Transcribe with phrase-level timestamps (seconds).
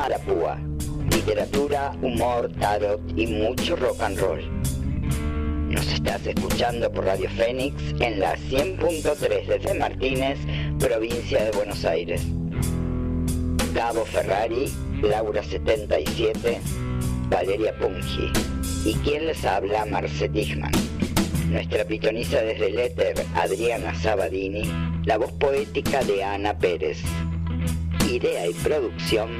[0.00, 0.58] pluma a la púa.
[1.10, 4.40] Literatura, humor, tarot y mucho rock and roll.
[5.70, 10.38] Nos estás escuchando por Radio Fénix en la 100.3 desde Martínez,
[10.78, 12.22] provincia de Buenos Aires.
[13.74, 16.60] Gabo Ferrari, Laura 77,
[17.28, 18.32] Valeria Pungi.
[18.84, 19.84] ¿Y quién les habla?
[19.86, 20.72] Marce Tichman.
[21.50, 24.62] Nuestra pitonisa desde el éter, Adriana Sabadini.
[25.04, 27.02] La voz poética de Ana Pérez.
[28.10, 29.30] Idea y producción,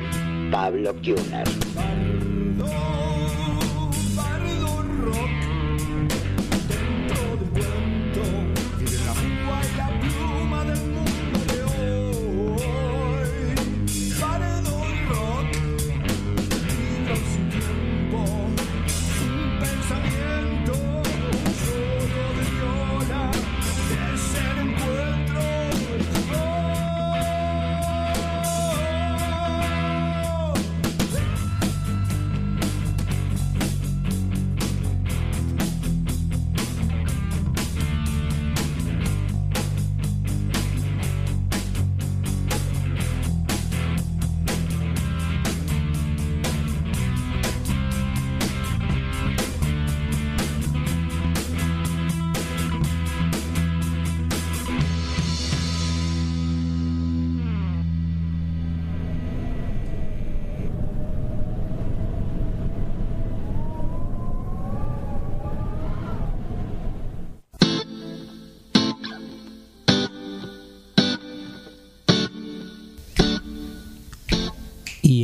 [0.51, 2.10] Pablo Kuhner.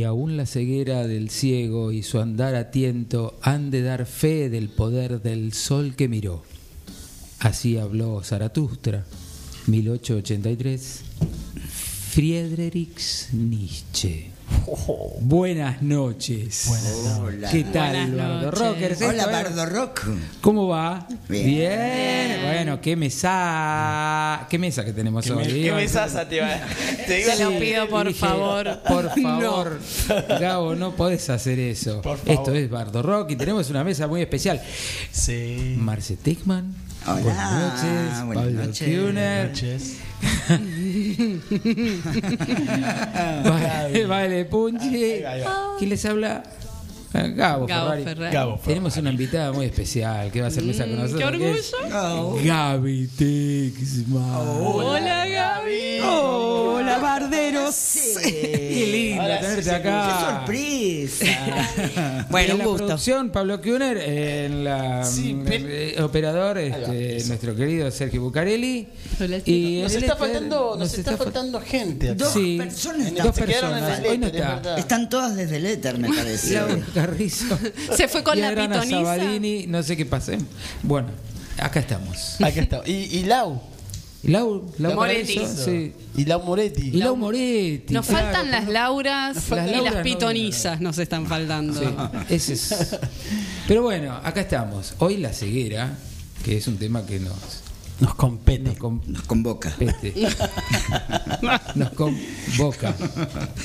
[0.07, 2.71] Aún la ceguera del ciego y su andar a
[3.41, 6.43] han de dar fe del poder del sol que miró.
[7.39, 9.05] Así habló Zaratustra,
[9.67, 11.01] 1883,
[12.11, 14.36] Friedrich Nietzsche.
[15.21, 16.69] Buenas noches.
[17.19, 17.49] Hola.
[17.51, 18.51] ¿Qué tal, Buenas Bardo.
[18.51, 19.01] Rockers?
[19.01, 20.01] Hola, Bardo Rock.
[20.41, 21.07] ¿Cómo va?
[21.29, 22.41] Bien.
[22.43, 24.45] Bueno, qué mesa.
[24.49, 25.45] ¿Qué mesa que tenemos ¿Qué, hoy?
[25.45, 26.59] me, qué mesasa te va?
[27.07, 28.79] Te Se lo pido, por dije, favor.
[28.87, 29.79] Por favor,
[30.39, 32.01] Gabo, no podés hacer eso.
[32.01, 32.33] Por favor.
[32.33, 34.61] Esto es Bardo Rock y tenemos una mesa muy especial.
[35.11, 35.75] Sí.
[35.77, 36.73] Marce Tickman.
[37.05, 38.25] Hola, Buenas noches.
[38.25, 38.99] buenas Pablo noches.
[38.99, 39.47] Kuhner.
[39.49, 39.97] noches.
[44.07, 45.21] Vale, Punchi.
[45.77, 46.43] ¿Quién les habla?
[47.35, 48.03] Gabo, Gabo Ferrari.
[48.03, 48.33] Ferrari.
[48.33, 51.19] Gabo, Tenemos una invitada muy especial que va a hacer mesa con Mm, nosotros.
[51.19, 52.43] qué orgullo.
[52.43, 54.23] Gaby Tixman.
[54.35, 55.99] Hola, Gaby.
[56.03, 57.75] Hola, Barderos.
[58.23, 60.45] Qué lindo Ahora tenerte acá.
[60.47, 62.25] ¡Qué sorpresa!
[62.29, 62.85] Bueno, un en la gusto.
[62.85, 68.87] producción, Pablo Kuhner, en la Sí, mm, eh, operador, este, nuestro querido Sergio Bucarelli.
[69.19, 72.23] Hola, y Nos está faltando, nos, está, fa- faltando gente acá.
[72.25, 74.01] Dos Sí, personas dos personas.
[74.07, 74.77] Hoy no está.
[74.77, 76.59] Están todas desde el éter, me parece.
[77.07, 77.57] Carrizo.
[77.95, 79.15] Se fue con y la Adriana pitonisa.
[79.15, 80.33] Sabadini, no sé qué pasa.
[80.83, 81.09] Bueno,
[81.57, 82.35] acá estamos.
[82.41, 82.81] Acá está.
[82.85, 83.61] Y, y Lau.
[84.23, 85.39] Lau, Lau Moretti.
[85.45, 85.93] Sí.
[86.17, 86.89] Y Lau Moretti.
[86.89, 87.93] Y Lau Moretti.
[87.93, 88.67] Nos claro, faltan las.
[88.67, 91.79] Lauras Las y las no, pitonisas nos están faltando.
[91.79, 91.87] Sí,
[92.29, 92.99] ese es.
[93.67, 94.95] Pero bueno, acá estamos.
[94.97, 95.97] Hoy la ceguera,
[96.43, 97.63] que es un tema que nos,
[97.99, 98.77] Nos compete.
[99.07, 99.73] nos convoca.
[101.75, 102.95] nos convoca.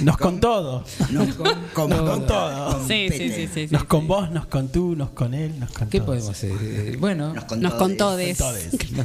[0.03, 0.85] Nos con todo.
[1.11, 2.87] Nos con, Con todo.
[2.89, 3.67] Sí, sí, sí, sí, sí.
[3.71, 6.07] Nos con vos, nos con tú, nos con él, nos con ¿Qué todos.
[6.07, 6.53] podemos hacer?
[6.63, 7.79] Eh, Bueno, Nos con Nos todes.
[7.79, 8.73] Con todes.
[8.95, 9.05] nos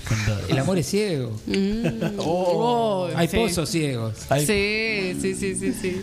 [0.00, 0.50] con todos.
[0.50, 1.32] El amor es ciego.
[2.18, 3.36] Oh, Hay sí.
[3.36, 4.14] pozos ciegos.
[4.46, 6.00] Sí, sí, sí, sí, sí.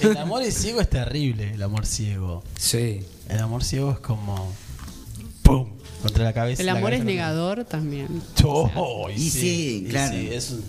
[0.00, 2.42] El amor es ciego es terrible, el amor ciego.
[2.58, 3.00] Sí.
[3.28, 4.52] El amor ciego es como.
[5.58, 5.68] ¡Pum!
[6.02, 6.62] Contra la cabeza.
[6.62, 8.08] El amor cabeza es negador también.
[8.44, 10.16] Oh, Y sí, claro.
[10.16, 10.64] es un-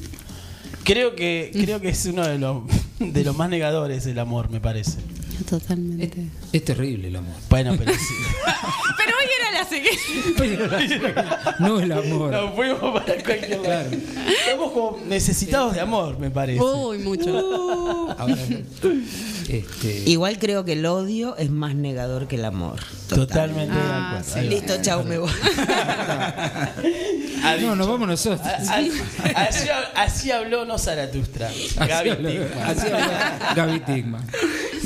[0.83, 2.61] Creo que, creo que es uno de los,
[2.99, 4.99] de los más negadores el amor, me parece.
[5.49, 6.27] Totalmente.
[6.53, 7.33] Es terrible el amor.
[7.49, 7.99] Bueno, pero sí.
[8.97, 9.67] Pero hoy era la
[10.87, 11.09] siguiente.
[11.59, 12.31] No el amor.
[12.31, 13.63] Nos fuimos para cualquier lado.
[13.63, 13.89] Claro.
[14.45, 16.61] Estamos como necesitados de amor, me parece.
[16.61, 18.15] Uy, mucho.
[18.17, 18.37] Ahora,
[19.49, 22.79] este, Igual creo que el odio es más negador que el amor.
[23.07, 24.33] Totalmente de Ah, acuerdo.
[24.41, 24.47] sí.
[24.49, 25.31] Listo, chao, me voy.
[27.61, 28.41] No, nos vamos nosotros.
[28.41, 31.47] A- a- Así, así habló no Zaratustra.
[31.49, 32.63] Así Gaby Tickman.
[32.65, 34.27] así habló Gaby Tickman.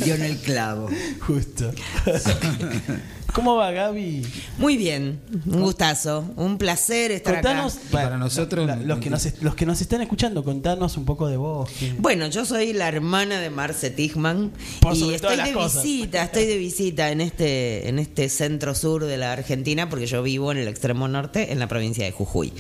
[0.04, 0.90] Dio en el clavo.
[1.22, 1.72] Justo.
[3.34, 4.26] ¿Cómo va, Gaby?
[4.58, 7.84] Muy bien, un gustazo, un placer estar Contanos, acá.
[7.92, 11.38] para nosotros- la- los, que nos, los que nos están escuchando, contanos un poco de
[11.38, 11.70] vos.
[11.80, 15.84] que- Bueno, yo soy la hermana de Marce Tigman Por y estoy de cosas.
[15.84, 20.22] visita, estoy de visita en este en este centro sur de la Argentina porque yo
[20.24, 22.52] vivo en el extremo norte, en la provincia de Jujuy.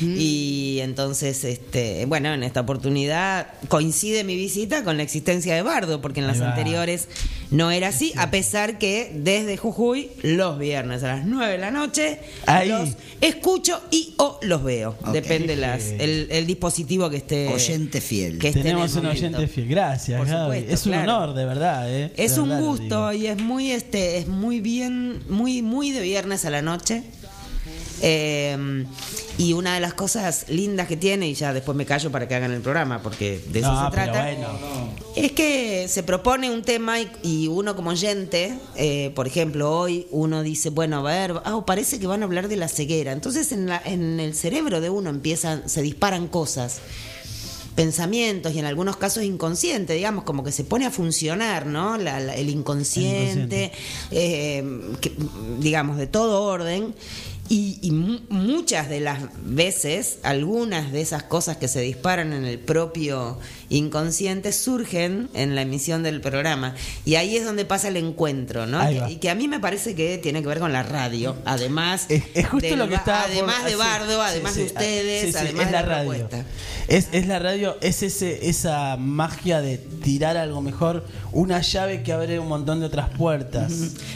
[0.00, 6.00] Y entonces, este, bueno, en esta oportunidad coincide mi visita con la existencia de Bardo,
[6.00, 6.50] porque en las va.
[6.50, 7.08] anteriores
[7.50, 11.70] no era así, a pesar que desde Jujuy los viernes a las 9 de la
[11.70, 12.68] noche Ahí.
[12.68, 12.90] los
[13.20, 18.38] escucho y o los veo, depende las, el, el dispositivo que esté Oyente fiel.
[18.38, 19.18] que esté Tenemos un momento.
[19.38, 19.68] oyente fiel.
[19.68, 20.42] Gracias, Por Gaby.
[20.58, 21.16] supuesto, es un claro.
[21.16, 21.90] honor, de verdad.
[21.94, 22.12] ¿eh?
[22.16, 26.00] Es De un verdad gusto y es muy este es muy bien, muy muy de
[26.02, 27.02] viernes a la noche.
[28.00, 28.84] Eh,
[29.38, 32.34] y una de las cosas lindas que tiene, y ya después me callo para que
[32.34, 34.48] hagan el programa, porque de eso No, se trata, bueno.
[35.14, 40.08] es que se propone un tema y, y uno como oyente, eh, por ejemplo, hoy
[40.10, 43.12] uno dice, bueno, a ver, ah, parece que van a hablar de la ceguera.
[43.12, 46.80] Entonces en, la- en el cerebro de uno empiezan, se disparan cosas
[47.76, 51.96] pensamientos y en algunos casos inconsciente, digamos, como que se pone a funcionar, ¿no?
[51.96, 53.70] La- la- el inconsciente,
[54.10, 54.64] eh,
[55.00, 55.12] que,
[55.60, 56.92] digamos, de todo orden.
[57.50, 62.44] Y, y mu- muchas de las veces, algunas de esas cosas que se disparan en
[62.44, 63.38] el propio
[63.70, 66.74] inconsciente surgen en la emisión del programa.
[67.06, 68.80] Y ahí es donde pasa el encuentro, ¿no?
[69.08, 71.36] Y que a mí me parece que tiene que ver con la radio.
[71.44, 75.24] Además, Es, es justo lo que por- además de Bardo, sí, además sí, de ustedes,
[75.26, 76.10] sí, sí, además es de la la radio.
[76.28, 76.44] propuesta.
[76.88, 82.12] Es, es la radio, es ese, esa magia de tirar algo mejor, una llave que
[82.12, 83.72] abre un montón de otras puertas.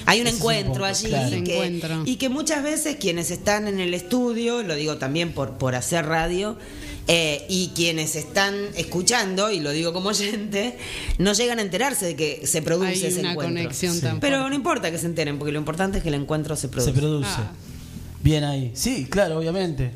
[0.07, 1.29] Hay un encuentro poco, allí claro.
[1.31, 2.03] Se que- encuentro.
[2.07, 6.07] y que muchas veces quienes están en el estudio, lo digo también por, por hacer
[6.07, 6.57] radio,
[7.09, 10.79] eh, y quienes están escuchando, y lo digo como oyente,
[11.19, 13.57] no llegan a enterarse de que se produce Hay ese una encuentro.
[13.63, 16.69] conexión Pero no importa que se enteren, porque lo importante es que el encuentro se
[16.69, 16.93] produce.
[16.93, 17.29] Se produce.
[17.31, 17.53] Ah.
[18.23, 18.71] Bien ahí.
[18.75, 19.91] Sí, claro, obviamente.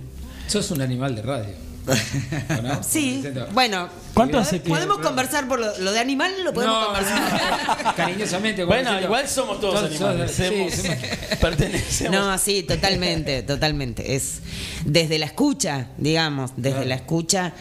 [0.49, 1.66] Sos un animal de radio.
[1.87, 2.83] ¿O no?
[2.89, 3.23] Sí,
[3.53, 3.89] bueno.
[4.15, 7.85] ¿Cuánto hace que- Podemos conversar por lo, lo de animal, lo podemos No, conversar.
[7.85, 8.65] no, cariñosamente.
[8.65, 10.31] Bueno, igual somos todos animales.
[10.33, 12.13] sí, somos- somos- pertenecemos.
[12.17, 14.15] No, sí, totalmente, totalmente.
[14.17, 14.41] Es
[14.85, 16.89] desde la escucha, digamos, desde Claro.
[16.89, 17.53] la escucha.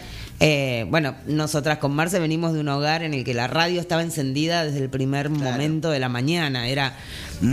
[0.42, 4.02] eh, bueno, nosotras con Marce venimos de un hogar en el que la radio estaba
[4.02, 6.68] encendida desde el primer momento de la mañana.
[6.68, 6.94] Era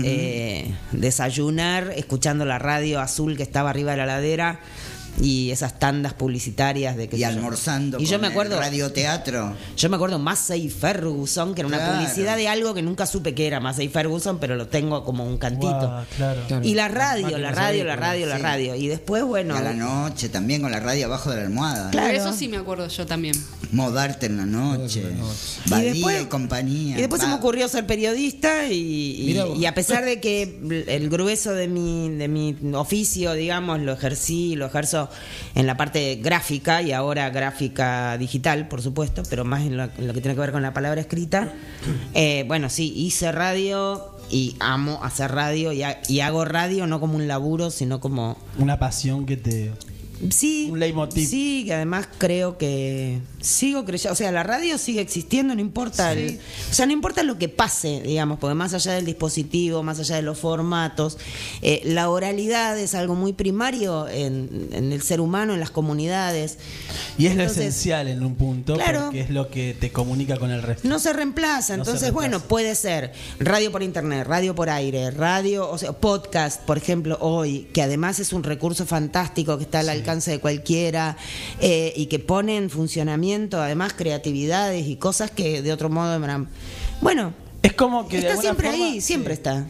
[0.04, 4.58] eh, desayunar escuchando la radio azul que estaba arriba de la ladera
[5.22, 9.54] y esas tandas publicitarias de que Y almorzando Y yo con me acuerdo radioteatro.
[9.76, 11.92] yo me acuerdo Massey Ferguson, que era una Claro.
[11.98, 15.38] publicidad de algo que nunca supe que era Massey Ferguson, pero lo tengo como un
[15.38, 15.70] cantito.
[15.78, 16.40] Guau, claro.
[16.62, 18.42] Y la radio, la radio, la radio, la sí.
[18.42, 18.74] radio.
[18.74, 19.54] Y después, bueno.
[19.54, 21.90] Y a la noche también con la radio abajo de la almohada.
[21.90, 22.12] Claro.
[22.16, 23.34] Eso sí me acuerdo yo también.
[23.70, 25.00] Modarte en la noche.
[25.02, 25.36] en la noche.
[25.66, 26.98] Badía y después, y compañía.
[26.98, 30.58] y después se me Va- ocurrió ser periodista y, y a pesar de que
[30.88, 35.08] el grueso de mi, de mi oficio, digamos, lo ejercí, lo ejerzo
[35.54, 40.06] en la parte gráfica y ahora gráfica digital, por supuesto, pero más en lo, en
[40.06, 41.52] lo que tiene que ver con la palabra escrita.
[42.14, 47.00] eh, bueno, sí, hice radio y amo hacer radio y, ha- y hago radio no
[47.00, 49.72] como un laburo, sino como Una pasión que te.
[50.30, 50.68] Sí.
[50.70, 51.28] Un leitmotiv.
[51.28, 56.12] Sí, que además creo que sigo creyendo, o sea, la radio sigue existiendo, no importa,
[56.12, 56.38] el-
[56.70, 60.16] o sea, no importa lo que pase, digamos, porque más allá del dispositivo, más allá
[60.16, 61.18] de los formatos,
[61.60, 66.58] eh, la oralidad es algo muy primario en, en el ser humano, en las comunidades.
[67.18, 69.00] Y es lo esencial en un punto, Claro.
[69.06, 70.86] porque es lo que te comunica con el resto.
[70.88, 75.10] No se reemplaza, No se entonces bueno, puede ser radio por internet, radio por aire,
[75.10, 79.80] radio, o sea, podcast, por ejemplo, hoy, que además es un recurso fantástico que está
[79.80, 81.16] al alcance de cualquiera
[81.60, 86.48] eh, y que pone en funcionamiento además creatividades y cosas que de otro modo eran-
[87.00, 89.38] bueno, Es como que está siempre forma- ahí, siempre sí.
[89.38, 89.66] está.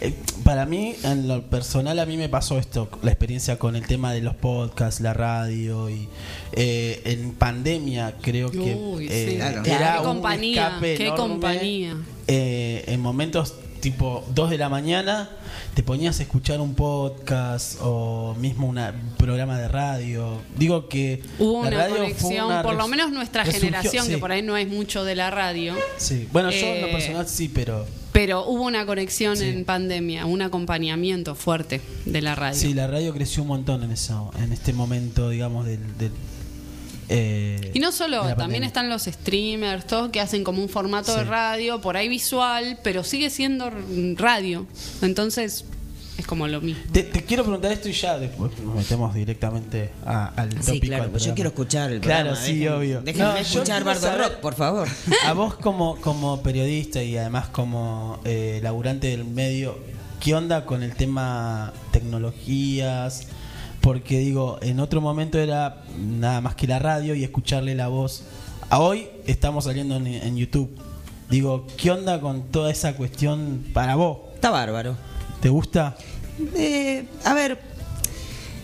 [0.00, 3.86] Eh, Para mí, en lo personal, a mí me pasó esto, la experiencia con el
[3.86, 6.08] tema de los podcasts, la radio y
[6.52, 9.36] eh, en pandemia creo que Uy, eh, sí.
[9.36, 9.62] Claro.
[9.64, 11.22] era Qué un compañía, escape qué enorme.
[11.34, 11.96] compañía.
[12.26, 15.28] Eh, en momentos tipo 2 de la mañana
[15.74, 20.40] te ponías a escuchar un podcast o mismo una- un programa de radio.
[20.56, 24.06] Digo que Hubo la una radio fue conexión, una por lo menos nuestra resurgió- generación,
[24.06, 26.28] sí, que por ahí no es mucho de la radio, sí.
[26.32, 29.44] Bueno, yo en lo Eh, personal sí, pero pero hubo una conexión Sí.
[29.44, 32.58] en pandemia, un acompañamiento fuerte de la radio.
[32.58, 35.78] Sí, la radio creció un montón en eso, en este momento, digamos, del...
[35.98, 36.10] del,
[37.08, 38.66] eh, Y no solo, también pandemia.
[38.66, 43.04] están los streamers, todos que hacen como un formato de radio, por ahí visual, pero
[43.04, 43.70] sigue siendo
[44.16, 44.66] radio.
[45.02, 45.64] Entonces,
[46.18, 46.82] es como lo mismo.
[46.92, 50.72] Te, te quiero preguntar esto y ya después nos metemos directamente a- al tópico.
[50.72, 53.00] Sí, claro, pues yo quiero escuchar el Claro, programa, sí, dejen- obvio.
[53.02, 54.88] Déjenme No, escuchar Bardo saber- Rock, por favor.
[55.26, 59.78] A vos como, como periodista y además como eh, laburante del medio,
[60.20, 63.28] ¿qué onda con el tema tecnologías?
[63.88, 68.22] Porque digo, en otro momento era nada más que la radio y escucharle la voz.
[68.68, 70.68] A hoy estamos saliendo en, en YouTube.
[71.30, 74.18] Digo, ¿qué onda con toda esa cuestión para vos?
[74.34, 74.94] Está bárbaro.
[75.40, 75.96] ¿Te gusta?
[76.54, 77.58] Eh, a ver,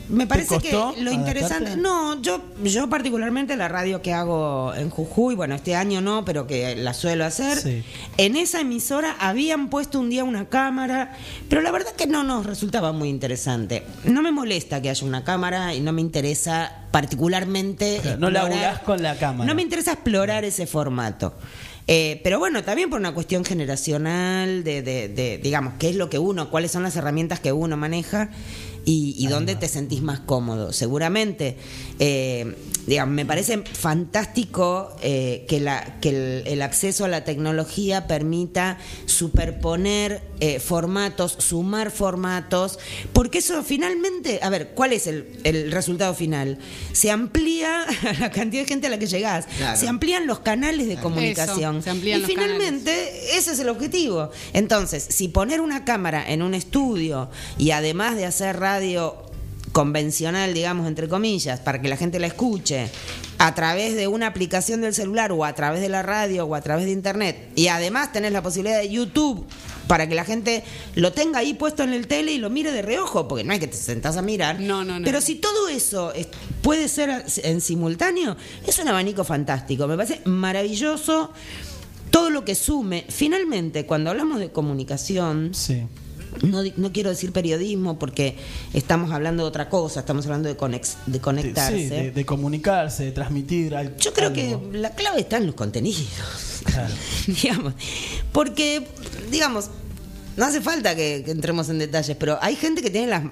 [0.09, 1.55] me parece que lo interesante.
[1.71, 1.81] adaptarte?
[1.83, 6.47] No, yo, yo particularmente la radio que hago en Jujuy, bueno, este año no, pero
[6.47, 7.59] que la suelo hacer.
[7.59, 7.83] Sí.
[8.19, 11.17] En esa emisora habían puesto un día una cámara,
[11.49, 13.83] pero la verdad que no nos resultaba muy interesante.
[14.05, 18.01] No me molesta que haya una cámara y no me interesa particularmente.
[18.19, 19.47] No laburás con la cámara.
[19.49, 21.35] No me interesa explorar ese formato.
[21.87, 26.09] Eh, pero bueno, también por una cuestión generacional, de, de- de, digamos, qué es lo
[26.09, 28.31] que uno, cuáles son las herramientas que uno maneja
[28.85, 30.73] y, y dónde te sentís más cómodo.
[30.73, 31.57] Seguramente,
[31.99, 38.07] eh, digamos, me parece fantástico eh, que, la, que el, el acceso a la tecnología
[38.07, 42.79] permita superponer eh, formatos, sumar formatos,
[43.15, 46.59] porque eso finalmente, a ver, ¿cuál es el, el resultado final?
[46.93, 47.87] Se amplía
[48.21, 49.81] la cantidad de gente a la que llegás, Claro.
[49.81, 51.83] se amplían los canales de comunicación.
[51.83, 54.31] se amplían y los finalmente ese es el objetivo.
[54.53, 59.17] Entonces, si poner una cámara en un estudio y además de hacer radio
[59.73, 62.91] convencional, digamos, entre comillas, para que la gente la escuche
[63.39, 66.61] a través de una aplicación del celular o a través de la radio o a
[66.61, 69.45] través de internet y además tenés la posibilidad de YouTube
[69.87, 70.65] para que la gente
[70.95, 73.59] lo tenga ahí puesto en el tele y lo mire de reojo, porque no hay
[73.59, 74.61] que te sentás a mirar.
[74.61, 75.05] No, no, no.
[75.05, 76.29] Pero si todo eso es-
[76.63, 78.37] puede ser en simultáneo,
[78.67, 79.87] es un abanico fantástico.
[79.87, 81.31] Me parece maravilloso
[82.11, 83.05] todo lo que sume.
[83.09, 85.83] Finalmente, cuando hablamos de comunicación, Sí.
[86.43, 88.37] no, di- no quiero decir periodismo porque
[88.73, 91.77] estamos hablando de otra cosa, estamos hablando de, conex- de De, conectarse.
[91.79, 94.71] sí, de, de comunicarse, de transmitir al- Yo creo algo.
[94.73, 96.54] que la clave está en los contenidos.
[96.65, 96.95] Claro.
[97.27, 97.75] digamos.
[98.33, 98.87] Porque,
[99.31, 99.71] digamos,
[100.37, 103.23] no hace falta que, que entremos en detalles, pero hay gente que tiene las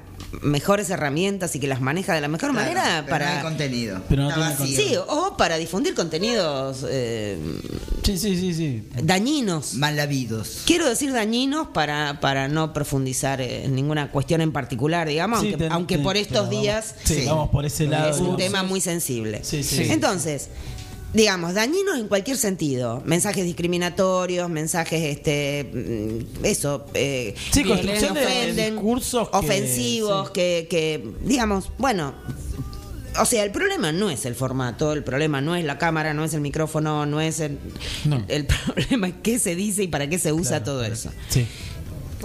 [0.41, 3.31] mejores herramientas y que las maneja de la mejor Claro, manera pero para.
[3.33, 4.01] no hay contenido.
[4.09, 4.89] Pero no Está tiene vacío.
[4.89, 7.37] Sí, o para difundir contenidos eh,
[8.03, 8.89] Sí, sí, sí, sí.
[9.03, 9.75] dañinos.
[9.75, 10.63] Mal habidos.
[10.65, 15.99] Quiero decir dañinos para, para no profundizar en ninguna cuestión en particular, digamos, Sí, aunque,
[15.99, 17.27] por estos días Vamos, sí, Sí.
[17.27, 18.09] vamos por ese lado.
[18.09, 18.39] es un digamos.
[18.39, 19.41] tema muy sensible.
[19.45, 19.83] Sí, sí.
[19.91, 20.49] Entonces,
[21.15, 23.03] digamos, dañinos en cualquier sentido.
[23.05, 30.27] Mensajes discriminatorios, mensajes, este, mm, eso, eh, Sí, que construcción de ofenden, discursos que- ofensivos,
[30.29, 30.33] sí.
[30.35, 32.15] que, que, digamos, bueno.
[33.21, 36.25] O sea, el problema no es el formato, el problema no es la cámara, no
[36.25, 37.59] es el micrófono, no es el.
[38.07, 38.25] No.
[38.29, 41.11] El problema es qué se dice y para qué se usa Claro, todo eso.
[41.29, 41.47] Sí.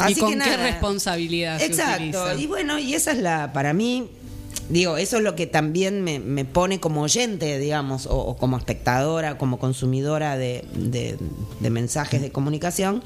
[0.08, 1.98] y con qué responsabilidad se Exacto.
[2.24, 2.36] utiliza.
[2.36, 4.10] Y bueno, y esa es la, para mí,
[4.70, 8.58] digo, eso es lo que también me, me pone como oyente, digamos, o, o como
[8.58, 11.18] espectadora, como consumidora de, de-
[11.60, 13.04] de mensajes de comunicación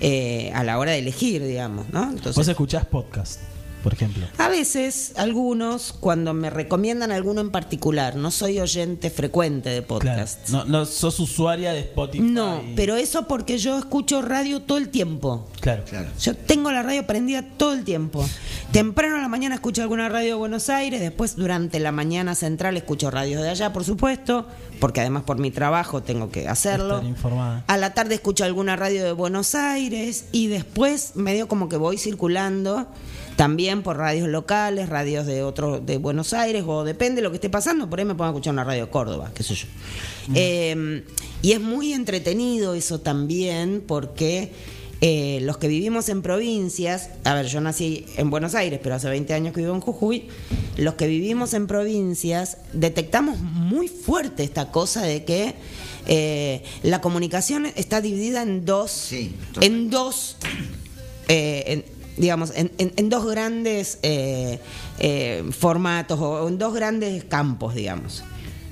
[0.00, 2.06] eh, a la hora de elegir, digamos, ¿no?
[2.06, 3.40] Vos Entonces, escuchás podcast,
[3.84, 4.26] por ejemplo.
[4.38, 9.98] a veces, algunos, cuando me recomiendan alguno en particular, no soy oyente frecuente de Claro.
[10.00, 10.48] podcast.
[10.48, 12.24] No, no sos usuaria de Spotify.
[12.24, 15.46] No, pero eso porque yo escucho radio todo el tiempo.
[15.60, 15.84] Claro.
[15.88, 16.08] Claro.
[16.20, 18.26] Yo tengo la radio prendida todo el tiempo.
[18.72, 22.76] Temprano a la mañana escucho alguna radio de Buenos Aires, después durante la mañana central
[22.76, 24.46] escucho radios de allá, por supuesto,
[24.80, 26.94] porque además por mi trabajo tengo que hacerlo.
[26.96, 27.64] Estar informada.
[27.66, 31.98] A la tarde escucho alguna radio de Buenos Aires y después medio como que voy
[31.98, 32.86] circulando
[33.36, 37.36] también por radios locales, radios de otro de Buenos Aires o depende de lo que
[37.36, 39.66] esté pasando, por ahí me a escuchar una radio de Córdoba, qué sé yo.
[40.34, 41.04] Eh,
[41.42, 44.52] y es muy entretenido eso también porque
[45.06, 49.08] eh, los que vivimos en provincias, a ver, yo nací en Buenos Aires, pero hace
[49.10, 50.28] 20 años que vivo en Jujuy,
[50.78, 55.54] los que vivimos en provincias detectamos muy fuerte esta cosa de que
[56.06, 60.38] eh, la comunicación está dividida en dos, Sí, en dos,
[61.28, 61.84] eh,
[62.16, 64.58] digamos, en, en- en dos grandes eh,
[64.98, 68.22] eh, formatos o en dos grandes campos, digamos.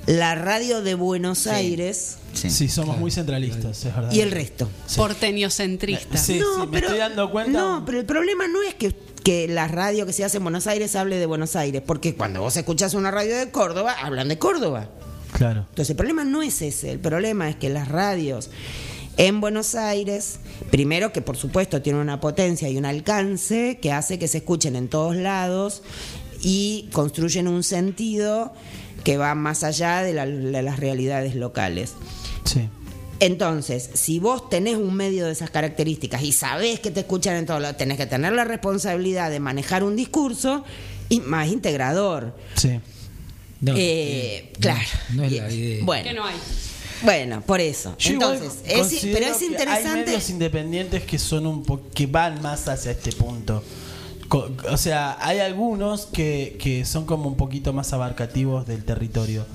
[0.05, 2.49] La radio de Buenos Aires Sí.
[2.49, 4.11] Sí, somos muy centralistas, es verdad.
[4.11, 4.67] y el resto.
[4.95, 6.17] Porteñocentrista.
[6.17, 7.51] Sí, sí, me estoy dando cuenta.
[7.59, 10.65] No, pero el problema no es que, que la radio que se hace en Buenos
[10.67, 14.37] Aires hable de Buenos Aires, porque cuando vos escuchás una radio de Córdoba, hablan de
[14.39, 14.89] Córdoba.
[15.33, 15.61] Claro.
[15.69, 18.49] Entonces el problema no es ese, el problema es que las radios
[19.17, 20.39] en Buenos Aires,
[20.71, 24.75] primero que por supuesto tienen una potencia y un alcance que hace que se escuchen
[24.75, 25.83] en todos lados
[26.41, 28.53] y construyen un sentido
[29.03, 31.93] que va más allá de, la- de las realidades locales.
[32.45, 32.67] Sí.
[33.19, 37.45] Entonces, si vos tenés un medio de esas características y sabés que te escuchan en
[37.45, 40.63] todos lados, tenés que tener la responsabilidad de manejar un discurso
[41.09, 42.35] y más integrador.
[42.55, 42.79] Sí.
[43.61, 44.81] No, Eh, eh, no, claro.
[45.13, 45.85] No, es la idea.
[45.85, 46.35] Bueno, Que no hay.
[47.03, 47.95] Bueno, por eso.
[47.97, 50.05] Yo Entonces, es- pero es que Hay interesante.
[50.05, 53.63] medios independientes que son un po- que van más hacia este punto.
[54.71, 59.45] O sea, hay algunos que, que son como un poquito más abarcativos del territorio.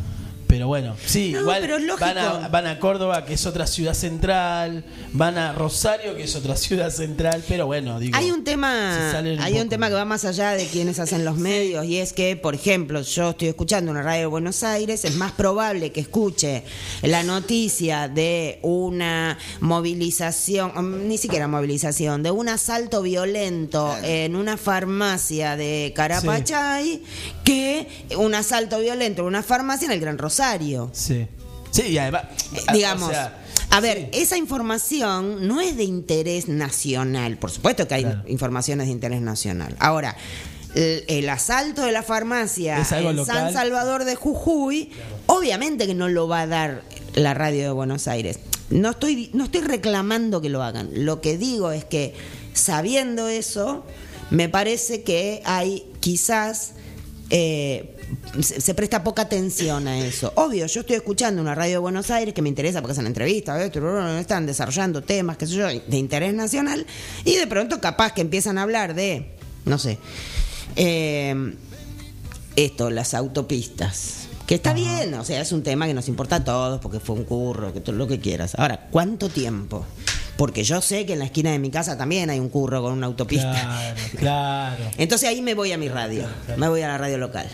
[0.49, 3.93] Pero bueno, sí, No, igual pero van, a, van a Córdoba, que es otra ciudad
[3.93, 8.17] central, van a Rosario, que es otra ciudad central, pero bueno, digo.
[8.17, 11.37] Hay un tema, un hay un tema que va más allá de quienes hacen los
[11.37, 15.17] medios y es que, por ejemplo, yo estoy escuchando una radio de Buenos Aires, es
[15.17, 16.64] más probable que escuche
[17.02, 24.57] la noticia de una movilización, mm, ni siquiera movilización, de un asalto violento en una
[24.57, 27.02] farmacia de Carapachay
[27.45, 27.87] que
[28.17, 30.38] un asalto violento en una farmacia en el Gran Rosario.
[30.92, 31.26] Sí.
[31.71, 32.25] Sí, y además.
[32.54, 37.37] Eh, o digamos, sea, a ver, esa información no es de interés nacional.
[37.38, 38.23] Por supuesto que hay Claro.
[38.26, 39.76] informaciones de interés nacional.
[39.78, 40.16] Ahora,
[40.75, 43.37] el, el asalto de la farmacia en local.
[43.37, 44.90] San Salvador de Jujuy,
[45.26, 46.83] obviamente que no lo va a dar
[47.14, 48.38] la radio de Buenos Aires.
[48.71, 50.90] No estoy, no estoy reclamando que lo hagan.
[50.92, 52.14] Lo que digo es que,
[52.54, 53.85] sabiendo eso,
[54.30, 56.73] me parece que hay quizás
[57.30, 57.95] eh,
[58.41, 60.33] se, se presta poca atención a eso.
[60.37, 63.91] Obvio, yo estoy escuchando una radio de Buenos Aires que me interesa porque esto, lo
[63.91, 66.87] otro, están desarrollando temas, qué sé yo, de interés nacional,
[67.25, 69.31] y de pronto capaz que empiezan a hablar de,
[69.65, 69.99] no sé,
[70.77, 71.55] eh,
[72.57, 74.15] esto, las autopistas.
[74.47, 77.17] Que está bien, o sea, es un tema que nos importa a todos porque fue
[77.17, 78.55] un curro, que todo lo que quieras.
[78.57, 79.85] Ahora, ¿cuánto tiempo?
[80.39, 82.95] Porque yo sé que en la esquina de mi casa también hay un curro con
[82.95, 83.53] una autopista.
[83.53, 84.85] Claro, claro.
[84.97, 87.47] Entonces ahí me voy a mi radio, me voy a la radio local.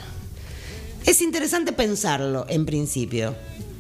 [1.07, 3.35] Es interesante pensarlo en principio.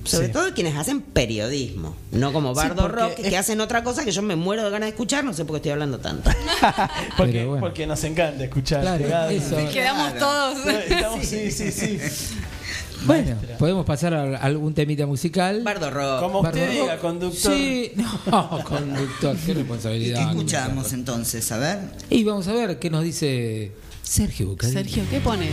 [0.04, 0.32] Sobre Sí.
[0.34, 4.04] todo quienes hacen periodismo, no como Sí, Bardo porque Rock, que es- hacen otra cosa
[4.04, 6.30] que yo me muero de ganas de escuchar, no sé por qué estoy hablando tanto.
[7.16, 7.60] porque, Pero bueno.
[7.66, 8.82] porque nos encanta escuchar.
[8.82, 9.56] Claro, eso.
[9.72, 10.58] Quedamos todos.
[10.66, 11.98] Estamos- sí, sí, sí.
[13.06, 13.56] Bueno, Maestra.
[13.56, 15.62] podemos pasar a algún temita musical.
[15.62, 16.20] Bardo Rock.
[16.20, 17.00] Como usted Bardo diga, Rock.
[17.00, 17.52] conductor.
[17.54, 20.18] Sí, no, conductor, qué ¿Y responsabilidad.
[20.22, 21.50] qué escuchamos entonces?
[21.50, 21.78] A ver.
[22.10, 24.70] Y vamos a ver qué nos dice Sergio Bucay.
[24.70, 25.50] Sergio, ¿qué pones?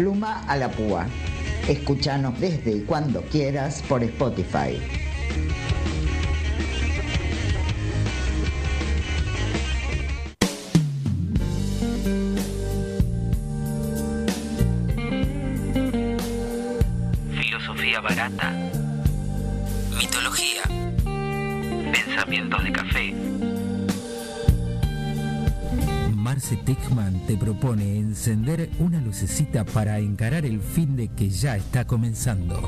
[0.00, 1.06] Pluma a la púa.
[1.68, 4.99] Escúchanos desde y cuando quieras por Spotify.
[29.64, 32.60] Para encarar el fin de que ya está comenzando.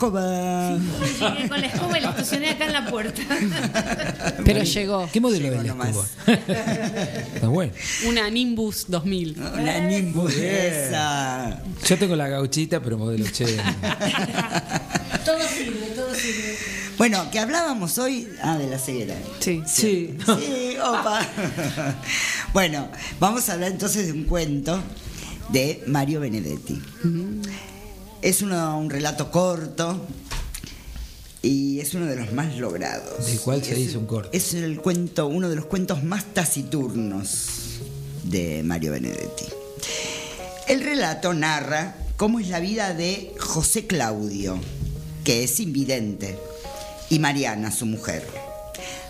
[0.00, 0.78] Escoba.
[0.78, 3.22] Llegué con la escoba y la estacioné acá en la puerta.
[4.44, 5.08] Pero llegó.
[5.12, 5.88] ¿Qué modelo Llegó de la nomás.
[5.88, 6.06] escoba?
[7.34, 7.72] Está bueno.
[8.06, 9.38] Una Nimbus 2000.
[9.38, 11.62] Una Nimbus esa.
[11.86, 13.62] Yo tengo la gauchita, pero modelo 80.
[15.24, 16.56] todo sirve, todo sirve.
[16.96, 19.14] Bueno, que hablábamos hoy, ah, de la ceguera.
[19.38, 19.62] Sí.
[19.66, 20.16] Sí.
[20.26, 21.20] Sí, opa.
[22.52, 24.82] Bueno, vamos a hablar entonces de un cuento
[25.50, 26.80] de Mario Benedetti.
[28.22, 30.06] Es uno- un relato corto
[31.42, 33.26] y es uno de los más logrados.
[33.26, 34.28] ¿De cuál se Es- hizo un corto?
[34.32, 37.46] Es el cuento, uno de los cuentos más taciturnos
[38.24, 39.46] de Mario Benedetti.
[40.68, 44.58] El relato narra cómo es la vida de José Claudio,
[45.24, 46.38] que es invidente,
[47.08, 48.24] y Mariana, su mujer.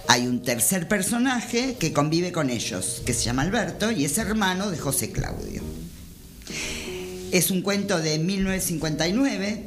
[0.07, 4.71] Hay un tercer personaje que convive con ellos, que se llama Alberto y es hermano
[4.71, 5.63] de José Claudio.
[7.33, 9.63] Es un cuento de 1959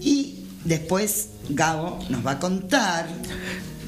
[0.00, 3.08] y después Gabo nos va a contar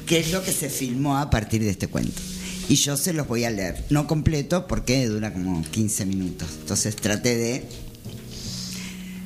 [0.05, 2.21] qué es lo que se filmó a partir de este cuento.
[2.67, 6.47] Y yo se los voy a leer, no completo porque dura como 15 minutos.
[6.61, 7.65] Entonces traté de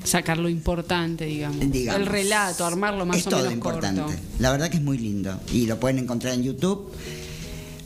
[0.04, 1.72] Sacar lo importante, digamos.
[1.72, 2.02] digamos.
[2.02, 4.02] El relato, armarlo más es o todo menos importante.
[4.02, 4.18] corto.
[4.40, 6.92] La verdad que es muy lindo y lo pueden encontrar en YouTube,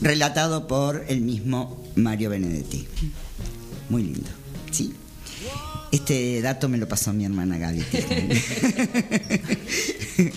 [0.02, 2.86] relatado por el mismo Mario Benedetti.
[3.90, 4.30] Muy lindo,
[4.72, 4.94] ¿sí?
[5.92, 7.84] Este dato me lo pasó mi hermana Gaby.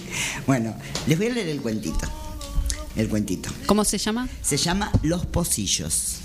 [0.46, 0.74] bueno,
[1.06, 2.08] les voy a leer el cuentito.
[2.96, 3.50] El cuentito.
[3.66, 4.28] ¿Cómo se llama?
[4.42, 6.20] Se llama Los Pocillos.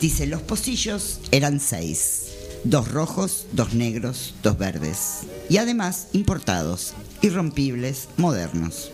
[0.00, 2.24] Dice, los pocillos eran seis.
[2.64, 5.20] Dos rojos, dos negros, dos verdes.
[5.48, 8.90] Y además importados, irrompibles, modernos.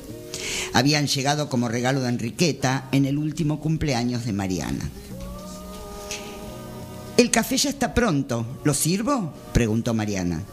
[0.75, 4.91] Habían llegado como regalo de Enriqueta en el último cumpleaños de Mariana.
[7.19, 8.47] El café ya está pronto.
[8.63, 9.35] ¿Lo sirvo?
[9.53, 10.45] preguntó Mariana.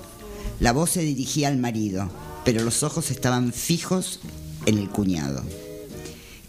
[0.59, 2.09] La voz se dirigía al marido,
[2.43, 4.19] pero los ojos estaban fijos
[4.65, 5.43] en el cuñado.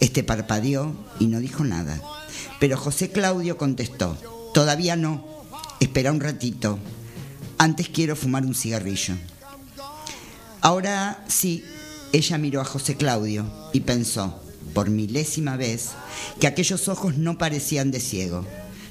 [0.01, 2.01] Este parpadeó y no dijo nada.
[2.59, 4.17] Pero José Claudio contestó,
[4.55, 5.23] todavía no,
[5.81, 6.79] espera un ratito.
[7.59, 9.17] Antes quiero fumar un cigarrillo.
[10.63, 11.63] Ahora sí,
[12.15, 14.41] ella miró a José Claudio y pensó,
[14.73, 15.91] por milésima vez,
[16.41, 18.47] que aquellos ojos no parecían de ciego.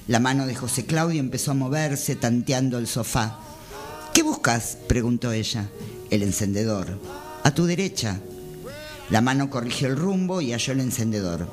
[0.08, 3.39] La mano de José Claudio empezó a moverse tanteando el sofá.
[4.13, 4.78] ¿Qué buscas?
[4.88, 5.68] preguntó ella.
[6.12, 7.00] El encendedor.
[7.44, 8.20] A tu derecha.
[9.10, 11.48] La mano corrigió el rumbo y halló el encendedor.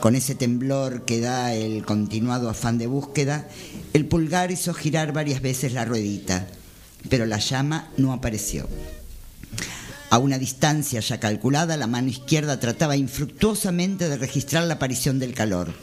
[0.00, 3.48] Con ese temblor que da el continuado afán de búsqueda,
[3.92, 6.46] el pulgar hizo girar varias veces la ruedita,
[7.08, 8.68] pero la llama no apareció.
[10.10, 15.34] A una distancia ya calculada, la mano izquierda trataba infructuosamente de registrar la aparición del
[15.34, 15.74] calor.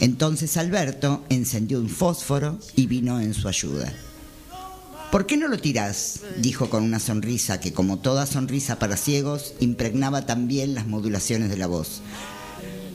[0.00, 3.92] Entonces Alberto encendió un fósforo y vino en su ayuda.
[5.12, 6.20] ¿Por qué no lo tirás?
[6.38, 11.58] dijo con una sonrisa que, como toda sonrisa para ciegos, impregnaba también las modulaciones de
[11.58, 12.00] la voz.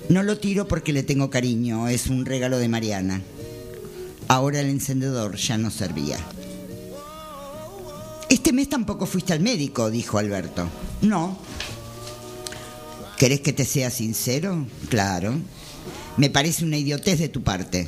[0.10, 3.22] No lo tiro porque le tengo cariño, es un regalo de Mariana.
[4.28, 6.18] Ahora el encendedor ya no servía.
[8.30, 10.68] Este mes tampoco fuiste al médico, dijo Alberto.
[11.02, 11.38] No.
[13.18, 14.66] ¿Querés que te sea sincero?
[14.90, 15.36] Claro.
[16.18, 17.88] Me parece una idiotez de tu parte.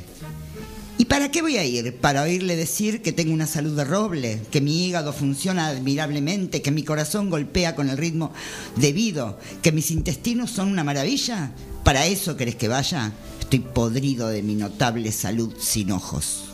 [0.98, 1.96] ¿Y para qué voy a ir?
[1.96, 6.70] ¿Para oírle decir que tengo una salud de roble, que mi hígado funciona admirablemente, que
[6.70, 8.32] mi corazón golpea con el ritmo
[8.76, 11.52] debido, que mis intestinos son una maravilla?
[11.84, 13.12] ¿Para eso querés que vaya?
[13.40, 16.44] Estoy podrido de mi notable salud sin ojos.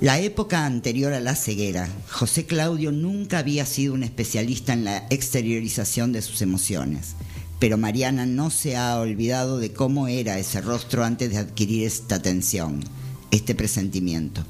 [0.00, 5.04] La época anterior a la ceguera, José Claudio nunca había sido un especialista en la
[5.10, 7.16] exteriorización de sus emociones,
[7.58, 12.16] pero Mariana no se ha olvidado de cómo era ese rostro antes de adquirir esta
[12.16, 12.84] atención,
[13.30, 14.44] este presentimiento.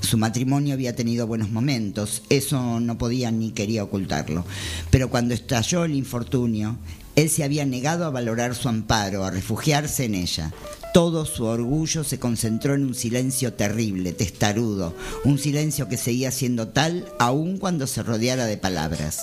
[0.00, 4.44] Su matrimonio había tenido buenos momentos, eso no podía ni quería ocultarlo,
[4.90, 6.76] pero cuando estalló el infortunio,
[7.16, 10.52] él se había negado a valorar su amparo, a refugiarse en ella.
[10.92, 16.68] Todo su orgullo se concentró en un silencio terrible, testarudo, un silencio que seguía siendo
[16.68, 19.22] tal aun cuando se rodeara de palabras.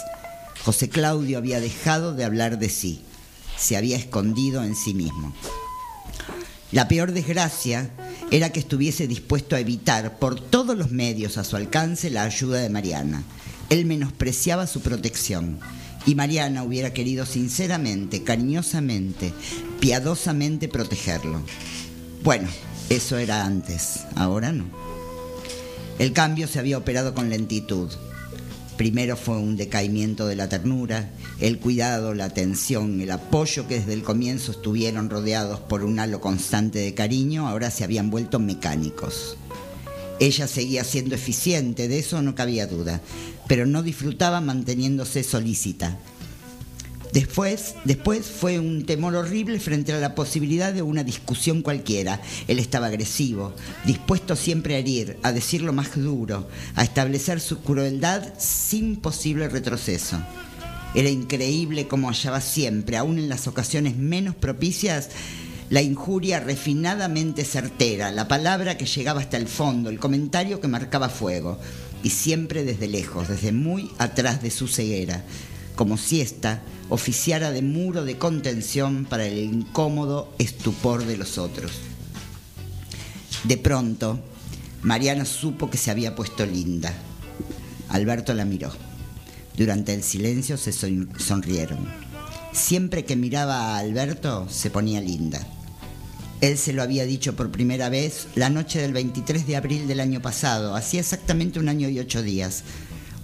[0.64, 3.02] José Claudio había dejado de hablar de sí,
[3.58, 5.34] se había escondido en sí mismo.
[6.72, 7.92] La peor desgracia
[8.32, 12.60] era que estuviese dispuesto a evitar por todos los medios a su alcance la ayuda
[12.60, 13.24] de Mariana.
[13.70, 15.60] Él menospreciaba su protección
[16.06, 19.34] y Mariana hubiera querido sinceramente, cariñosamente,
[19.80, 21.42] piadosamente protegerlo.
[22.24, 22.48] Bueno,
[22.90, 24.66] eso era antes, ahora no.
[26.00, 27.92] El cambio se había operado con lentitud.
[28.78, 33.94] Primero fue un decaimiento de la ternura, el cuidado, la atención, el apoyo que desde
[33.94, 39.38] el comienzo estuvieron rodeados por un halo constante de cariño, ahora se habían vuelto mecánicos.
[40.20, 43.02] Ella seguía siendo eficiente, de eso no cabía duda,
[43.48, 46.00] pero no disfrutaba manteniéndose solícita.
[47.14, 52.20] Después, después fue un temor horrible frente a la posibilidad de una discusión cualquiera.
[52.48, 53.54] Él estaba agresivo,
[53.86, 59.48] dispuesto siempre a herir, a decir lo más duro, a establecer su crueldad sin posible
[59.48, 60.18] retroceso.
[60.96, 65.10] Era increíble cómo hallaba siempre, aun en las ocasiones menos propicias,
[65.70, 71.10] la injuria refinadamente certera, la palabra que llegaba hasta el fondo, el comentario que marcaba
[71.10, 71.60] fuego,
[72.02, 75.24] y siempre desde lejos, desde muy atrás de su ceguera,
[75.76, 81.72] como si ésta oficiara de muro de contención para el incómodo estupor de los otros.
[83.44, 84.20] De pronto,
[84.84, 86.94] Mariana supo que se había puesto linda.
[87.90, 88.72] Alberto la miró.
[89.58, 91.88] Durante el silencio se son- sonrieron.
[92.54, 95.46] Siempre que miraba a Alberto se ponía linda.
[96.42, 100.00] Él se lo había dicho por primera vez la noche del 23 de abril del
[100.02, 102.64] año pasado, hacía exactamente un año y ocho días.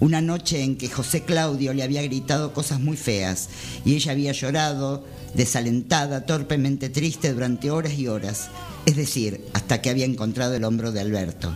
[0.00, 3.50] Una noche en que José Claudio le había gritado cosas muy feas
[3.84, 8.48] y ella había llorado, desalentada, torpemente triste durante horas y horas,
[8.86, 11.54] es decir, hasta que había encontrado el hombro de Alberto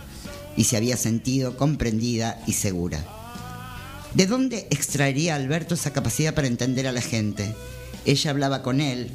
[0.55, 3.03] y se había sentido comprendida y segura.
[4.13, 7.55] ¿De dónde extraería Alberto esa capacidad para entender a la gente?
[8.05, 9.09] Ella hablaba con él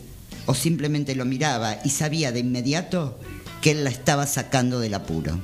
[0.46, 3.16] o simplemente lo miraba y sabía de inmediato
[3.62, 5.40] que él la estaba sacando del apuro.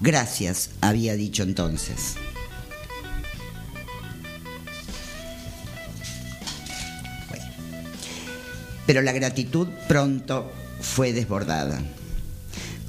[0.00, 2.16] Gracias, había dicho entonces.
[8.88, 11.78] Pero la gratitud pronto fue desbordada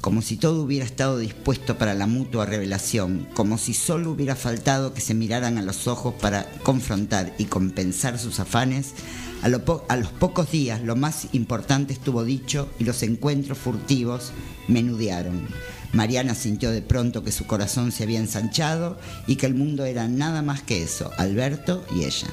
[0.00, 4.94] como si todo hubiera estado dispuesto para la mutua revelación, como si solo hubiera faltado
[4.94, 8.94] que se miraran a los ojos para confrontar y compensar sus afanes,
[9.42, 14.32] a, a los pocos días lo más importante estuvo dicho y los encuentros furtivos
[14.68, 15.46] menudearon.
[15.92, 20.08] Mariana sintió de pronto que su corazón se había ensanchado y que el mundo era
[20.08, 22.28] nada más que eso, Alberto y ella.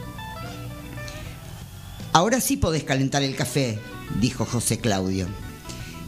[2.18, 3.78] Ahora sí podés calentar el café,
[4.20, 5.28] dijo José Claudio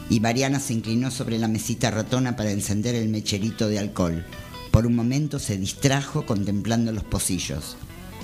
[0.10, 4.26] y Mariana se inclinó sobre la mesita ratona para encender el mecherito de alcohol.
[4.72, 7.78] Por un momento se distrajo contemplando los pocillos.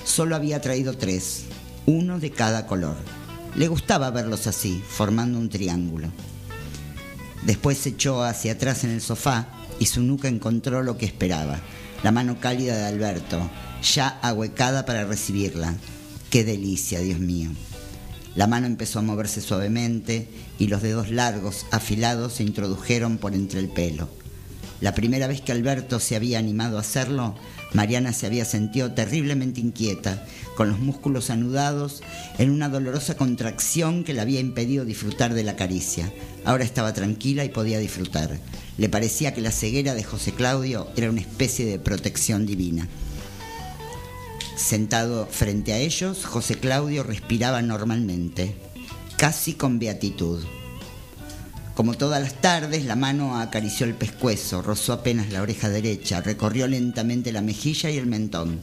[0.03, 1.43] Solo había traído tres,
[1.85, 2.95] uno de cada color.
[3.55, 6.07] Le gustaba verlos así, formando un triángulo.
[7.43, 9.47] Después se echó hacia atrás en el sofá
[9.79, 11.59] y su nuca encontró lo que esperaba,
[12.01, 13.47] la mano cálida de Alberto,
[13.83, 15.75] ya ahuecada para recibirla.
[16.31, 17.51] ¡Qué delicia, Dios mío!
[18.35, 20.27] La mano empezó a moverse suavemente
[20.59, 24.09] y los dedos largos, afilados, se introdujeron por entre el pelo.
[24.81, 27.35] La primera vez que Alberto se había animado a hacerlo,
[27.73, 30.25] Mariana se había sentido terriblemente inquieta,
[30.57, 32.03] con los músculos anudados,
[32.37, 36.11] en una dolorosa contracción que le había impedido disfrutar de la caricia.
[36.43, 38.37] Ahora estaba tranquila y podía disfrutar.
[38.77, 42.87] Le parecía que la ceguera de José Claudio era una especie de protección divina.
[44.55, 48.55] Sentado frente a ellos, José Claudio respiraba normalmente,
[49.17, 50.43] casi con beatitud.
[51.73, 56.67] Como todas las tardes, la mano acarició el pescuezo, rozó apenas la oreja derecha, recorrió
[56.67, 58.61] lentamente la mejilla y el mentón.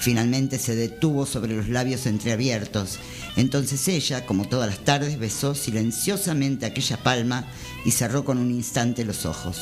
[0.00, 2.98] Finalmente se detuvo sobre los labios entreabiertos.
[3.36, 7.44] Entonces ella, como todas las tardes, besó silenciosamente aquella palma
[7.84, 9.60] y cerró con un instante los ojos.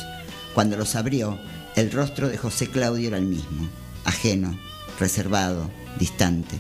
[0.55, 1.41] Cuando los abrió,
[1.75, 3.69] el rostro de José Claudio era el mismo,
[4.05, 4.57] ajeno,
[5.01, 6.57] reservado, distante.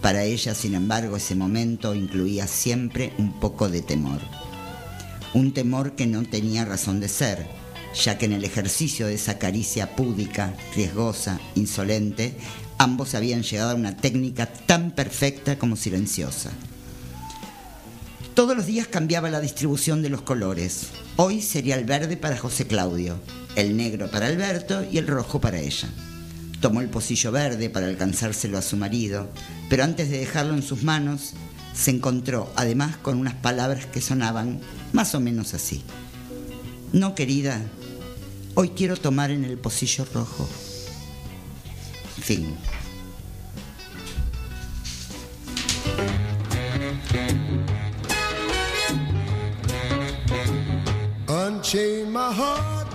[0.00, 4.20] Para ella, sin embargo, ese momento incluía siempre un poco de temor.
[5.32, 7.46] Un temor que no tenía razón de ser,
[7.94, 12.36] ya que en el ejercicio de esa caricia púdica, riesgosa, insolente,
[12.78, 16.50] ambos habían llegado a una técnica tan perfecta como silenciosa.
[18.34, 20.88] Todos los días cambiaba la distribución de los colores.
[21.16, 23.20] Hoy sería el verde para José Claudio,
[23.56, 25.88] el negro para Alberto y el rojo para ella.
[26.64, 29.28] Tomó el pocillo verde para alcanzárselo a su marido,
[29.68, 31.34] pero antes de dejarlo en sus manos,
[31.74, 34.62] se encontró además con unas palabras que sonaban
[34.94, 35.82] más o menos así.
[36.94, 37.60] No, querida,
[38.54, 40.48] hoy quiero tomar en el pocillo rojo.
[42.22, 42.56] Fin.
[51.28, 52.94] Unchain my heart.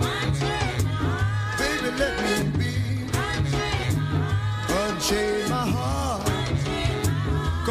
[1.60, 2.38] Baby, let me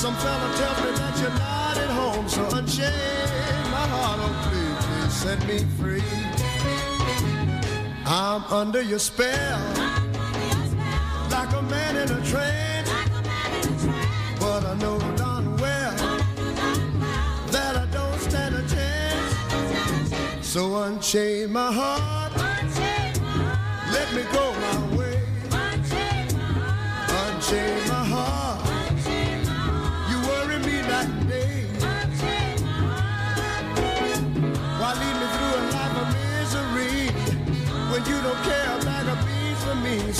[0.00, 2.26] some fella tells me that you're not at home.
[2.26, 2.90] So unchain
[3.70, 6.12] my heart, oh please, please set me free.
[8.06, 9.60] I'm under your spell,
[11.30, 12.88] like a man in a trance.
[14.40, 15.96] But I know darn well
[17.54, 20.46] that I don't stand a chance.
[20.46, 22.32] So unchain my heart,
[23.92, 25.20] let me go my way.
[25.50, 27.40] Unchain my heart,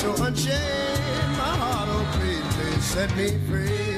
[0.01, 3.90] So unchain my heart, oh please, please set me free.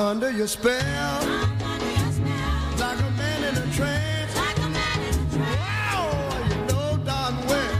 [0.00, 1.20] Under your spell.
[2.78, 4.34] Like a man in a trance.
[6.48, 7.74] You know darn well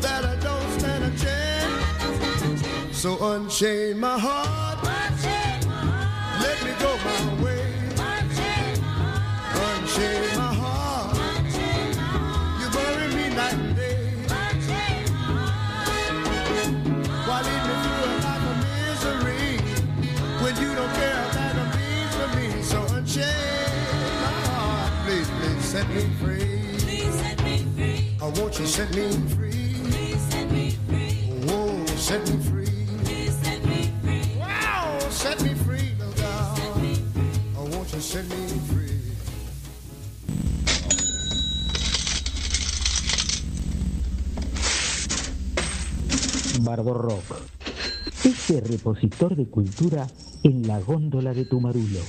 [0.00, 2.96] that I don't stand a chance.
[2.96, 4.65] So unchain my heart.
[25.96, 26.36] Me
[28.58, 29.56] you set me free.
[31.96, 32.66] Set me free.
[46.60, 47.22] Bardo Rock.
[48.24, 50.06] Ese repositor de cultura
[50.42, 52.00] en la góndola de tu marulo.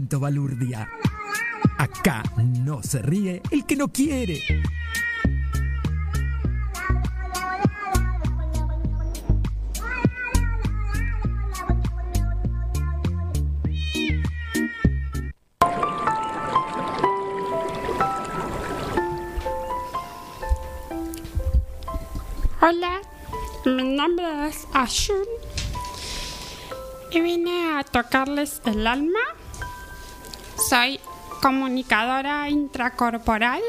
[0.00, 0.88] Balurdia.
[1.78, 4.42] Acá no se ríe el que no quiere.
[22.60, 23.00] Hola,
[23.64, 25.24] mi nombre es Ashun
[27.10, 29.35] y vine a tocarles el alma.
[30.68, 30.98] Soy
[31.40, 33.62] comunicadora intracorporal.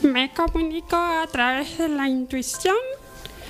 [0.00, 2.76] Me comunico a través de la intuición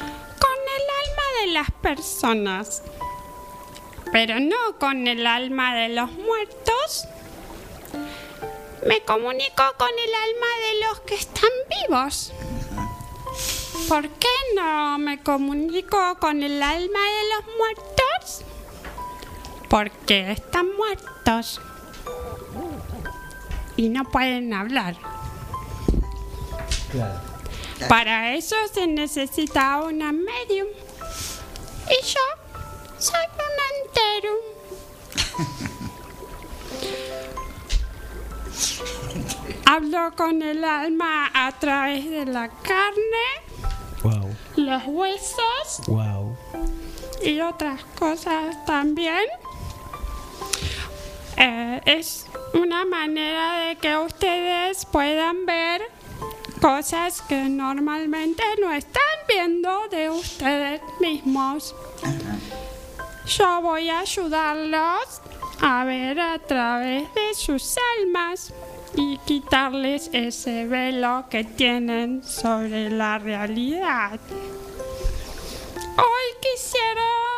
[0.01, 2.82] con el alma de las personas,
[4.11, 7.07] pero no con el alma de los muertos.
[8.85, 11.51] Me comunico con el alma de los que están
[11.87, 12.32] vivos.
[13.89, 18.43] ¿Por qué no me comunico con el alma de los muertos?
[19.68, 21.61] Porque están muertos
[23.77, 24.97] y no pueden hablar.
[27.89, 30.68] Para eso se necesita una medium.
[31.91, 32.20] Y yo
[32.99, 33.64] soy una
[33.95, 34.39] serum.
[39.66, 43.43] Hablo con el alma a través de la carne,
[44.03, 46.37] Wow, los huesos wow.
[47.22, 49.25] y otras cosas también.
[51.37, 55.82] Eh, es una manera de que ustedes puedan ver
[56.61, 61.74] cosas que normalmente no están viendo de ustedes mismos.
[63.26, 65.20] Yo voy a ayudarlos
[65.61, 68.53] a ver a través de sus almas
[68.97, 74.18] y quitarles ese velo que tienen sobre la realidad.
[75.97, 77.34] Hoy quisiera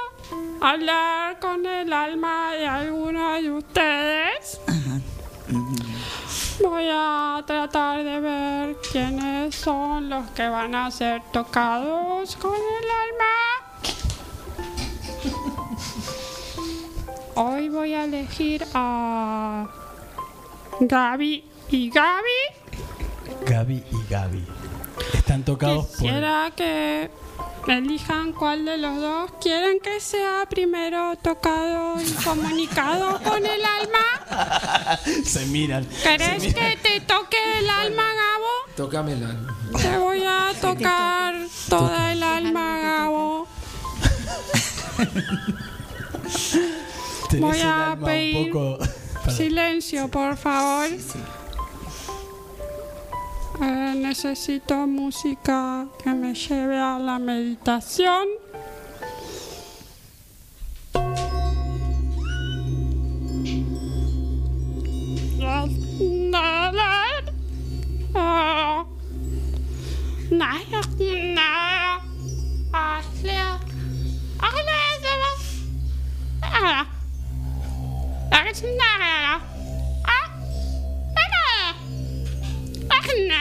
[0.61, 4.61] hablar con el alma de alguno de ustedes.
[6.63, 12.91] Voy a tratar de ver quiénes son los que van a ser tocados con el
[13.05, 13.35] alma.
[17.35, 19.67] Hoy voy a elegir a
[20.81, 22.41] Gaby y Gaby.
[23.47, 24.47] Gaby y Gaby.
[25.13, 25.97] Están tocados por.
[25.99, 27.11] Quisiera que
[27.69, 34.99] elijan cuál de los dos quieren que sea primero tocado y comunicado con el alma.
[35.25, 35.85] Se miran.
[36.03, 36.71] ¿Querés se miran.
[36.71, 38.75] que te toque el alma, Gabo?
[38.77, 39.57] Tócame el alma.
[39.81, 41.35] Te voy a tocar
[41.69, 43.49] toda el alma, Gabo.
[47.39, 48.79] Voy a pedir un poco.
[48.79, 49.37] Perdón.
[49.37, 50.89] silencio, por favor.
[53.61, 58.27] Eh, necesito música que me lleve a la meditación.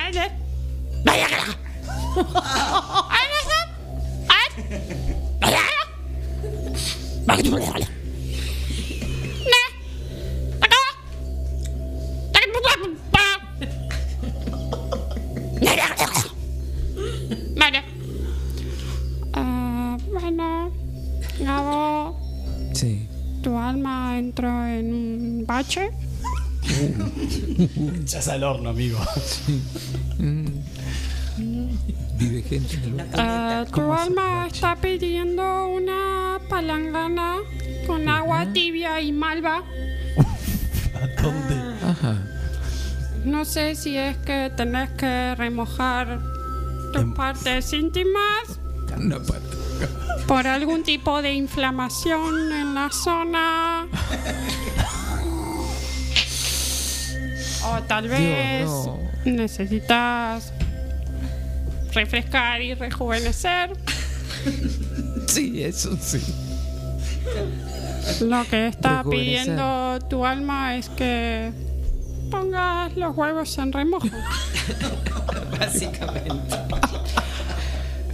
[19.34, 20.72] Ah, bueno,
[21.40, 22.18] Gabo,
[22.74, 23.08] Sí.
[23.44, 25.90] tu alma entró en un bache.
[28.04, 29.00] Echas al horno, amigo.
[32.18, 33.06] Vive gente en el.
[33.18, 37.38] Ah, tu ¿Cómo se alma está pidiendo una palangana
[37.86, 39.58] con agua tibia y malva.
[40.96, 41.56] ¿A dónde?
[41.84, 42.24] Ajá.
[43.26, 46.20] No sé si es que tenés que remojar
[46.94, 50.26] tus Em- partes íntimas pata.
[50.28, 53.88] por algún tipo de inflamación en la zona.
[57.68, 58.98] O tal vez no.
[59.26, 60.54] necesitas
[61.94, 63.72] refrescar y rejuvenecer.
[65.28, 66.22] Sí, eso sí.
[68.22, 71.52] Lo que está pidiendo tu alma es que
[72.30, 74.08] pongas los huevos en remojo.
[75.60, 76.56] Básicamente.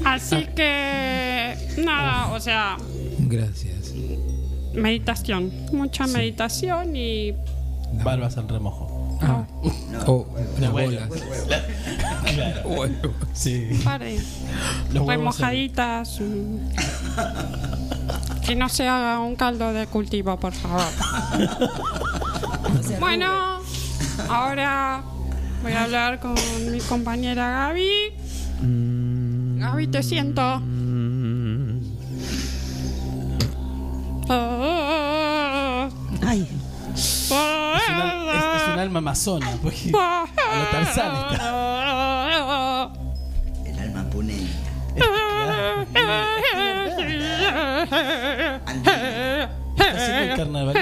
[0.06, 2.78] Así que nada, o sea,
[3.20, 3.94] Gracias.
[4.74, 7.36] meditación, mucha meditación y
[8.04, 8.91] Barbas al remojo.
[9.22, 9.44] Ah.
[10.08, 10.26] Oh,
[10.60, 11.10] las bolas.
[13.34, 13.82] Sí.
[13.84, 14.16] pare,
[14.94, 16.20] Los huevos remojaditas.
[16.22, 16.58] mm.
[18.46, 20.84] Que no se haga un caldo de cultivo, por favor.
[23.00, 23.60] Bueno,
[24.30, 25.02] ahora
[25.62, 26.34] voy a hablar con
[26.72, 27.90] mi compañera Gaby.
[29.60, 30.62] Gaby, te siento.
[34.30, 35.90] Ah,
[36.26, 36.48] Ay, Es,
[37.36, 39.48] una- es- es un alma amazona.
[39.62, 40.28] Porque a
[40.60, 42.92] lo Tarzán está.
[43.66, 44.50] El alma puneña.
[49.76, 50.82] Está haciendo el carnavalito.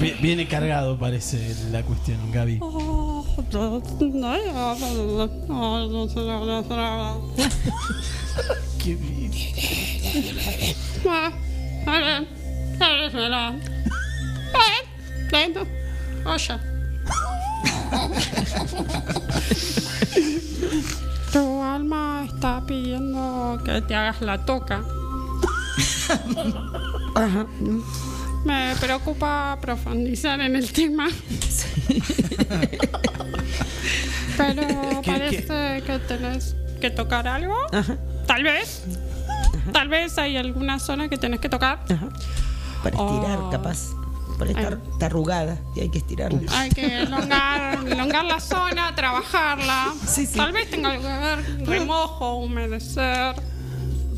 [0.00, 2.58] Vi- Viene cargado, parece la cuestión, Gaby.
[8.82, 9.32] Qué bien.
[16.24, 16.58] Oye.
[21.32, 24.82] Tu alma está pidiendo que te hagas la toca.
[28.48, 31.08] Me preocupa profundizar en el tema.
[34.38, 37.54] Pero ¿Qué- parece que tenés que tocar algo.
[38.26, 38.84] Tal vez.
[39.72, 41.84] Tal vez hay alguna zona que tenés que tocar.
[42.82, 43.50] Para estirar, Oh.
[43.50, 43.90] capaz.
[44.38, 46.40] Por estar arrugada y hay que estirarla.
[46.56, 49.92] Hay que elongar, elongar la zona, trabajarla.
[50.36, 53.34] Tal vez tenga que ver remojo, humedecer.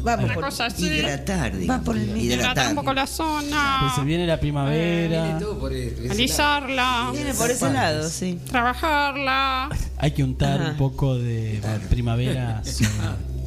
[0.03, 0.87] Vamos una por cosa así.
[0.87, 1.85] Hidratar, Va digamos.
[1.85, 2.23] por el Hidratar
[2.53, 2.69] Hidratar.
[2.71, 3.91] un poco la Pues se zona.
[4.05, 5.39] viene la primavera.
[6.11, 7.11] Alisarla.
[7.13, 8.39] Viene por ese lado, sí.
[8.51, 9.69] Trabajarla.
[9.99, 10.71] Hay que untar Ajá.
[10.73, 12.63] un poco de primavera.
[12.65, 12.91] sobre-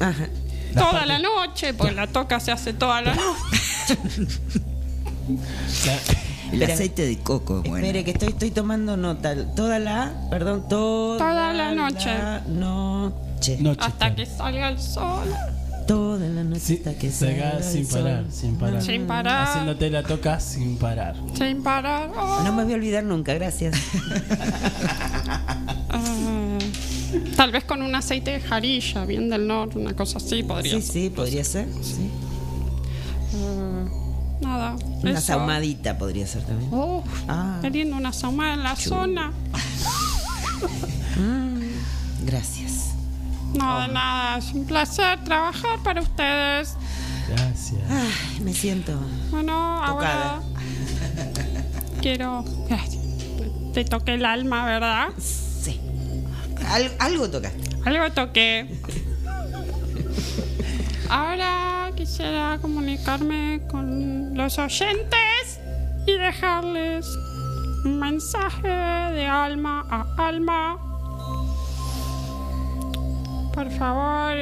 [0.00, 0.28] Ajá.
[0.74, 3.98] Toda la noche, porque la toca se hace toda la noche.
[5.86, 5.98] La-
[6.52, 6.74] El Espera.
[6.74, 7.76] aceite de coco, bueno.
[7.78, 9.34] Espere, que estoy, estoy tomando nota.
[9.56, 12.06] Toda la, perdón, toda, Toda la noche.
[12.06, 13.56] la noche.
[13.60, 15.28] noche, Hasta que salga el sol.
[15.86, 18.82] Toda la noche Sí, hasta que se haga salga sin parar, sin parar.
[18.82, 19.48] Sin parar.
[19.48, 21.16] Haciéndote la toca sin parar.
[21.36, 22.10] Sin parar.
[22.16, 22.42] Oh.
[22.42, 23.74] No me voy a olvidar nunca, gracias.
[25.96, 26.58] Ah,
[27.36, 30.82] tal vez con un aceite de jarilla, bien del norte, una cosa así podría Sí,
[30.82, 30.92] ser.
[30.92, 31.68] sí, podría ser.
[31.82, 32.10] sí.
[33.36, 33.84] Ah,
[34.40, 34.76] nada.
[35.02, 35.20] Una eso.
[35.20, 36.68] saumadita podría ser también.
[36.72, 37.58] Oh, Ah.
[37.62, 39.32] queriendo una saumada en la zona.
[42.26, 42.63] Gracias.
[43.58, 44.38] No, de nada.
[44.38, 46.76] Es un placer trabajar para ustedes.
[47.28, 47.80] Gracias.
[47.90, 48.92] Ay, me siento.
[49.30, 49.52] Bueno,
[49.82, 50.40] ahora
[52.02, 52.44] quiero.
[53.72, 55.08] Te toqué el alma, ¿verdad?
[55.18, 55.80] Sí.
[56.68, 57.58] Al- algo tocaste.
[57.84, 58.66] Algo toqué.
[61.08, 65.60] Ahora quisiera comunicarme con los oyentes
[66.06, 67.06] y dejarles
[67.84, 70.78] un mensaje de alma a alma.
[73.54, 74.34] Por favor,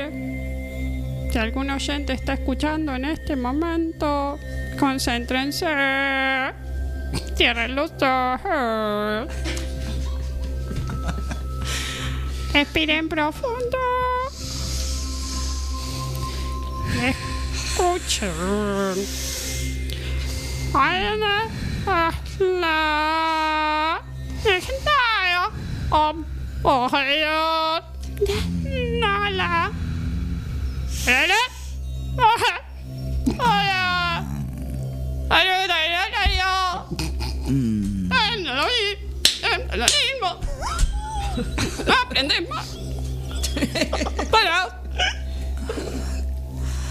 [1.30, 4.38] si algún oyente está escuchando en este momento,
[4.78, 5.66] concéntrense.
[7.36, 9.28] Cierren los ojos.
[12.54, 13.78] Respiren profundo.
[17.02, 18.32] Escuchen.
[20.74, 21.62] Eine
[22.38, 24.00] la
[24.44, 25.50] legendaria
[33.38, 34.24] Oya.
[35.30, 36.52] Ayo, ayo, ayo, ayo.
[37.48, 38.88] Eh, no lo vi.
[39.76, 40.28] Lo mismo.
[42.04, 42.64] Aprendemos.
[44.30, 44.80] Para.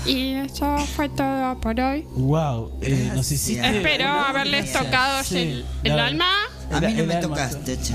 [0.05, 2.05] Y eso fue todo por hoy.
[2.11, 3.77] Wow, eh, nos hiciste.
[3.77, 6.31] Espero haberles tocado Sí, el, el alma.
[6.73, 7.93] A mí no me tocaste, che.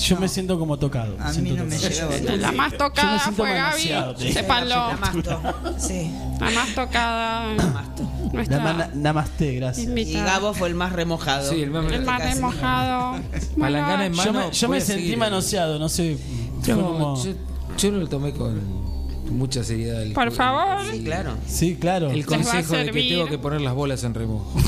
[0.00, 1.16] Yo me siento como tocado.
[1.20, 2.12] A mí no me llegaba.
[2.36, 3.90] La más Yo tocada fue Gaby.
[5.00, 5.54] masto.
[5.78, 6.10] Sí.
[6.40, 7.54] La más tocada.
[8.32, 9.86] Nuestra Namaste, gracias.
[9.96, 10.12] Y.
[10.14, 11.50] Gabo fue el más remojado.
[11.50, 13.20] Sí, el más- El más remojado.
[13.58, 14.48] Palangana en Yo mano.
[14.48, 15.18] me, yo me sentí seguir.
[15.18, 16.18] manoseado, no sé.
[16.68, 17.32] No, como- yo,
[17.78, 18.60] yo lo tomé con
[19.30, 20.02] mucha seriedad.
[20.02, 20.78] el- Por favor.
[20.90, 21.34] Sí, claro.
[21.46, 22.10] Sí, claro.
[22.10, 24.52] El consejo de que tengo que poner las bolas en remojo.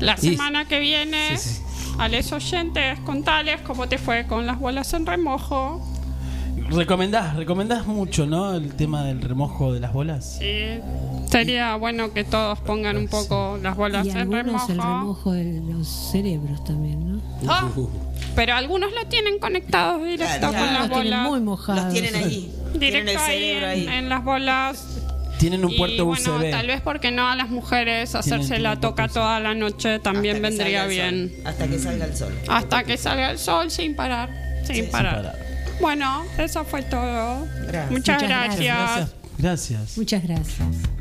[0.00, 1.62] La Y- semana que viene, Sí, sí.
[1.98, 5.84] a los oyentes, contales cómo te fue con las bolas en remojo.
[6.70, 8.52] Recomendás, recomendás mucho, ¿no?
[8.54, 10.36] El tema del remojo de las bolas.
[10.38, 10.80] Sí.
[11.30, 14.72] Sería bueno que todos pongan un poco las bolas Y en algunos remojo.
[14.72, 17.22] el remojo de los cerebros también, ¿no?
[17.48, 17.68] Ah,
[18.34, 20.72] pero algunos lo tienen conectados directo Claro, con claro.
[20.72, 21.28] las Los tienen bolas.
[21.30, 21.84] muy mojados.
[21.84, 22.54] Los tienen ahí.
[22.78, 23.98] Tienen Directo el ahí cerebro en, ahí.
[23.98, 24.98] en las bolas.
[25.38, 26.50] Tienen un y puerto bueno, USB.
[26.50, 29.14] tal vez porque no a las mujeres hacerse la toca USB.
[29.14, 31.30] toda la noche también Hasta vendría bien.
[31.30, 31.46] sol.
[31.46, 32.34] Hasta que salga el sol.
[32.48, 34.30] Hasta que salga el sol sin parar.
[34.64, 35.14] Sin, Sí, parar.
[35.14, 35.38] sin parar.
[35.80, 37.46] Bueno, eso fue todo.
[37.68, 37.90] Gracias.
[37.90, 38.58] Muchas, Muchas gracias.
[38.58, 39.14] Gracias.
[39.38, 39.96] Gracias.
[39.98, 40.97] Muchas gracias.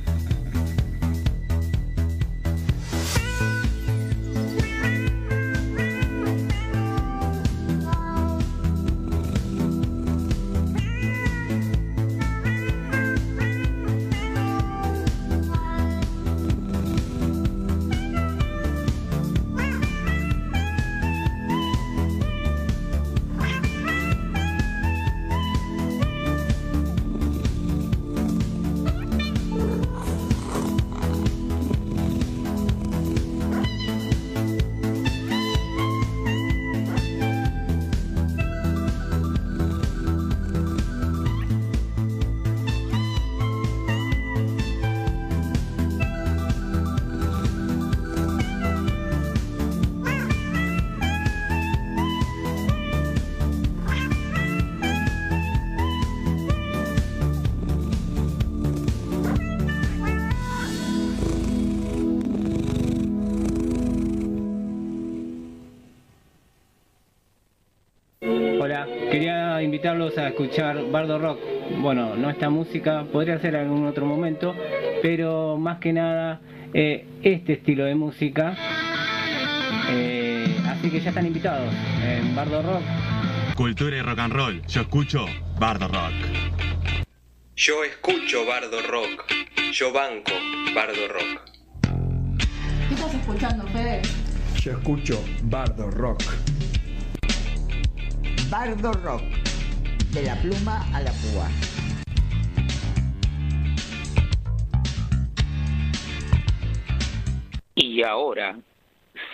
[69.98, 71.40] Invitarlos a escuchar Bardo Rock.
[71.82, 74.56] Bueno, no esta música, podría ser algún otro momento,
[75.02, 76.40] pero más que nada
[76.74, 78.56] eh, este estilo de música.
[79.90, 81.74] Eh, así que ya están invitados
[82.04, 82.84] en Bardo Rock.
[83.56, 84.62] Cultura y rock and roll.
[84.68, 85.26] Yo escucho
[85.60, 86.14] Bardo Rock.
[87.56, 89.26] Yo escucho Bardo Rock.
[89.74, 90.34] Yo banco
[90.76, 91.42] Bardo Rock.
[92.88, 94.02] ¿Qué estás escuchando, Fede?
[94.62, 96.24] Yo escucho Bardo Rock.
[98.50, 99.47] Bardo Rock.
[100.18, 101.48] De la pluma a la púa.
[107.76, 108.58] Y ahora,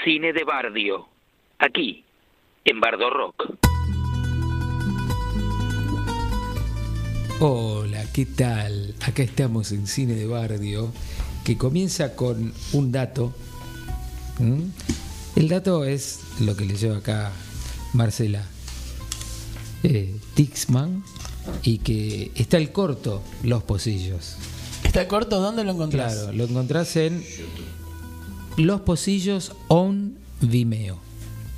[0.03, 1.07] cine de Bardio,
[1.59, 2.03] aquí,
[2.65, 3.55] en Bardo Rock.
[7.39, 8.93] Hola, ¿qué tal?
[9.07, 10.91] Acá estamos en Cine de Bardio,
[11.45, 13.33] que comienza con un dato.
[14.37, 14.63] ¿Mm?
[15.37, 17.31] El dato es lo que leyó acá
[17.93, 18.43] Marcela
[19.83, 21.03] eh, Tixman
[21.63, 24.35] y que está el corto Los Pocillos.
[24.83, 25.39] ¿Está el corto?
[25.39, 26.13] ¿Dónde lo encontrás?
[26.13, 27.23] Claro, lo encontrás en
[28.57, 30.99] Los Pocillos on Vimeo.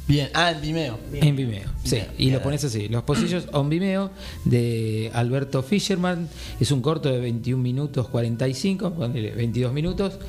[0.08, 1.00] Bien, ah, en Vimeo.
[1.14, 1.96] En Vimeo, sí.
[1.96, 2.34] Bien, Y bien.
[2.36, 2.88] lo pones así.
[2.90, 4.12] Los Pocillos on Vimeo
[4.44, 6.30] de Alberto Fischerman.
[6.60, 10.20] Es un corto de 21 minutos 45, ponele 22 minutos.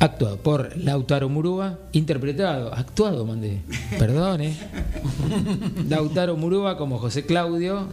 [0.00, 3.62] Actuado por Lautaro Murúa, interpretado, actuado, mandé,
[3.98, 4.56] perdón, eh.
[5.88, 7.88] Lautaro Murúa como José Claudio,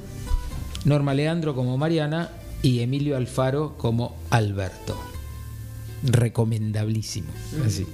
[0.84, 2.30] Norma Leandro como Mariana
[2.62, 4.95] y Emilio Alfaro como Alberto.
[6.03, 7.30] Recomendablísimo,
[7.66, 7.88] así.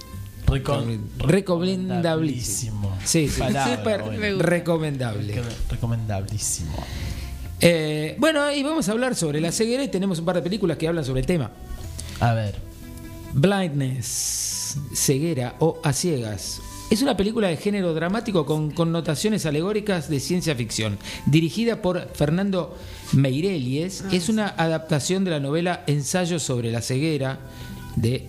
[0.46, 2.98] Recom- Recomendablísimo.
[3.06, 4.40] Sí, sí, Palabra, súper bueno.
[4.44, 5.34] recomendable.
[5.34, 6.74] Qué Recomendablísimo.
[7.62, 10.76] Eh, bueno, y vamos a hablar sobre la ceguera y tenemos un par de películas
[10.78, 11.52] que hablan sobre el tema.
[12.20, 12.71] A ver.
[13.34, 16.62] Blindness, ceguera o a ciegas.
[16.90, 20.98] Es una película de género dramático con connotaciones alegóricas de ciencia ficción.
[21.26, 22.76] Dirigida por Fernando
[23.14, 27.40] Meirelles, es una adaptación de la novela Ensayo sobre la ceguera
[27.96, 28.28] de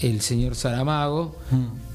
[0.00, 1.36] el señor Saramago,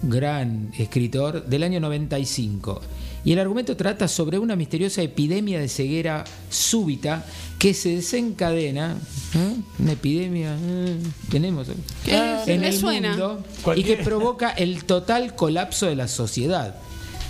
[0.02, 2.82] gran escritor, del año 95.
[3.26, 7.26] Y el argumento trata sobre una misteriosa epidemia de ceguera súbita
[7.58, 8.98] que se desencadena.
[9.34, 9.56] ¿eh?
[9.80, 10.58] Una epidemia.
[10.62, 10.98] eh,
[11.30, 11.68] Tenemos.
[12.04, 12.14] ¿Qué?
[12.48, 13.10] En Me el suena.
[13.12, 13.44] mundo
[13.76, 16.76] y que provoca el total colapso de la sociedad.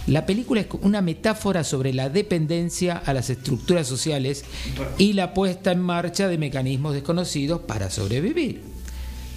[0.08, 4.44] La película es una metáfora sobre la dependencia a las estructuras sociales
[4.98, 8.64] y la puesta en marcha de mecanismos desconocidos para sobrevivir.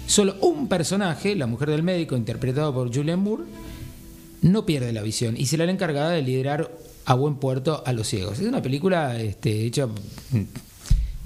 [0.07, 3.43] Solo un personaje, la mujer del médico, interpretado por Julian Moore,
[4.41, 6.71] no pierde la visión y será la encargada de liderar
[7.05, 8.39] a buen puerto a los ciegos.
[8.39, 9.87] Es una película este, hecha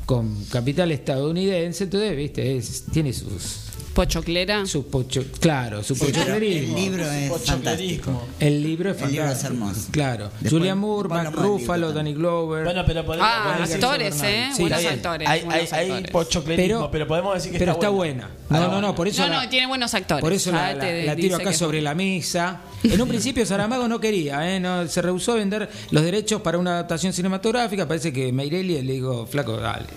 [0.06, 4.66] con capital estadounidense, entonces, viste, es- tiene sus Pochoclera.
[4.66, 6.78] su pocho, claro, su pochoclerismo.
[6.78, 8.28] el libro es fantástico.
[8.40, 9.54] El libro es El libro es fantástico.
[9.54, 9.88] hermoso.
[9.92, 10.26] Claro.
[10.40, 11.92] Después- Julian Moore, Mark Ruffalo.
[11.92, 12.64] Danny Glover.
[12.64, 14.50] Bueno, pero podemos- Ah, actores, ¿eh?
[14.56, 15.28] Sí, buenos actores.
[15.28, 18.30] Hay, hay, pochoclerismo, pero, podemos decir que pero está, está buena.
[18.50, 20.22] No, no, no, por eso No, la, no, tiene buenos actores.
[20.22, 22.62] por eso la, tiro acá sobre la mesa.
[22.84, 24.60] En un principio Saramago no quería, ¿eh?
[24.60, 27.88] no, se rehusó a vender los derechos para una adaptación cinematográfica.
[27.88, 29.88] Parece que Meirelli le dijo, flaco, dale.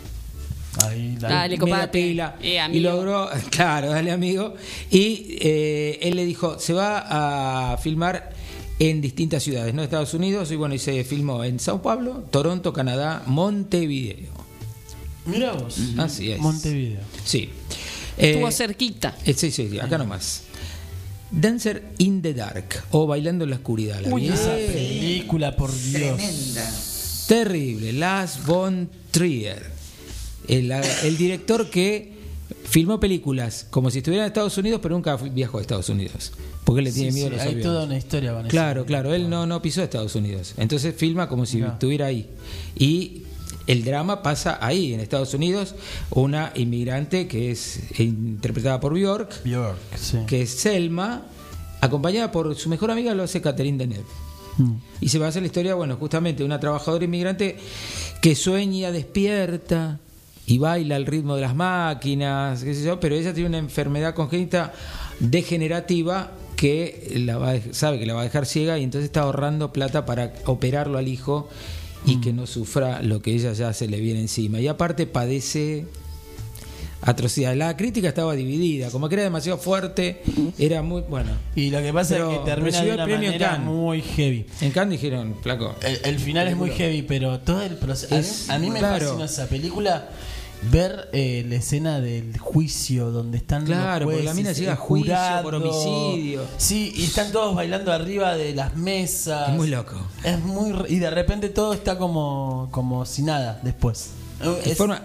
[0.82, 2.36] Ahí, la- Dale, media pila.
[2.42, 4.54] Eh, y logró, claro, dale amigo.
[4.90, 8.32] Y eh, él le dijo, se va a filmar
[8.78, 9.82] en distintas ciudades, ¿no?
[9.82, 14.32] Estados Unidos, y bueno, y se filmó en Sao Paulo, Toronto, Canadá, Montevideo.
[15.26, 15.76] Mira vos.
[15.98, 16.38] Así es.
[16.40, 17.00] Montevideo.
[17.24, 17.50] Sí.
[18.18, 19.16] Estuvo Eh, cerquita.
[19.24, 20.42] eh, sí, sí, sí, acá nomás.
[21.30, 24.00] Dancer in the Dark o Bailando en la Oscuridad.
[24.00, 26.16] ¿la Uy, esa película, por Dios.
[26.16, 26.72] Tremenda.
[27.26, 27.92] Terrible.
[27.94, 29.73] Lars von Trier.
[30.48, 32.12] El, el director que
[32.64, 36.32] filmó películas como si estuviera en Estados Unidos, pero nunca viajó a Estados Unidos.
[36.64, 37.64] Porque él le tiene Sí, miedo sí, a los hay aviones.
[37.64, 38.48] toda una historia con eso.
[38.50, 40.54] Claro, claro, él no, no pisó Estados Unidos.
[40.56, 42.30] Entonces filma como si estuviera ahí.
[42.78, 43.22] Y
[43.66, 45.74] el drama pasa ahí, en Estados Unidos,
[46.10, 50.18] una inmigrante que es interpretada por Bjork, Bjork, sí.
[50.26, 51.22] que es Selma,
[51.80, 54.04] acompañada por su mejor amiga, lo hace Catherine Deneuve.
[54.56, 54.72] Mm.
[55.00, 57.56] Y se basa en la historia, bueno, justamente de una trabajadora inmigrante
[58.22, 60.00] que sueña, despierta
[60.46, 64.14] y baila al ritmo de las máquinas, qué sé yo, pero ella tiene una enfermedad
[64.14, 64.72] congénita
[65.20, 69.72] degenerativa que la va sabe que la va a dejar ciega y entonces está ahorrando
[69.72, 71.48] plata para operarlo al hijo
[72.06, 74.60] y que no sufra lo que ella ya se le viene encima.
[74.60, 75.86] Y aparte padece
[77.00, 77.58] atrocidades.
[77.58, 80.22] La crítica estaba dividida, como que era demasiado fuerte,
[80.58, 81.30] era muy bueno.
[81.54, 84.46] Y lo que pasa es que termina de una el premio manera muy heavy.
[84.60, 85.74] En Cannes dijeron, flaco.
[85.82, 88.14] El, el final es muy heavy, pero todo el proceso.
[88.14, 89.06] a mí- Es- a, mí me claro.
[89.06, 90.08] fascina esa película
[90.70, 94.72] ver eh, la escena del juicio donde están Claro, los porque la jueces, mina llega
[94.72, 95.42] a juicio jurado.
[95.42, 96.42] por homicidio.
[96.56, 99.50] Sí, y están todos bailando arriba de las mesas.
[99.50, 99.96] Es muy loco.
[100.22, 104.10] Es muy y de repente todo está como como si nada después.
[104.64, 105.00] Es- forma,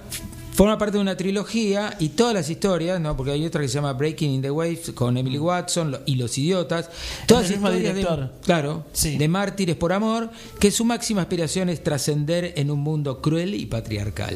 [0.53, 3.15] forma parte de una trilogía y todas las historias, ¿no?
[3.15, 6.15] porque hay otra que se llama Breaking in the Waves con Emily Watson lo- y
[6.15, 6.89] Los Idiotas.
[7.27, 8.31] Todas el mismo historias de, director.
[8.43, 10.29] claro, de mártires por amor,
[10.59, 14.35] que su máxima aspiración es trascender en un mundo cruel y patriarcal.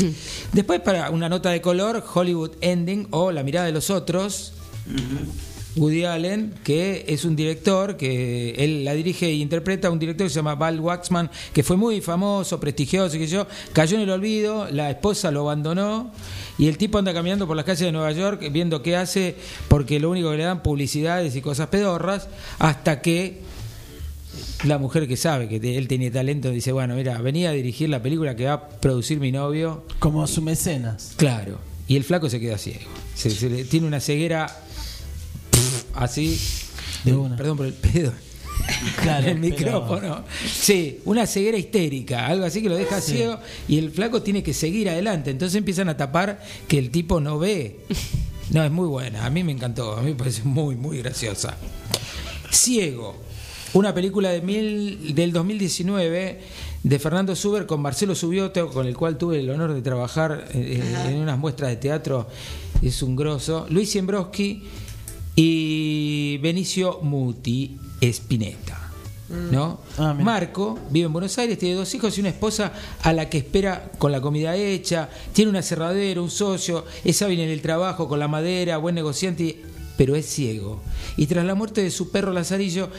[0.52, 4.54] Después, para una nota de color, Hollywood Ending o La mirada de los otros.
[5.74, 10.30] Woody Allen, que es un director que él la dirige e interpreta, un director que
[10.30, 14.10] se llama Val Waxman, que fue muy famoso, prestigioso, y que yo, cayó en el
[14.10, 16.12] olvido, la esposa lo abandonó
[16.58, 19.36] y el tipo anda caminando por las calles de Nueva York viendo qué hace,
[19.68, 22.28] porque lo único que le dan publicidades y cosas pedorras,
[22.58, 23.40] hasta que
[24.64, 27.88] la mujer que sabe que te- él tiene talento dice, bueno, mira, venía a dirigir
[27.88, 29.84] la película que va a producir mi novio.
[29.98, 31.12] Como su mecenas.
[31.16, 31.58] Claro.
[31.88, 32.80] Y el flaco se queda ciego.
[33.14, 34.46] Se- se le- tiene una ceguera
[35.50, 36.38] pff, así.
[37.04, 37.36] De una.
[37.36, 38.12] Perdón por el pedo.
[39.02, 40.24] Claro, el pero- micrófono.
[40.50, 43.12] Sí, una ceguera histérica, algo así que lo deja Sí.
[43.16, 45.30] ciego y el flaco tiene que seguir adelante.
[45.30, 47.80] Entonces empiezan a tapar que el tipo no ve.
[48.50, 49.24] No, es muy buena.
[49.26, 49.96] A mí me encantó.
[49.96, 51.56] A mí me parece muy, muy graciosa.
[52.50, 53.16] Ciego.
[53.74, 56.40] Una película de mil, del 2019
[56.82, 60.82] de Fernando Suber con Marcelo Subioto, con el cual tuve el honor de trabajar eh,
[61.08, 62.26] en unas muestras de teatro.
[62.82, 63.66] Es un grosso.
[63.70, 64.64] Luis Siembroski
[65.34, 68.78] y Benicio Muti Spinetta.
[69.50, 69.80] ¿No?
[70.20, 73.90] Marco vive en Buenos Aires, tiene dos hijos y una esposa a la que espera
[73.96, 78.18] con la comida hecha, tiene un aserradero, un socio, es hábil en el trabajo, con
[78.18, 79.62] la madera, buen negociante,
[79.96, 80.82] pero es ciego.
[81.16, 82.90] Y tras la muerte de su perro Lazarillo,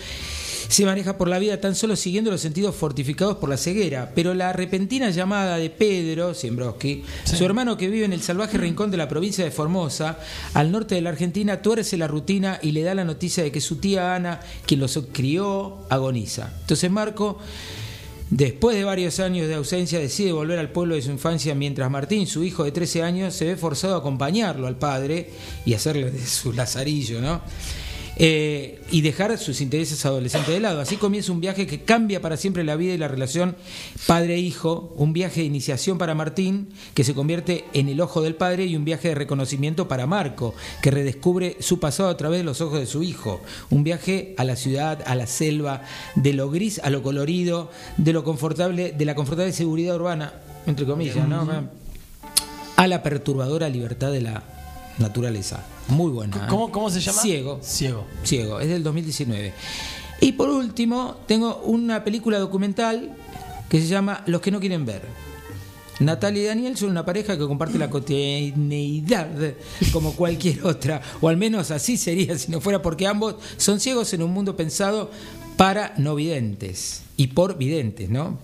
[0.68, 4.34] se maneja por la vida tan solo siguiendo los sentidos fortificados por la ceguera, pero
[4.34, 8.98] la repentina llamada de Pedro Siembroski, su hermano que vive en el salvaje rincón de
[8.98, 10.20] la provincia de Formosa,
[10.54, 13.62] al norte de la Argentina, tuerce la rutina y le da la noticia de que
[13.62, 16.54] su tía Ana, quien los crió, agoniza.
[16.62, 17.38] Entonces Marco,
[18.30, 22.28] después de varios años de ausencia, decide volver al pueblo de su infancia, mientras Martín,
[22.28, 25.32] su hijo de 13 años, se ve forzado a acompañarlo al padre
[25.66, 27.42] y hacerle de su lazarillo, ¿no?
[28.18, 30.80] Eh, y dejar sus intereses adolescentes de lado.
[30.80, 33.56] Así comienza un viaje que cambia para siempre la vida y la relación
[34.06, 38.66] padre-hijo, un viaje de iniciación para Martín, que se convierte en el ojo del padre,
[38.66, 40.54] y un viaje de reconocimiento para Marco,
[40.84, 43.42] que redescubre su pasado a través de los ojos de su hijo.
[43.72, 45.82] Un viaje a la ciudad, a la selva,
[46.16, 50.34] de lo gris a lo colorido, de lo confortable, de la confortable seguridad urbana,
[50.68, 51.48] entre comillas, ¿no?
[52.76, 54.53] A la perturbadora libertad de la
[55.00, 55.64] naturaleza.
[55.90, 56.38] Muy buena.
[56.38, 56.40] ¿eh?
[56.50, 57.22] ¿Cómo- cómo se llama?
[57.22, 57.60] Ciego.
[57.64, 58.06] Ciego.
[58.24, 59.54] Ciego, es del 2019.
[60.22, 63.16] Y por último, tengo una película documental
[63.70, 65.02] que se llama Los que no quieren ver.
[66.00, 69.30] Natalia y Daniel son una pareja que comparte la cotidianeidad
[69.92, 74.12] como cualquier otra, o al menos así sería si no fuera porque ambos son ciegos
[74.14, 75.12] en un mundo pensado
[75.56, 78.40] para no videntes y por videntes, ¿no?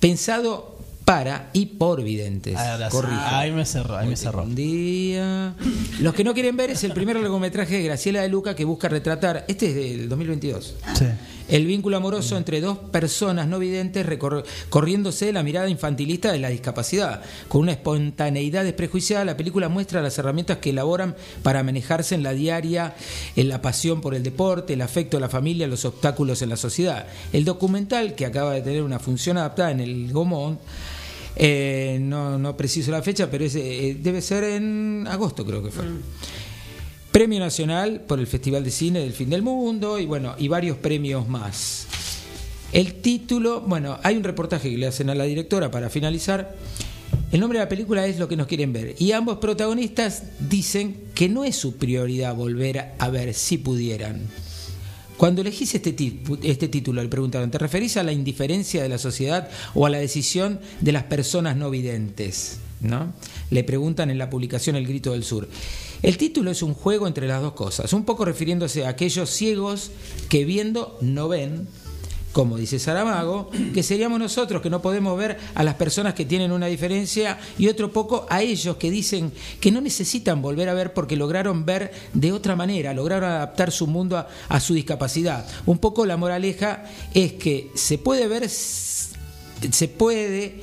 [0.00, 0.77] Pensado
[1.08, 2.54] para y por videntes.
[2.90, 3.18] Corrijo.
[3.18, 4.42] Ahí me cerró, ahí me cerró.
[4.42, 5.54] Un día.
[6.00, 8.90] Los que no quieren ver es el primer largometraje de Graciela de Luca que busca
[8.90, 11.06] retratar, este es del 2022, Sí.
[11.48, 14.06] el vínculo amoroso entre dos personas no videntes
[14.68, 17.22] corriéndose de la mirada infantilista de la discapacidad.
[17.48, 22.34] Con una espontaneidad desprejuiciada, la película muestra las herramientas que elaboran para manejarse en la
[22.34, 22.94] diaria,
[23.34, 26.58] en la pasión por el deporte, el afecto a la familia, los obstáculos en la
[26.58, 27.06] sociedad.
[27.32, 30.58] El documental, que acaba de tener una función adaptada en el Gomón,
[31.38, 35.70] eh, no, no preciso la fecha, pero es, eh, debe ser en agosto, creo que
[35.70, 35.84] fue.
[37.12, 40.76] Premio Nacional por el Festival de Cine del Fin del Mundo y bueno, y varios
[40.76, 41.86] premios más.
[42.72, 46.56] El título, bueno, hay un reportaje que le hacen a la directora para finalizar.
[47.30, 48.94] El nombre de la película es Lo que nos quieren ver.
[48.98, 54.28] Y ambos protagonistas dicen que no es su prioridad volver a ver si pudieran.
[55.18, 55.94] Cuando elegís este,
[56.44, 59.98] este título, le preguntaron, ¿te referís a la indiferencia de la sociedad o a la
[59.98, 62.60] decisión de las personas no videntes?
[62.80, 63.12] ¿No?
[63.50, 65.48] Le preguntan en la publicación El Grito del Sur.
[66.02, 69.90] El título es un juego entre las dos cosas, un poco refiriéndose a aquellos ciegos
[70.28, 71.66] que viendo no ven,
[72.32, 76.52] como dice Saramago, que seríamos nosotros que no podemos ver a las personas que tienen
[76.52, 80.92] una diferencia y otro poco a ellos que dicen que no necesitan volver a ver
[80.92, 85.46] porque lograron ver de otra manera, lograron adaptar su mundo a, su discapacidad.
[85.66, 90.62] Un poco la moraleja es que se puede ver, se puede,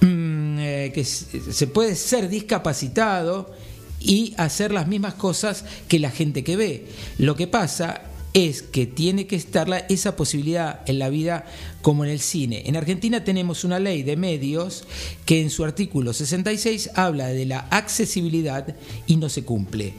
[0.00, 3.52] mm, eh, que se puede ser discapacitado
[4.00, 6.86] y hacer las mismas cosas que la gente que ve.
[7.18, 11.46] Lo que pasa es que tiene que estar esa posibilidad en la vida
[11.82, 12.64] como en el cine.
[12.66, 14.84] En Argentina tenemos una ley de medios
[15.24, 18.74] que en su artículo 66 habla de la accesibilidad
[19.06, 19.94] y no se cumple.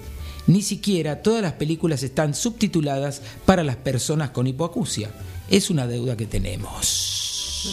[0.47, 5.11] Ni siquiera todas las películas están subtituladas para las personas con hipoacusia.
[5.49, 7.63] Es una deuda que tenemos.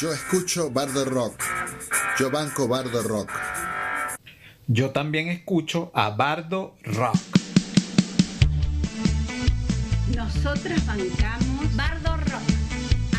[0.00, 1.42] Yo escucho Bardo Rock.
[2.18, 3.30] Yo banco Bardo Rock.
[4.68, 7.14] Yo también escucho a Bardo Rock.
[10.16, 12.42] Nosotras bancamos Bardo Rock.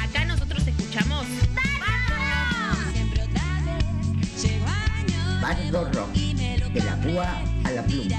[0.04, 1.26] Acá nosotros escuchamos
[5.42, 6.12] Bardo Rock.
[6.74, 8.18] De la púa a la pluma.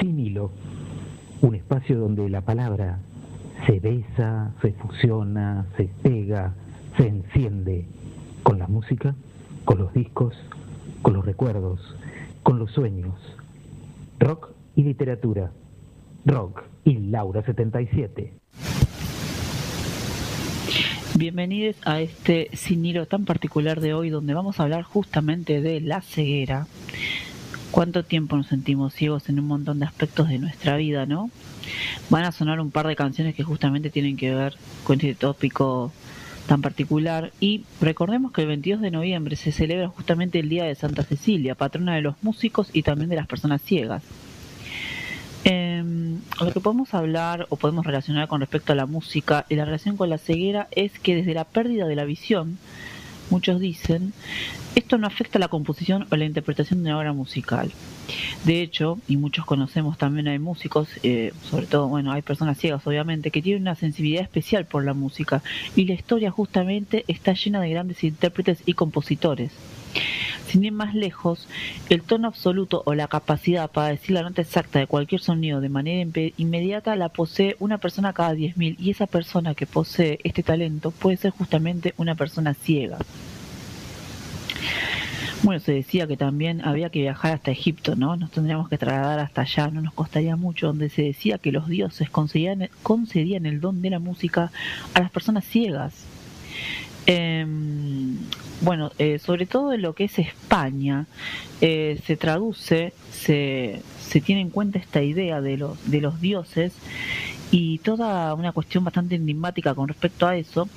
[0.00, 0.52] Sin hilo.
[1.40, 3.00] Un espacio donde la palabra
[3.66, 6.54] se besa, se fusiona, se pega,
[6.96, 7.88] se enciende
[8.42, 9.14] con la música,
[9.64, 10.34] con los discos,
[11.02, 11.80] con los recuerdos,
[12.42, 13.14] con los sueños.
[14.18, 15.52] Rock y literatura.
[16.24, 18.34] Rock y Laura 77.
[21.16, 25.80] Bienvenidos a este sin hilo tan particular de hoy donde vamos a hablar justamente de
[25.80, 26.66] la ceguera.
[27.70, 31.30] ¿Cuánto tiempo nos sentimos ciegos en un montón de aspectos de nuestra vida, no?
[32.08, 35.92] Van a sonar un par de canciones que justamente tienen que ver con este tópico
[36.46, 40.74] tan particular y recordemos que el 22 de noviembre se celebra justamente el Día de
[40.74, 44.02] Santa Cecilia, patrona de los músicos y también de las personas ciegas.
[45.44, 49.64] Em, lo que podemos hablar o podemos relacionar con respecto a la música y la
[49.64, 52.58] relación con la ceguera es que desde la pérdida de la visión,
[53.30, 54.12] muchos dicen,
[54.74, 57.70] esto no afecta la composición o la interpretación de una obra musical.
[58.44, 62.86] De hecho, y muchos conocemos también hay músicos, eh, sobre todo, bueno, hay personas ciegas
[62.86, 65.42] obviamente, que tienen una sensibilidad especial por la música
[65.76, 69.52] y la historia justamente está llena de grandes intérpretes y compositores.
[70.50, 71.46] Sin ir más lejos,
[71.90, 75.68] el tono absoluto o la capacidad para decir la nota exacta de cualquier sonido de
[75.68, 80.90] manera inmediata la posee una persona cada 10.000 y esa persona que posee este talento
[80.90, 82.98] puede ser justamente una persona ciega.
[85.44, 88.16] Bueno, se decía que también había que viajar hasta Egipto, ¿no?
[88.16, 91.68] Nos tendríamos que trasladar hasta allá, no nos costaría mucho, donde se decía que los
[91.68, 94.50] dioses concedían, concedían el don de la música
[94.94, 95.94] a las personas ciegas.
[97.06, 98.18] Em,
[98.60, 101.06] bueno, eh, sobre todo en lo que es España,
[101.60, 106.72] eh, se traduce, se, se tiene en cuenta esta idea de los, de los dioses
[107.50, 110.68] y toda una cuestión bastante enigmática con respecto a eso,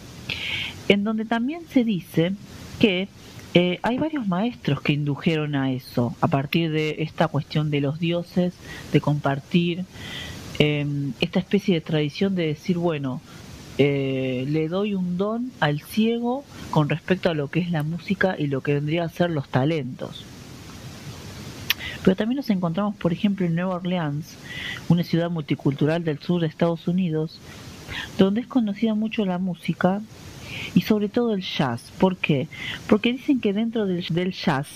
[0.88, 2.34] en donde también se dice
[2.80, 3.08] que
[3.54, 8.00] eh, hay varios maestros que indujeron a eso, a partir de esta cuestión de los
[8.00, 8.54] dioses,
[8.92, 9.86] de compartir
[10.58, 10.86] eh,
[11.20, 13.22] esta especie de tradición de decir, bueno,
[13.78, 18.36] eh, le doy un don al ciego con respecto a lo que es la música
[18.38, 20.26] y lo que vendría a ser los talentos.
[22.04, 24.36] Pero también nos encontramos, por ejemplo, en Nueva Orleans,
[24.90, 27.40] una ciudad multicultural del sur de Estados Unidos,
[28.18, 30.02] donde es conocida mucho la música
[30.76, 31.92] y sobre todo el jazz.
[31.98, 32.48] ¿Por qué?
[32.88, 34.68] Porque dicen que dentro del, del jazz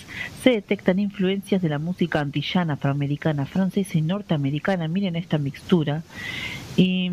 [0.43, 4.87] se detectan influencias de la música antillana, afroamericana, francesa y norteamericana.
[4.87, 6.03] Miren esta mixtura.
[6.77, 7.09] Y,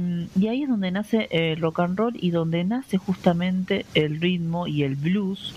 [0.47, 4.83] ahí es donde nace el rock and roll y donde nace justamente el ritmo y
[4.83, 5.55] el blues.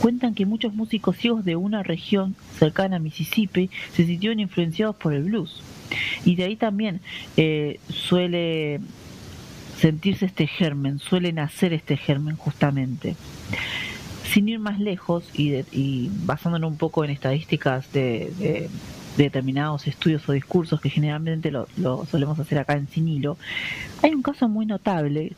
[0.00, 5.12] Cuentan que muchos músicos ciegos de una región cercana a Mississippi se sintieron influenciados por
[5.12, 5.62] el blues.
[6.24, 7.00] Y de ahí también
[7.36, 8.80] eh, suele
[9.80, 13.16] sentirse este germen, suele nacer este germen justamente.
[14.32, 18.68] Sin ir más lejos y, de- y basándonos un poco en estadísticas de
[19.16, 21.66] determinados estudios o discursos que generalmente lo,
[22.10, 23.36] solemos hacer acá en Sin Hilo,
[24.02, 25.32] hay un caso muy notable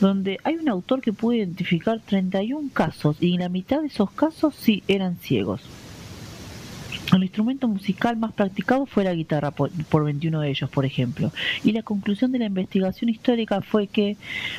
[0.00, 4.54] donde hay un autor que pudo identificar 31 casos y la mitad de esos casos
[4.54, 5.62] sí eran ciegos.
[7.14, 11.32] El instrumento musical más practicado fue la guitarra por, por 21 de ellos, por ejemplo.
[11.64, 14.18] Y la conclusión de la investigación histórica fue que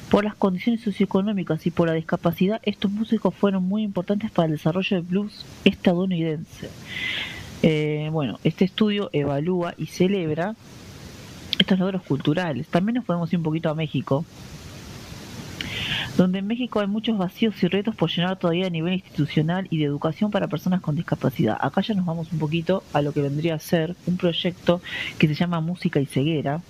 [0.09, 4.53] por las condiciones socioeconómicas y por la discapacidad, estos músicos fueron muy importantes para el
[4.53, 6.69] desarrollo del blues estadounidense.
[7.61, 10.55] Eh, bueno, este estudio evalúa y celebra
[11.57, 12.67] estos logros culturales.
[12.67, 14.25] También nos podemos ir un poquito a México,
[16.17, 19.77] donde en México hay muchos vacíos y retos por llenar todavía a nivel institucional y
[19.77, 21.57] de educación para personas con discapacidad.
[21.59, 24.81] Acá ya nos vamos un poquito a lo que vendría a ser un proyecto
[25.17, 26.61] que se llama Música y Ceguera,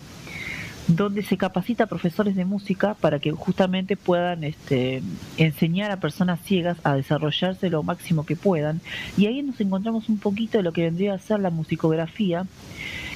[0.89, 5.03] donde se capacita a profesores de música para que justamente puedan este,
[5.37, 8.81] enseñar a personas ciegas a desarrollarse lo máximo que puedan.
[9.15, 12.47] Y ahí nos encontramos un poquito de lo que vendría a ser la musicografía,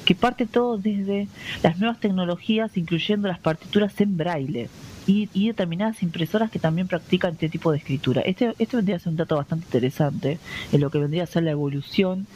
[0.06, 1.28] que parte todo desde
[1.64, 4.70] las nuevas tecnologías, incluyendo las partituras en braille.
[5.08, 8.22] y, y determinadas impresoras que también practican este tipo de escritura.
[8.22, 10.40] Este, este vendría a ser un dato bastante interesante
[10.72, 12.28] en lo que vendría a ser la evolución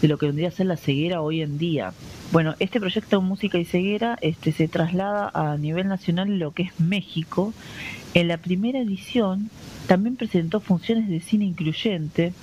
[0.00, 1.92] de lo que vendría a ser la ceguera hoy en día.
[2.30, 6.78] Bueno, este proyecto Música y Ceguera este, se traslada a nivel nacional lo que es
[6.78, 7.54] México.
[8.14, 9.50] En la primera edición
[9.86, 12.34] también presentó funciones de cine incluyente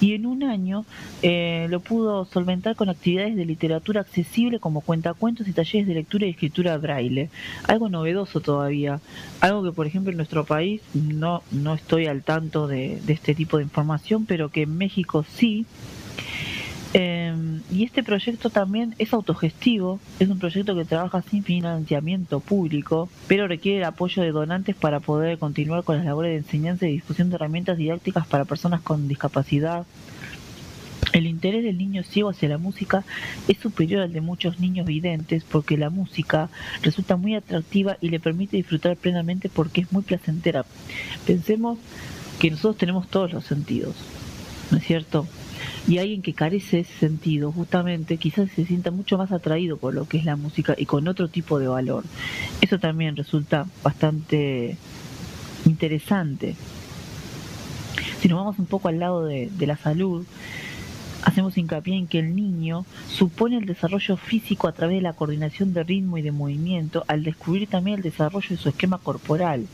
[0.00, 0.86] y en un año
[1.20, 6.26] eh, lo pudo solventar con actividades de literatura accesible como cuentacuentos y talleres de lectura
[6.26, 7.28] y escritura braille.
[7.68, 9.00] Algo novedoso todavía,
[9.40, 13.34] algo que por ejemplo en nuestro país no, no estoy al tanto de, de este
[13.34, 15.66] tipo de información, pero que en México sí.
[16.98, 23.10] Eh, y este proyecto también es autogestivo, es un proyecto que trabaja sin financiamiento público,
[23.26, 26.92] pero requiere el apoyo de donantes para poder continuar con las labores de enseñanza y
[26.92, 29.84] difusión de herramientas didácticas para personas con discapacidad.
[31.12, 33.04] El interés del niño ciego hacia la música
[33.46, 36.48] es superior al de muchos niños videntes porque la música
[36.80, 40.64] resulta muy atractiva y le permite disfrutar plenamente porque es muy placentera.
[41.26, 41.76] Pensemos
[42.38, 43.96] que nosotros tenemos todos los sentidos,
[44.70, 45.26] ¿no es cierto?
[45.88, 49.94] Y alguien que carece de ese sentido, justamente, quizás se sienta mucho más atraído por
[49.94, 52.04] lo que es la música y con otro tipo de valor.
[52.60, 54.76] Eso también resulta bastante
[55.64, 56.56] interesante.
[58.20, 60.26] Si nos vamos un poco al lado de, de la salud,
[61.22, 65.72] hacemos hincapié en que el niño supone el desarrollo físico a través de la coordinación
[65.72, 69.66] de ritmo y de movimiento, al descubrir también el desarrollo de su esquema corporal,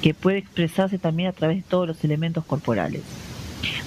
[0.00, 3.02] que puede expresarse también a través de todos los elementos corporales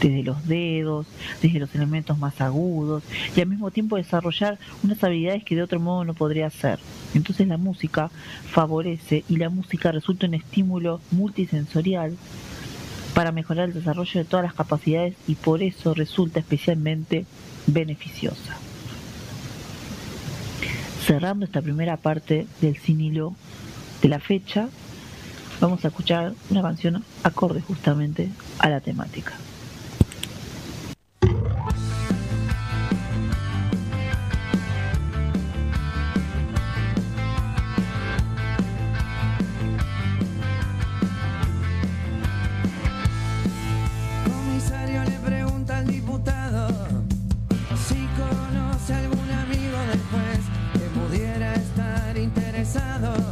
[0.01, 1.05] desde los dedos,
[1.41, 3.03] desde los elementos más agudos
[3.35, 6.79] y al mismo tiempo desarrollar unas habilidades que de otro modo no podría hacer.
[7.13, 8.09] Entonces la música
[8.49, 12.17] favorece y la música resulta un estímulo multisensorial
[13.13, 17.25] para mejorar el desarrollo de todas las capacidades y por eso resulta especialmente
[17.65, 18.57] beneficiosa.
[21.05, 23.35] Cerrando esta primera parte del sinilo
[24.01, 24.67] de la fecha,
[25.61, 29.33] vamos a escuchar una canción acorde justamente a la temática.
[52.75, 53.24] pasado.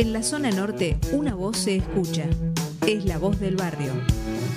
[0.00, 2.24] En la zona norte, una voz se escucha.
[2.86, 3.92] Es la voz del barrio.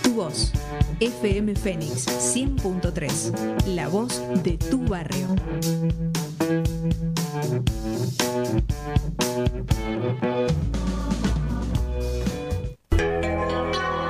[0.01, 0.53] Tu voz.
[1.01, 3.65] FM Fénix 100.3.
[3.75, 5.27] La voz de tu barrio.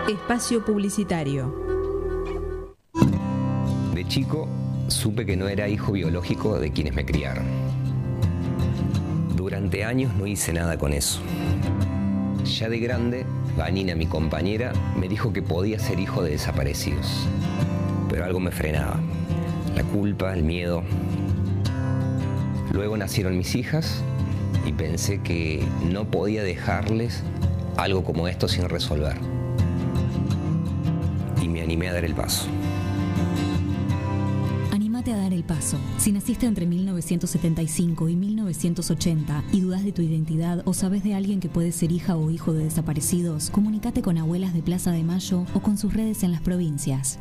[0.08, 1.52] Espacio Publicitario.
[3.96, 4.48] De chico
[4.88, 7.46] supe que no era hijo biológico de quienes me criaron.
[9.84, 11.20] Años no hice nada con eso.
[12.46, 13.26] Ya de grande,
[13.58, 17.28] Vanina, mi compañera, me dijo que podía ser hijo de desaparecidos.
[18.10, 19.00] Pero algo me frenaba.
[19.76, 20.84] La culpa, el miedo.
[22.72, 24.02] Luego nacieron mis hijas
[24.66, 27.22] y pensé que no podía dejarles
[27.78, 29.18] algo como esto sin resolver.
[31.42, 32.48] Y me animé a dar el paso.
[35.44, 35.78] Paso.
[35.98, 41.40] Si naciste entre 1975 y 1980 y dudas de tu identidad o sabes de alguien
[41.40, 45.46] que puede ser hija o hijo de desaparecidos, comunícate con abuelas de Plaza de Mayo
[45.54, 47.20] o con sus redes en las provincias.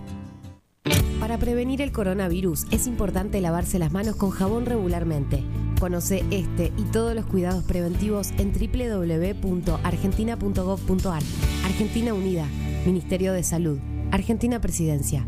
[1.21, 5.45] Para prevenir el coronavirus es importante lavarse las manos con jabón regularmente.
[5.79, 11.23] Conoce este y todos los cuidados preventivos en www.argentina.gov.ar.
[11.65, 12.49] Argentina Unida,
[12.85, 13.79] Ministerio de Salud,
[14.11, 15.25] Argentina Presidencia.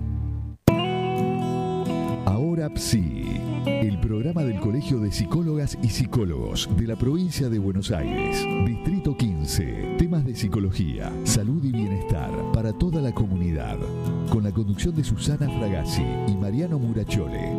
[2.55, 7.91] Ahora PSI, el programa del Colegio de Psicólogas y Psicólogos de la provincia de Buenos
[7.91, 9.97] Aires, Distrito 15.
[9.99, 13.77] Temas de psicología, salud y bienestar para toda la comunidad.
[14.31, 17.51] Con la conducción de Susana Fragazzi y Mariano Murachole.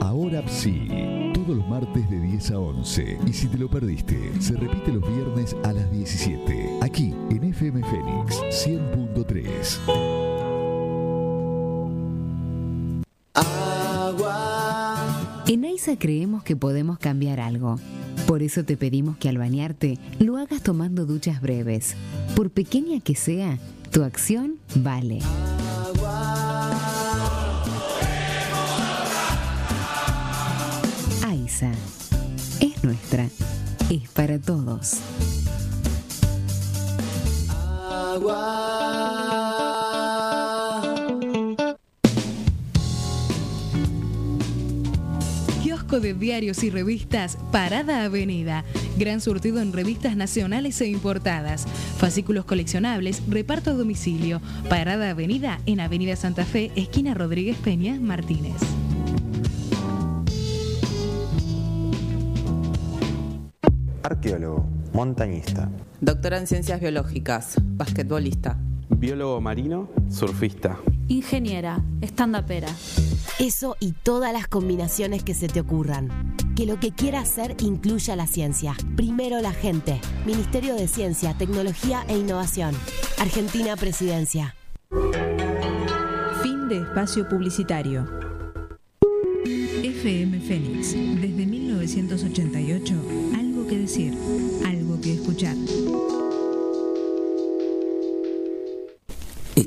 [0.00, 3.18] Ahora PSI, todos los martes de 10 a 11.
[3.26, 6.78] Y si te lo perdiste, se repite los viernes a las 17.
[6.82, 10.20] Aquí en FM Fénix 100.3.
[15.46, 17.76] En AISA creemos que podemos cambiar algo.
[18.26, 21.96] Por eso te pedimos que al bañarte lo hagas tomando duchas breves.
[22.36, 23.58] Por pequeña que sea,
[23.90, 25.18] tu acción vale.
[31.26, 31.72] AISA
[32.60, 33.28] es nuestra,
[33.90, 35.00] es para todos.
[45.90, 48.64] Kiosco de diarios y revistas Parada Avenida.
[48.96, 51.66] Gran surtido en revistas nacionales e importadas.
[51.98, 54.40] Fascículos coleccionables, reparto a domicilio.
[54.68, 58.54] Parada Avenida en Avenida Santa Fe, esquina Rodríguez Peña, Martínez.
[64.04, 65.70] Arqueólogo, montañista,
[66.00, 68.58] Doctora en Ciencias Biológicas, basquetbolista.
[69.00, 70.78] Biólogo marino, surfista.
[71.08, 72.68] Ingeniera, estandapera.
[73.38, 76.36] Eso y todas las combinaciones que se te ocurran.
[76.54, 78.76] Que lo que quieras hacer incluya la ciencia.
[78.96, 79.98] Primero la gente.
[80.26, 82.74] Ministerio de Ciencia, Tecnología e Innovación.
[83.18, 84.54] Argentina Presidencia.
[86.42, 88.06] Fin de espacio publicitario.
[89.82, 90.92] FM Fénix.
[90.92, 92.94] Desde 1988,
[93.38, 94.14] algo que decir,
[94.66, 95.56] algo que escuchar.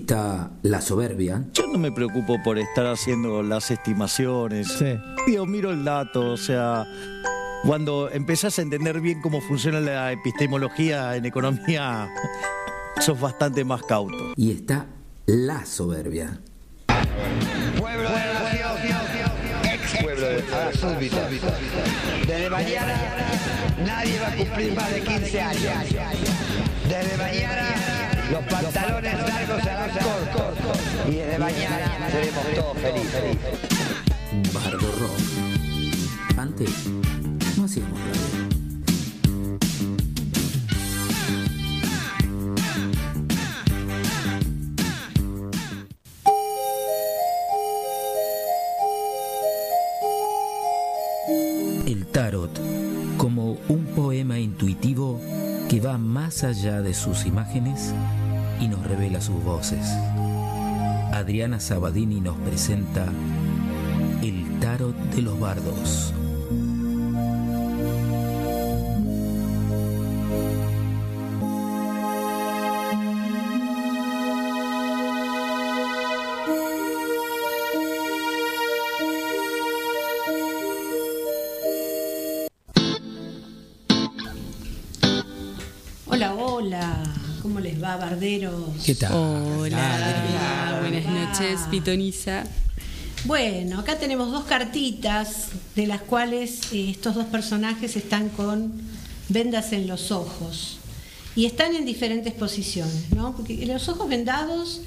[0.04, 1.46] Está la soberbia.
[1.54, 4.84] Yo no me preocupo por estar haciendo las estimaciones.
[5.26, 6.86] Digo, miro el dato, o sea,
[7.66, 12.10] cuando empezás a entender bien cómo funciona la epistemología en economía,
[13.00, 14.34] sos bastante más cauto.
[14.36, 14.88] Y está
[15.26, 16.38] la soberbia.
[17.80, 18.72] Pueblo de la nación,
[19.64, 21.30] ex pueblo de la súbita.
[22.28, 22.94] Desde mañana
[23.86, 25.74] nadie va a cumplir más de 15 años.
[26.90, 27.93] Desde mañana
[28.34, 30.58] los pantalones largos serán cortos.
[31.08, 33.38] Y desde mañana seremos todos felices.
[34.54, 36.38] Bardo Rock.
[36.38, 36.70] Antes
[37.58, 38.63] no hacíamos radio.
[56.34, 57.94] Más allá de sus imágenes
[58.60, 59.86] y nos revela sus voces.
[61.12, 63.06] Adriana Sabadini nos presenta
[64.24, 66.12] El tarot de los bardos.
[88.94, 89.14] ¿Qué tal?
[89.14, 92.44] Hola, buenas noches, Pitonisa.
[93.26, 98.72] Bueno, acá tenemos dos cartitas de las cuales eh, estos dos personajes están con
[99.30, 100.78] vendas en los ojos.
[101.36, 103.36] y están en diferentes posiciones, ¿no?
[103.36, 104.82] Porque los ojos vendados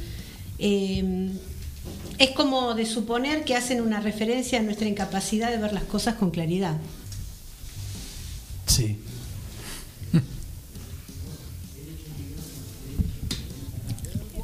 [0.61, 1.33] eh,
[2.19, 6.15] es como de suponer que hacen una referencia a nuestra incapacidad de ver las cosas
[6.15, 6.77] con claridad.
[8.69, 9.01] Sí.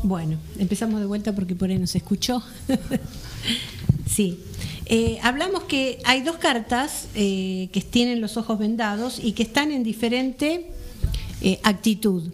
[0.02, 2.42] Bueno, empezamos de vuelta porque por ahí nos escuchó.
[4.06, 4.40] sí.
[4.86, 9.70] Eh, hablamos que hay dos cartas eh, que tienen los ojos vendados y que están
[9.70, 10.66] en diferente
[11.40, 12.30] eh, actitud.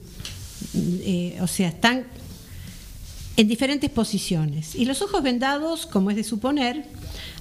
[1.41, 2.05] O sea, están
[3.37, 4.75] en diferentes posiciones.
[4.75, 6.87] Y los ojos vendados, como es de suponer,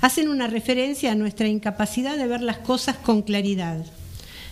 [0.01, 3.85] hacen una referencia a nuestra incapacidad de ver las cosas con claridad.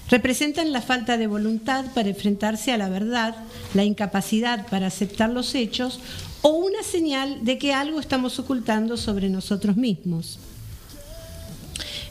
[0.10, 3.36] Representan la falta de voluntad para enfrentarse a la verdad,
[3.74, 6.00] la incapacidad para aceptar los hechos
[6.44, 10.38] o una señal de que algo estamos ocultando sobre nosotros mismos.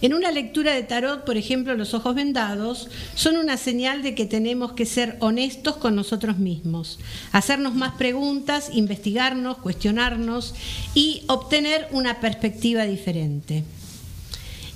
[0.02, 4.26] En una lectura de tarot, por ejemplo, los ojos vendados son una señal de que
[4.26, 6.98] tenemos que ser honestos con nosotros mismos,
[7.32, 10.54] hacernos más preguntas, investigarnos, cuestionarnos
[10.94, 13.64] y obtener una perspectiva diferente.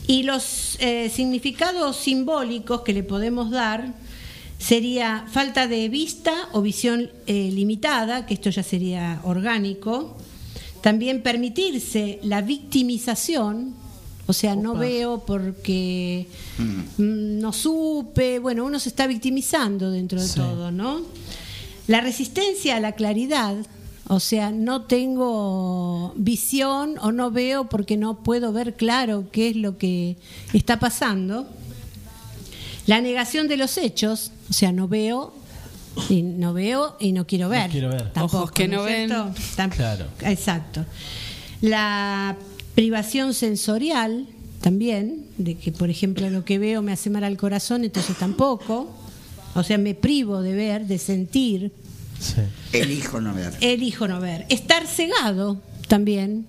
[0.08, 3.94] Y los eh, significados simbólicos que le podemos dar
[4.58, 10.16] sería falta de vista o visión eh, limitada, que esto ya sería orgánico,
[10.80, 13.74] también permitirse la victimización,
[14.26, 16.26] o sea, no veo porque
[16.58, 20.36] mm, no supe, bueno, uno se está victimizando dentro de Sí.
[20.36, 21.02] todo, ¿no?
[21.86, 23.56] La resistencia a la claridad,
[24.08, 29.56] o sea, no tengo visión o no veo porque no puedo ver claro qué es
[29.56, 30.16] lo que
[30.54, 31.46] está pasando.
[32.86, 35.34] La negación de los hechos, o sea, no veo
[36.08, 37.70] y no veo y no quiero ver.
[37.70, 38.10] quiero ver.
[38.12, 39.12] Tampoco, Ojos que ¿no no ven.
[39.76, 40.06] Claro.
[40.22, 40.86] Exacto.
[41.60, 42.34] La
[42.74, 44.26] privación sensorial
[44.62, 48.88] también, de que por ejemplo lo que veo me hace mal al corazón, entonces tampoco.
[49.54, 51.72] O sea, me privo de ver, de sentir,
[52.20, 52.42] Sí.
[52.72, 53.54] Elijo no ver.
[53.60, 54.44] elijo no ver.
[54.48, 56.46] Estar cegado también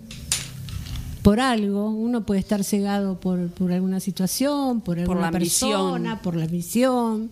[1.21, 6.19] por algo, uno puede estar cegado por, por alguna situación, por alguna la persona, ambición.
[6.23, 7.31] por la visión,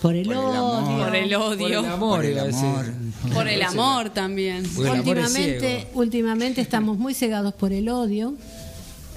[0.00, 0.74] por el, Por el odio.
[0.76, 1.04] amor.
[1.06, 1.58] Por el odio.
[1.58, 2.64] Por el amor, Por el iba a decir.
[2.64, 2.86] amor.
[3.34, 4.62] Por el amor también.
[4.74, 8.34] Porque el amor es Últimamente, últimamente estamos muy cegados por el odio.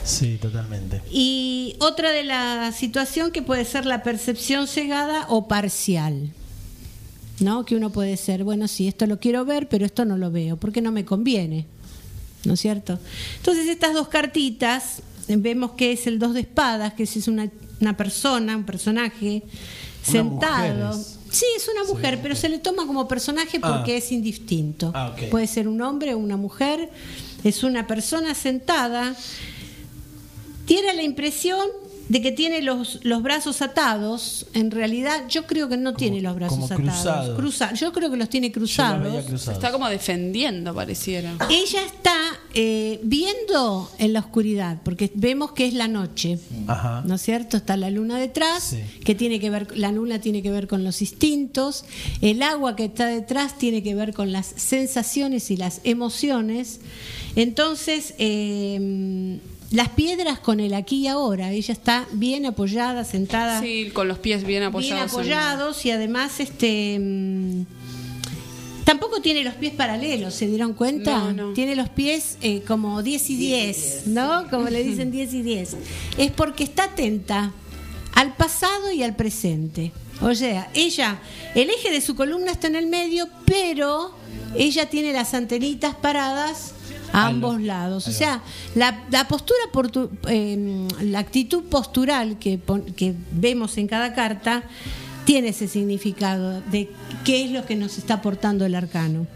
[0.03, 1.01] Sí, totalmente.
[1.11, 6.31] Y otra de la situación que puede ser la percepción cegada o parcial.
[7.39, 7.65] ¿No?
[7.65, 10.57] Que uno puede ser, bueno, sí, esto lo quiero ver, pero esto no lo veo,
[10.57, 11.65] porque no me conviene.
[12.45, 12.99] ¿No es cierto?
[13.38, 17.49] Entonces, estas dos cartitas, vemos que es el dos de espadas, que es una,
[17.81, 19.43] una persona, un personaje
[20.01, 20.88] sentado.
[20.88, 21.14] mujer es.
[21.30, 23.97] Sí, es una mujer, pero se le toma como personaje porque Ah.
[23.97, 24.91] es indistinto.
[24.95, 25.14] Ah.
[25.30, 26.89] Puede ser un hombre o una mujer.
[27.43, 29.14] Es una persona sentada
[30.65, 31.65] tiene la impresión
[32.09, 34.45] de que tiene los, los brazos atados.
[34.53, 36.81] En realidad, yo creo que no tiene los brazos como atados.
[36.81, 37.38] cruzados.
[37.39, 39.29] Cruza- yo creo que los tiene cruzados.
[39.47, 41.35] Está como defendiendo, pareciera.
[41.49, 42.15] Ella está
[42.53, 46.39] eh, viendo en la oscuridad, porque vemos que es la noche.
[46.67, 47.03] Ajá.
[47.05, 47.57] ¿No es cierto?
[47.57, 48.79] Está la luna detrás, Sí.
[49.03, 51.85] que tiene que ver, la luna tiene que ver con los instintos,
[52.21, 56.79] el agua que está detrás tiene que ver con las sensaciones y las emociones.
[57.35, 59.39] Entonces, eh,
[59.72, 64.18] las piedras con el aquí y ahora, ella está bien apoyada, sentada Sí, con los
[64.19, 64.89] pies bien apoyados.
[64.89, 67.64] bien en- apoyados y además este mm,
[68.85, 71.18] tampoco tiene los pies paralelos, ¿se dieron cuenta?
[71.19, 71.53] No, no.
[71.53, 74.48] Tiene los pies eh, como 10 y 10, ¿no?
[74.49, 75.76] Como le dicen 10 y 10.
[76.18, 77.52] Es porque está atenta
[78.14, 79.91] al pasado y al presente.
[80.22, 81.19] O sea, ella,
[81.53, 84.15] el eje de su columna está en el medio, pero
[84.56, 86.72] ella tiene las antenitas paradas
[87.13, 88.07] a ambos lo- lados.
[88.07, 88.41] O sea,
[88.75, 92.59] la, la postura, portu- eh, la actitud postural que,
[92.95, 94.63] que vemos en cada carta
[95.25, 96.89] tiene ese significado de
[97.25, 99.27] qué es lo que nos está aportando el arcano.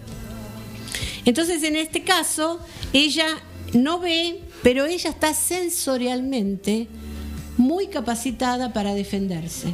[1.26, 2.60] Entonces, en este caso,
[2.94, 3.28] ella
[3.74, 6.88] no ve, pero ella está sensorialmente
[7.58, 9.74] muy capacitada para defenderse.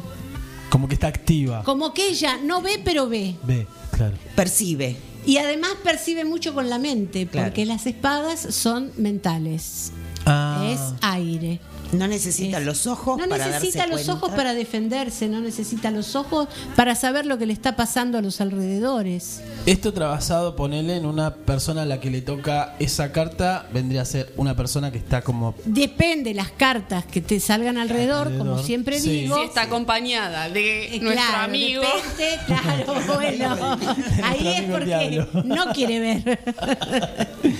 [0.70, 1.62] Como que está activa.
[1.64, 3.36] Como que ella no ve, pero ve.
[3.44, 4.16] Ve, claro.
[4.34, 4.96] Percibe.
[5.28, 7.48] Y además percibe mucho con la mente, Claro.
[7.48, 9.92] porque las espadas son mentales.
[10.24, 10.66] Ah.
[10.72, 11.60] Es aire.
[11.92, 14.12] No necesita Es- los ojos No para necesita darse los cuenta.
[14.14, 18.22] ojos para defenderse, no necesita los ojos para saber lo que le está pasando a
[18.22, 19.40] los alrededores.
[19.66, 24.04] Esto trabajado, ponele en una persona a la que le toca esa carta, vendría a
[24.04, 25.54] ser una persona que está como.
[25.64, 29.10] Depende las cartas que te salgan alrededor, Alrededor, como siempre sí.
[29.22, 29.36] digo.
[29.36, 31.82] Si está acompañada de Eh, nuestro claro, amigo.
[31.82, 33.78] depende, claro, bueno,
[34.24, 35.28] ahí es porque diablo.
[35.44, 36.38] no quiere ver.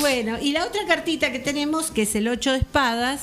[0.00, 3.22] Bueno, y la otra cartita que tenemos, que es el 8 de espadas,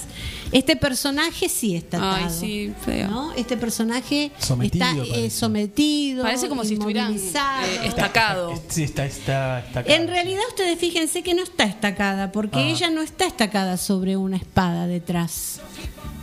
[0.51, 2.15] este personaje sí está atado.
[2.15, 3.07] Ay, sí, feo.
[3.09, 3.33] ¿no?
[3.33, 5.29] Este personaje Sometido, está eh, parece.
[5.31, 7.65] sometido, Parece como si estuvieran inmovilizado.
[7.67, 8.61] eh, estacado.
[8.69, 9.63] Sí, está, está.
[9.85, 12.67] En realidad ustedes fíjense que no está estacada, porque Ah.
[12.69, 15.59] ella no está estacada sobre una espada detrás.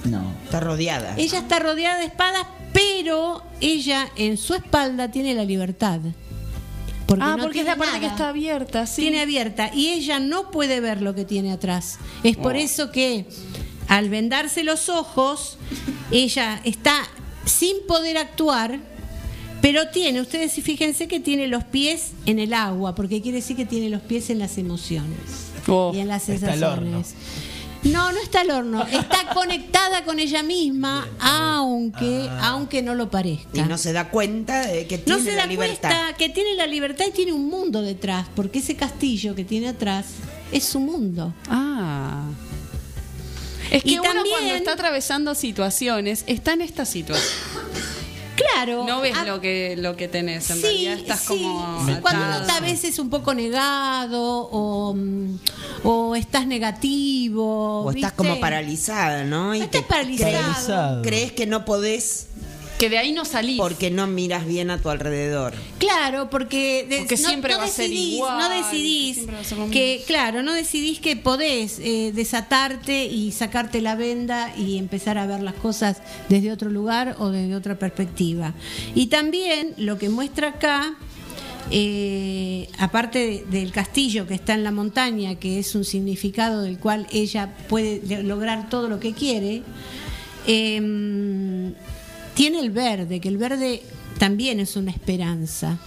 [0.04, 0.32] No.
[0.44, 1.14] Está rodeada.
[1.16, 6.00] Ella está rodeada de espadas, pero ella en su espalda tiene la libertad.
[7.06, 9.02] Porque ah, no porque es la parte que está abierta, sí.
[9.02, 11.98] Tiene abierta y ella no puede ver lo que tiene atrás.
[12.22, 12.58] Es por Oh.
[12.58, 13.26] eso que
[13.88, 15.58] al vendarse los ojos,
[16.10, 16.94] ella está
[17.44, 18.78] sin poder actuar,
[19.60, 23.66] pero tiene, ustedes fíjense que tiene los pies en el agua, porque quiere decir que
[23.66, 25.18] tiene los pies en las emociones
[25.92, 27.02] y en las está al horno.
[27.04, 27.14] sensaciones.
[27.84, 33.48] No, no está al horno, está conectada con ella misma, aunque, aunque no lo parezca.
[33.58, 35.90] Y no se da cuenta de que tiene No se la da libertad.
[35.90, 39.68] cuenta que tiene la libertad y tiene un mundo detrás, porque ese castillo que tiene
[39.68, 40.06] atrás
[40.52, 41.34] es su mundo.
[41.48, 42.22] Ah.
[43.70, 47.26] Es que Y uno también- cuando está atravesando situaciones, está en esta situación.
[48.54, 48.84] Claro.
[48.86, 51.28] No ves a- lo que lo que tenés, en Sí, realidad estás sí.
[51.42, 55.38] como Cuando uno está a veces un poco negado o, mm,
[55.84, 57.82] o estás negativo.
[57.82, 59.54] O estás como paralizada, ¿no?
[59.54, 60.32] Y Estás te paralizado.
[60.32, 61.02] Paralizado.
[61.02, 62.28] crees que no podés
[62.82, 63.58] que de ahí no salís.
[63.58, 65.54] porque no miras bien a tu alrededor.
[65.78, 69.18] Claro, porque, de- Porque siempre va a ser decidís, igual, no decidís
[69.70, 75.26] que, claro, no decidís que podés eh, desatarte y sacarte la venda y empezar a
[75.28, 75.98] ver las cosas
[76.28, 78.52] desde otro lugar o desde otra perspectiva.
[78.96, 80.96] Y también lo que muestra acá,
[81.70, 83.18] eh, aparte
[83.48, 87.54] de- del castillo que está en la montaña, que es un significado del cual ella
[87.68, 89.62] puede de- lograr todo lo que quiere,
[90.48, 91.72] eh,
[92.34, 93.82] tiene el verde, que el verde
[94.18, 95.78] también es una esperanza.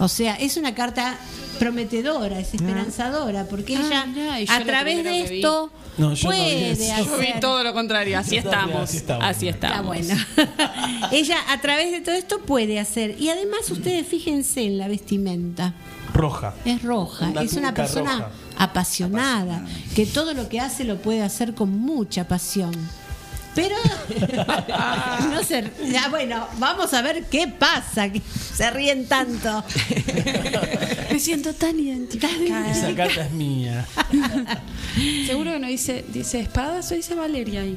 [0.00, 1.18] O sea, es una carta
[1.58, 4.06] prometedora, es esperanzadora, porque Ah,
[4.38, 7.04] ella a través de esto No, yo no vi puede hacer...
[7.04, 8.82] Yo vi todo lo contrario, así estamos.
[8.82, 9.24] así estamos.
[9.24, 9.96] Así estamos.
[9.96, 10.14] Está
[10.46, 11.08] bueno.
[11.12, 13.16] ella a través de todo esto puede hacer.
[13.20, 15.74] Y además ustedes fíjense en la vestimenta.
[16.14, 16.54] Roja.
[16.64, 21.54] Es roja, Una es una persona apasionada, que todo lo que hace lo puede hacer
[21.54, 22.72] con mucha pasión.
[23.58, 23.74] Pero
[25.32, 28.22] no sé, ya, bueno, vamos a ver qué pasa, que
[28.54, 29.64] se ríen tanto.
[31.10, 32.70] Me siento tan identificada.
[32.70, 33.84] Esa carta es mía.
[35.26, 37.76] Seguro que no dice, dice espadas o dice Valeria ahí.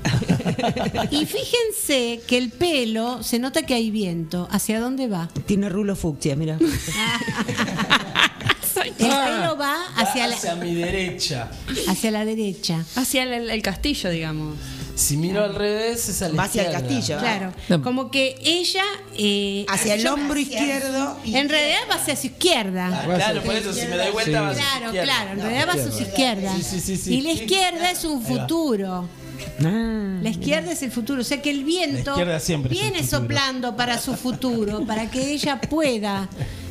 [1.09, 4.47] Y fíjense que el pelo, se nota que hay viento.
[4.51, 5.29] ¿Hacia dónde va?
[5.47, 6.59] Tiene rulo fucsia, mira.
[8.83, 11.49] El pelo va hacia la, Hacia mi derecha.
[11.87, 12.85] hacia la derecha.
[12.95, 14.57] Hacia el, el castillo, digamos.
[15.01, 16.87] Si miro al revés, es a la Va hacia el izquierda.
[16.95, 17.19] castillo.
[17.19, 17.81] Claro, No.
[17.81, 18.83] como que ella...
[19.17, 21.17] eh, Hacia el yo- hombro izquierdo.
[21.25, 22.89] y- En realidad va hacia su izquierda.
[22.93, 25.03] Ah, claro, por eso si me doy vuelta va a su Claro, izquierda.
[25.13, 26.55] claro, en realidad va a su izquierda.
[26.55, 27.15] Sí, sí, sí, sí.
[27.15, 28.41] Y la izquierda es un Ahí va.
[28.41, 29.09] futuro.
[29.65, 30.19] Ah.
[30.21, 32.83] La izquierda es el futuro, o sea que el viento La izquierda siempre es el
[32.91, 33.21] viene futuro.
[33.21, 36.29] soplando para su futuro, para que ella pueda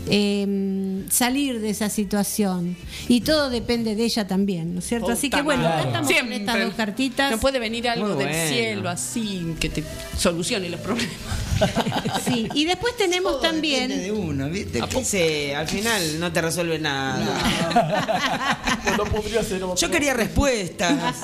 [0.09, 2.77] eh, salir de esa situación.
[3.09, 5.11] Y todo depende de ella también, ¿no es cierto?
[5.13, 5.89] Así que bueno, acá Claro.
[5.89, 7.31] estamos con estas dos cartitas.
[7.31, 8.49] No puede venir algo Muy del bueno.
[8.49, 9.85] cielo así que te
[10.17, 11.15] solucione los problemas.
[12.25, 14.81] Sí, y después tenemos Todo también depende de uno, ¿viste?
[15.05, 18.59] Sí, al final no te resuelve nada.
[18.97, 19.77] No podría ser otro.
[19.77, 21.17] Yo quería respuestas.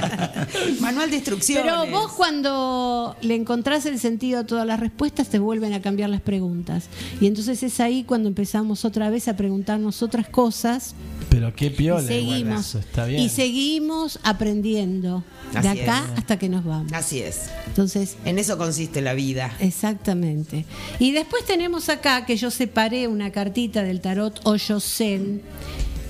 [0.80, 1.64] Manual de instrucciones.
[1.64, 6.10] Pero vos cuando le encontrás el sentido a todas las respuestas te vuelven a cambiar
[6.10, 6.84] las preguntas.
[7.20, 10.94] Y entonces es ahí cuando empezamos otra vez a preguntarnos otras cosas
[11.28, 12.00] Pero qué y piola.
[12.02, 13.22] igual seguimos eso, está bien.
[13.22, 15.22] y seguimos aprendiendo
[15.52, 16.18] de acá es.
[16.18, 16.92] hasta que nos vamos.
[16.92, 17.42] Así es.
[17.68, 19.52] Entonces, En eso consiste la vida.
[19.60, 20.64] exactamente.
[20.98, 25.40] Y después tenemos acá que yo separé una cartita del tarot Hoyo Zen,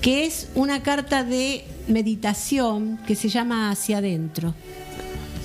[0.01, 4.55] que es una carta de meditación que se llama Hacia adentro.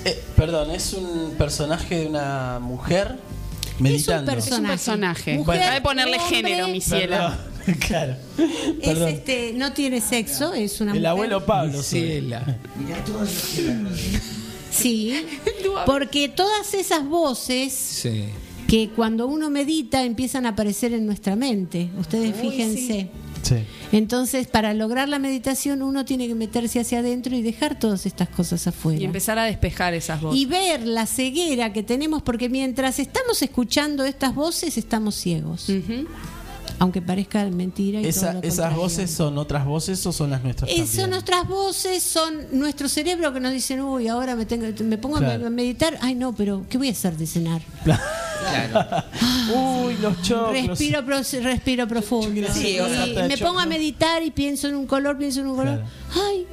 [0.05, 3.17] Eh, perdón, es un personaje de una mujer
[3.79, 4.33] meditando.
[4.33, 4.53] personaje.
[4.53, 5.39] Es un personaje.
[5.39, 6.81] Mujer, bueno, que ponerle hombre, género, mi.
[6.81, 7.37] Perdón,
[7.87, 8.17] claro.
[8.83, 11.07] Es este, no tiene sexo, es una El mujer.
[11.11, 11.83] abuelo Pablo.
[11.83, 12.59] Ciela.
[14.71, 15.25] Sí,
[15.87, 18.25] porque todas esas voces Sí.
[18.67, 21.89] que cuando uno medita empiezan a aparecer en nuestra mente.
[21.99, 22.77] Ustedes fíjense.
[22.79, 23.11] Sí.
[23.93, 28.29] Entonces, para lograr la meditación uno tiene que meterse hacia adentro y dejar todas estas
[28.29, 29.01] cosas afuera.
[29.01, 30.41] Y empezar a despejar esas voces.
[30.41, 35.67] Y ver la ceguera que tenemos, porque mientras estamos escuchando estas voces estamos ciegos.
[36.81, 38.01] Aunque parezca mentira.
[38.01, 40.69] Y Esa- todo lo ¿Esas voces son otras voces o son las nuestras?
[40.71, 44.99] Eh, son nuestras voces, son nuestro cerebro que nos dicen, uy, ahora me, tengo, me
[44.99, 45.51] pongo a Claro.
[45.51, 45.97] meditar.
[46.01, 47.63] Ay, no, pero ¿qué voy a hacer de cenar?
[49.55, 50.67] Uy, los choclos.
[50.67, 52.47] Respiro, pro- respiro profundo.
[52.53, 55.81] Sí, está me pongo a meditar y pienso en un color, pienso en un color.
[56.15, 56.47] Ay,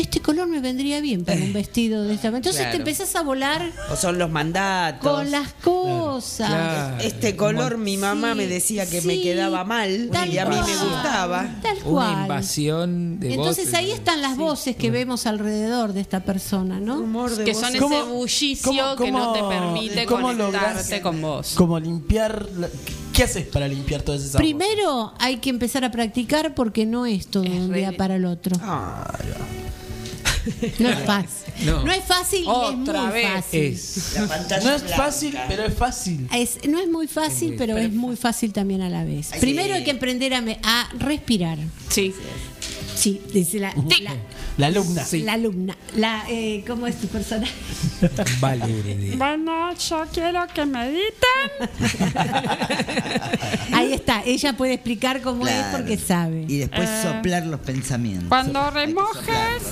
[0.00, 2.38] este color me vendría bien para un vestido de esta manera.
[2.38, 2.72] Entonces Claro.
[2.72, 5.10] te empezás a volar O son los mandatos.
[5.12, 7.02] con las cosas.
[7.04, 10.76] Este color mi mamá me decía que me quedaba mal tal y a mí me
[10.76, 11.48] gustaba.
[11.62, 12.22] Tal Una cual.
[12.22, 13.74] invasión de Entonces voces.
[13.78, 16.98] ahí están las voces que vemos alrededor de esta persona, ¿no?
[17.44, 21.54] Que son ese ¿Cómo- bullicio cómo- que no te permite cómo conectarte lográs- con vos.
[21.56, 22.46] Como limpiar.
[22.56, 22.68] la-
[23.12, 27.26] ¿Qué haces para limpiar todas esas Primero hay que empezar a practicar porque no es
[27.26, 28.54] todo de un día para el otro.
[30.78, 31.66] No es fácil.
[31.66, 31.84] No.
[31.84, 33.32] No, es fácil y Otra es muy vez.
[33.32, 33.62] fácil.
[33.64, 34.14] Es.
[34.64, 36.28] No es fácil, pero es fácil.
[36.32, 39.30] Es- no es muy fácil, pero es muy fácil también a la vez.
[39.40, 41.58] Primero hay que aprender a, me- a respirar.
[41.88, 42.14] Sí.
[42.94, 44.12] Sí, dice la, la,
[44.56, 45.04] La alumna.
[45.12, 45.76] la alumna.
[45.96, 47.52] La, eh, ¿Cómo es tu personaje?
[48.40, 49.14] Valeria.
[49.16, 51.68] Bueno, yo quiero que mediten.
[53.72, 56.44] Ahí está, ella puede explicar cómo es porque sabe.
[56.48, 58.28] Y después Eh, soplar los pensamientos.
[58.28, 59.62] Cuando remojes,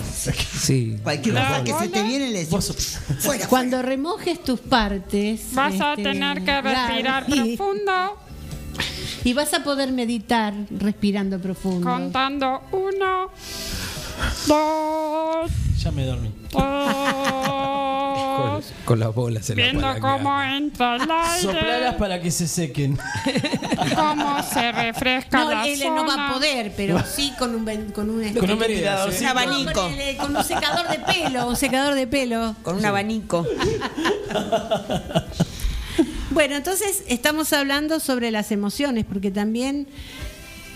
[0.61, 0.97] Sí.
[1.03, 5.41] Cualquier cosa que se te viene le fuera, Cuando remojes tus partes.
[5.53, 8.19] vas a este, tener que respirar profundo,
[9.25, 11.89] Y vas a poder meditar respirando profundo.
[11.91, 13.31] contando uno,
[14.47, 15.51] dos,
[15.83, 16.31] Ya me dormí.
[18.37, 21.01] Con, con las bolas en viendo cómo entra el
[21.41, 22.99] Soplaras aire, para que se sequen.
[23.97, 25.95] cómo se refresca No, la él zona.
[26.03, 29.11] no va a poder, pero sí con un con un, Con un ventilador.
[29.19, 29.73] Un abanico.
[29.73, 32.55] con, el- con un secador de pelo, un secador de pelo.
[32.63, 33.47] Con un abanico.
[36.37, 39.87] Bueno, entonces estamos hablando sobre las emociones, porque también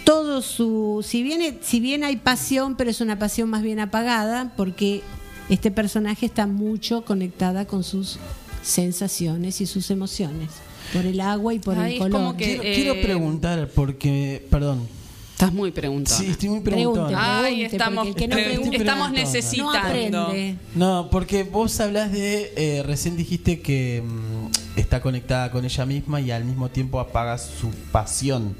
[0.04, 4.54] todo su, si bien, si bien hay pasión, pero es una pasión más bien apagada,
[4.56, 5.02] porque
[5.50, 8.18] este personaje está mucho conectada con sus
[8.62, 10.48] sensaciones y sus emociones,
[10.94, 12.12] por el agua y por Ay, el color.
[12.20, 14.46] como que, Quiero, eh, quiero preguntar, porque.
[14.50, 14.88] Perdón.
[15.32, 16.16] Estás muy preguntón.
[16.16, 17.12] Sí, estoy muy preguntón.
[17.14, 20.32] Ay, estamos, porque el que no pre- pregunta- estamos necesitando.
[20.74, 22.50] No, porque vos hablas de.
[22.56, 27.38] eh, recién dijiste que mm, está conectada con ella misma y al mismo tiempo apaga
[27.38, 28.54] su pasión.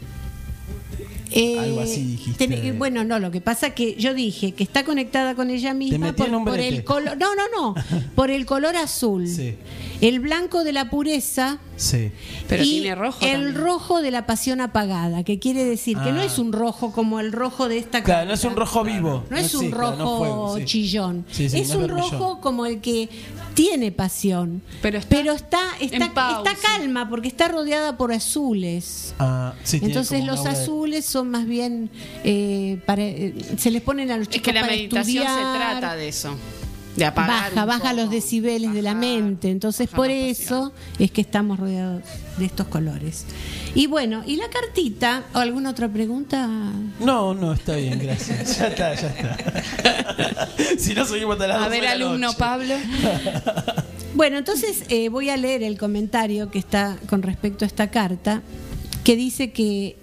[1.33, 2.49] Eh, Algo así dijiste.
[2.49, 5.75] ten- bueno, no, lo que pasa es que yo dije que está conectada con ella
[5.75, 7.17] misma por, un por el color.
[7.17, 7.43] No, no,
[7.75, 7.75] no.
[8.17, 9.27] Por el color azul.
[9.41, 9.55] Sí.
[10.01, 11.59] El blanco de la pureza.
[11.81, 12.13] Sí.
[12.47, 13.55] Pero y tiene rojo El también.
[13.55, 16.25] rojo de la pasión apagada, que quiere decir que no Ah.
[16.27, 19.25] es un rojo como el rojo de esta Claro, no es un rojo vivo.
[19.31, 20.65] No es sí, un claro, rojo no fuego, sí.
[20.67, 21.25] chillón.
[21.31, 23.09] Sí, sí, es no un rojo como el que
[23.55, 24.61] tiene pasión.
[24.83, 26.51] Pero está, está, está, pausa.
[26.53, 29.15] está calma porque está rodeada por azules.
[29.19, 31.89] Ah, sí, tiene Entonces los de- azules son más bien
[32.25, 35.41] eh, para, eh, se les ponen a los Es chicos que la para meditación se
[35.57, 36.35] trata de eso.
[36.97, 37.55] De apagar.
[37.55, 39.51] baja, baja los decibeles de la mente.
[39.51, 42.03] Entonces por eso es que estamos rodeados
[42.37, 43.27] de estos colores.
[43.75, 45.25] Y bueno, ¿y la cartita?
[45.35, 46.49] ¿O alguna otra pregunta?
[46.99, 48.59] No, no, está bien, gracias.
[48.59, 50.49] Ya está, ya está.
[50.79, 52.39] si no seguimos hasta las A 12 ver, alumno noche.
[52.39, 52.75] Pablo.
[54.13, 58.43] Bueno, entonces eh, voy a leer el comentario que está con respecto a esta carta,
[59.05, 59.97] que dice que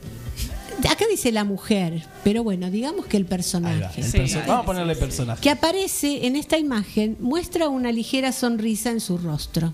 [0.89, 4.01] acá dice la mujer, pero bueno, digamos que el va, personaje.
[4.01, 5.41] el Sí, perso- ahí Vamos a ponerle personaje.
[5.41, 9.73] que aparece en esta imagen muestra una ligera sonrisa en su rostro.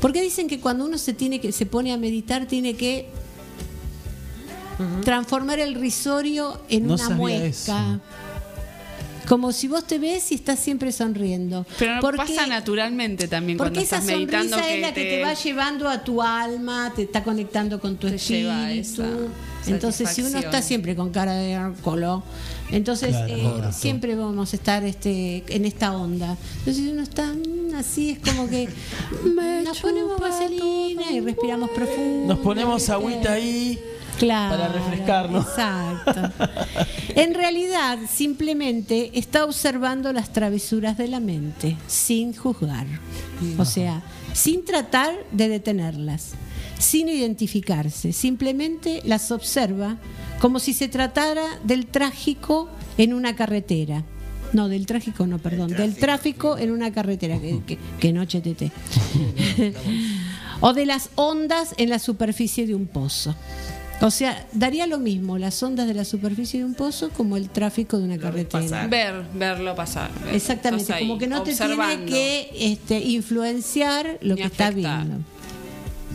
[0.00, 3.08] Porque dicen que cuando uno se tiene que se pone a meditar tiene que
[5.04, 7.44] transformar el risorio en No una mueca.
[7.46, 8.00] eso.
[9.30, 11.64] Como si vos te ves y estás siempre sonriendo.
[11.78, 15.02] Pero Porque- pasa naturalmente también cuando porque esa estás meditando sonrisa que es la que
[15.04, 18.50] te- te va llevando a tu alma, te está conectando con tu Te espíritu.
[19.04, 19.06] esa
[19.68, 22.22] Entonces, si uno está siempre con cara de color,
[22.72, 26.36] entonces Claro, eh, siempre vamos a estar este en esta onda.
[26.58, 27.32] Entonces, si uno está
[27.76, 28.68] así, es como que
[29.64, 32.34] nos ponemos vaselina y respiramos profundo.
[32.34, 33.78] Nos ponemos agüita ahí
[34.18, 35.46] Claro, para refrescarnos.
[35.46, 36.30] Exacto.
[37.14, 42.86] En realidad, simplemente está observando las travesuras de la mente, sin juzgar.
[43.58, 46.32] O sea, sin tratar de detenerlas,
[46.78, 48.12] sin identificarse.
[48.12, 49.96] Simplemente las observa
[50.40, 52.68] como si se tratara del trágico
[52.98, 54.04] en una carretera.
[54.52, 58.72] No, del trágico no, perdón, del tráfico en una carretera, que, que, que noche tete.
[60.60, 63.36] o de las ondas en la superficie de un pozo.
[64.02, 67.50] O sea, daría lo mismo las ondas de la superficie de un pozo como el
[67.50, 68.86] tráfico de una carretera.
[68.86, 70.10] Ver, verlo pasar.
[70.24, 70.34] ver.
[70.34, 75.04] Exactamente, ahí, como que no te tiene que este, influenciar lo Ni que está afectar.
[75.06, 75.24] viendo.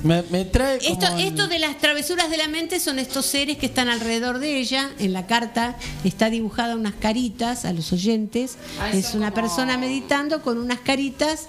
[0.03, 3.25] Me, me trae como Esto, el- esto de las travesuras de la mente son estos
[3.25, 4.89] seres que están alrededor de ella.
[4.99, 8.57] En la carta está dibujada unas caritas a los oyentes.
[8.79, 11.47] Ah, es una como- persona meditando con unas caritas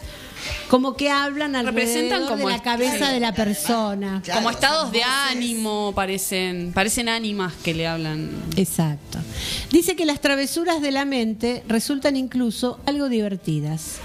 [0.69, 4.23] como que hablan Representan alrededor como de la cabeza de la persona.
[4.33, 8.31] Como estados de ánimo parecen, parecen ánimas que le hablan.
[8.57, 9.19] Exacto.
[9.71, 13.97] Dice que las travesuras de la mente resultan incluso algo divertidas.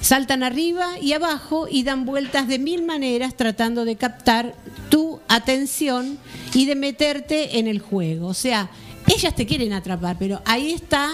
[0.00, 4.54] Saltan arriba y abajo y dan vueltas de mil maneras tratando de captar
[4.90, 6.18] tu atención
[6.54, 8.28] y de meterte en el juego.
[8.28, 8.70] O sea,
[9.06, 11.10] ellas te quieren atrapar, pero ahí está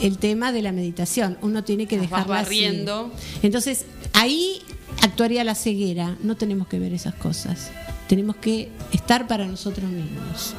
[0.00, 1.38] el tema de la meditación.
[1.42, 3.12] Uno tiene que vas dejarla barriendo.
[3.42, 4.60] Entonces, ahí
[5.02, 6.16] actuaría la ceguera.
[6.22, 7.70] No tenemos que ver esas cosas.
[8.08, 10.54] Tenemos que estar para nosotros mismos.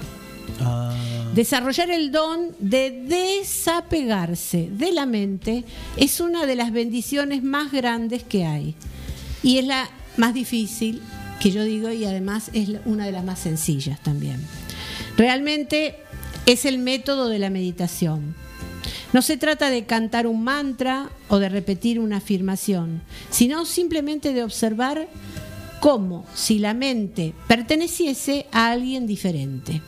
[0.62, 0.94] Ah.
[1.34, 5.66] Desarrollar el don de desapegarse de la mente
[5.98, 8.76] es una de las bendiciones más grandes que hay.
[9.44, 11.02] Y es la más difícil,
[11.40, 14.42] que yo digo, y además es una de las más sencillas también.
[15.16, 15.98] Realmente
[16.46, 18.36] es el método de la meditación.
[19.14, 24.44] No se trata de cantar un mantra o de repetir una afirmación, sino simplemente de
[24.44, 25.08] observar
[25.80, 29.82] como si la mente perteneciese a alguien diferente.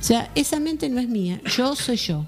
[0.00, 2.26] O sea, esa mente no es mía, yo soy yo.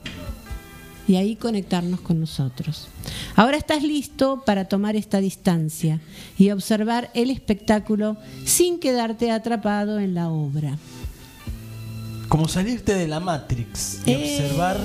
[1.06, 2.89] Y ahí conectarnos con nosotros.
[3.36, 6.01] Ahora estás listo para tomar esta distancia
[6.39, 8.16] y observar el espectáculo
[8.47, 10.78] sin quedarte atrapado en la obra.
[12.35, 14.77] Como salirte de la Matrix y observar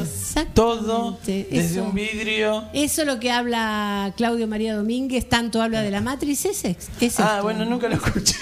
[0.53, 1.83] todo desde eso.
[1.85, 2.65] un vidrio.
[2.73, 7.19] Eso lo que habla Claudio María Domínguez, tanto habla de la matriz, es, ex- es
[7.19, 7.41] Ah, esto.
[7.41, 8.35] bueno, nunca lo escuché.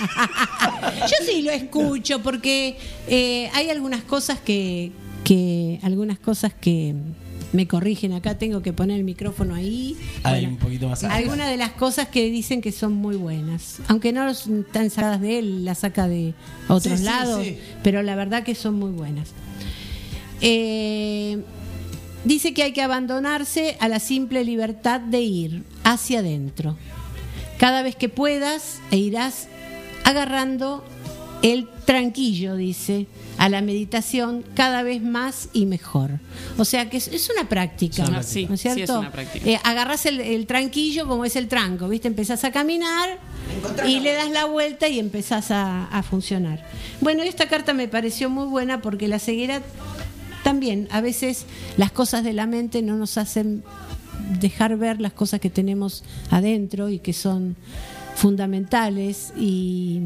[1.10, 2.78] Yo sí lo escucho porque
[3.08, 4.92] eh, hay algunas cosas que,
[5.24, 6.94] que algunas cosas que
[7.54, 9.96] me corrigen acá, tengo que poner el micrófono ahí.
[10.24, 11.04] Bueno, un poquito más.
[11.04, 15.40] Algunas de las cosas que dicen que son muy buenas, aunque no están sacadas de
[15.40, 16.34] él, las saca de
[16.68, 17.58] otros Sí, sí, lados, sí.
[17.84, 19.30] pero la verdad que son muy buenas.
[20.42, 21.40] Eh,
[22.26, 26.78] dice que hay que abandonarse a la simple libertad de ir hacia adentro.
[27.58, 29.48] Cada vez que puedas e irás
[30.04, 30.86] agarrando
[31.42, 33.08] el tranquillo, dice,
[33.38, 36.20] a la meditación cada vez más y mejor.
[36.58, 38.48] O sea que es, es una práctica, Es una práctica.
[38.50, 39.50] ¿no es Sí, es una práctica.
[39.50, 42.08] Eh, agarrás el, el tranquillo como es el tranco, ¿viste?
[42.08, 43.20] Empezás a caminar
[43.86, 46.66] y le das la vuelta y empezás a, a funcionar.
[47.02, 49.62] Bueno, esta carta me pareció muy buena porque la ceguera
[50.44, 51.46] también, a veces
[51.76, 53.64] las cosas de la mente no nos hacen
[54.40, 57.56] dejar ver las cosas que tenemos adentro y que son
[58.18, 60.00] fundamentales y,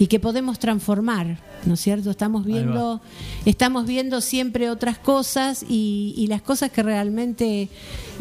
[0.00, 2.10] y que podemos transformar, ¿no es cierto?
[2.10, 3.00] Estamos viendo,
[3.44, 7.68] estamos viendo siempre otras cosas y, y las cosas que realmente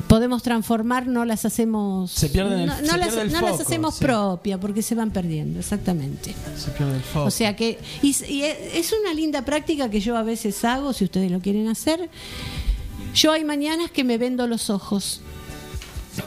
[0.07, 3.41] podemos transformar no las hacemos Se pierden el- no, no se las, pierde el no
[3.41, 4.05] las foco, hacemos sí.
[4.05, 6.35] propias porque se van perdiendo, exactamente.
[6.55, 7.25] Se pierde el foco.
[7.25, 11.03] O sea que y, y es una linda práctica que yo a veces hago, si
[11.03, 12.09] ustedes lo quieren hacer.
[13.15, 15.21] Yo hay mañanas que me vendo los ojos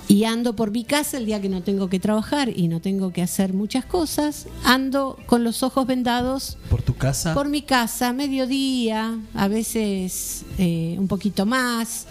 [0.06, 3.12] y ando por mi casa el día que no tengo que trabajar y no tengo
[3.12, 4.46] que hacer muchas cosas.
[4.64, 7.34] Ando con los ojos vendados ¿Por tu casa?
[7.34, 12.06] por mi casa, mediodía, a veces eh, un poquito más.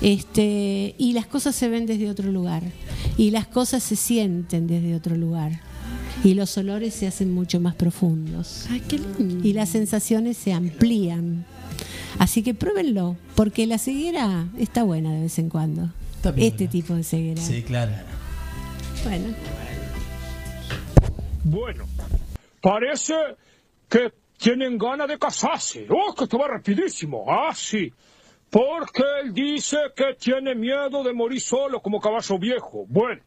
[0.00, 2.62] Este, y las cosas se ven desde otro lugar.
[3.16, 5.60] Y las cosas se sienten desde otro lugar.
[6.24, 8.66] Y los olores se hacen mucho más profundos.
[9.42, 11.44] Y las sensaciones se amplían.
[12.18, 15.90] Así que pruébenlo, porque la ceguera está buena de vez en cuando.
[16.36, 17.40] Este tipo de ceguera.
[17.40, 17.92] Sí, claro.
[19.04, 19.34] Bueno.
[21.44, 21.84] Bueno,
[22.60, 23.14] parece
[23.88, 25.86] que tienen ganas de casarse.
[25.88, 27.24] ¡Oh, que esto va rapidísimo!
[27.28, 27.92] Ah, sí.
[28.50, 32.84] Porque él dice que tiene miedo de morir solo como caballo viejo.
[32.88, 33.22] Bueno,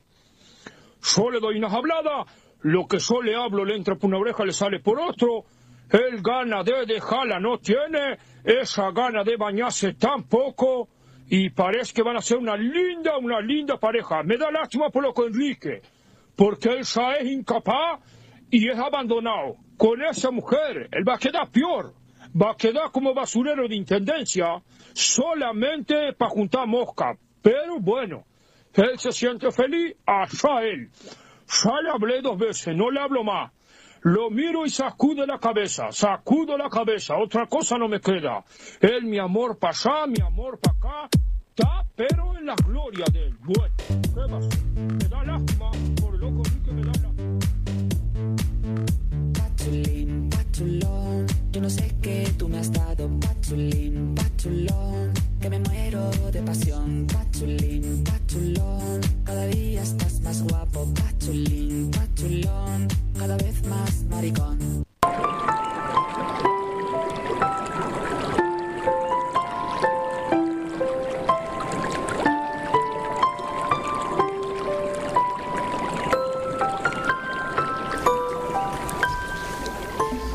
[1.02, 2.28] yo le doy unas habladas,
[2.62, 5.46] lo que yo le hablo le entra por una oreja, le sale por otro.
[5.90, 10.88] Él gana de dejarla no tiene, esa gana de bañarse tampoco.
[11.34, 14.22] Y parece que van a ser una linda, una linda pareja.
[14.22, 15.82] Me da lástima por lo que Enrique,
[16.36, 18.02] porque él ya es incapaz
[18.50, 19.56] y es abandonado.
[19.78, 21.94] Con esa mujer, él va a quedar peor.
[22.36, 27.16] Va a quedar como basurero de intendencia, solamente para juntar mosca.
[27.42, 28.26] Pero bueno,
[28.74, 30.90] él se siente feliz, allá él.
[31.48, 33.54] Ya le hablé dos veces, no le hablo más.
[34.04, 38.44] Lo miro y sacude la cabeza, sacudo la cabeza, otra cosa no me queda.
[38.80, 41.10] Él, mi amor para allá, mi amor para acá,
[41.50, 43.38] está pero en la gloria de él.
[43.44, 44.60] Bueno, ¿qué hacer?
[44.74, 45.70] Me da lástima,
[46.02, 47.40] por loco que me da lástima.
[49.34, 56.10] Patulín, patulón, yo no sé qué tú me has dado, patulín, patulón, que me muero
[56.32, 62.88] de pasión, patulín, patulón, cada día estás más guapo, patulín, patulón,
[63.22, 64.84] cada vez más maricón.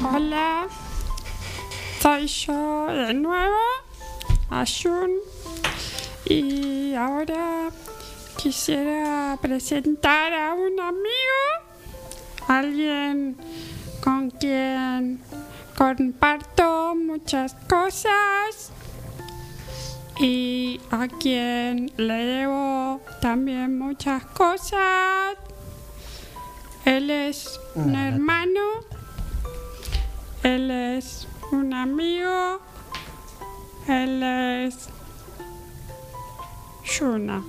[0.05, 0.69] Hola,
[2.01, 3.57] soy yo de nuevo,
[4.49, 5.11] Ashun,
[6.25, 7.71] y ahora
[8.37, 11.65] quisiera presentar a un amigo
[12.48, 13.36] alguien
[14.02, 15.20] con quien
[15.77, 18.70] comparto muchas cosas
[20.18, 25.36] y a quien le debo también muchas cosas.
[26.85, 28.60] Él es un hermano,
[30.43, 32.60] él es un amigo,
[33.89, 34.89] él es
[36.85, 37.43] Shuna.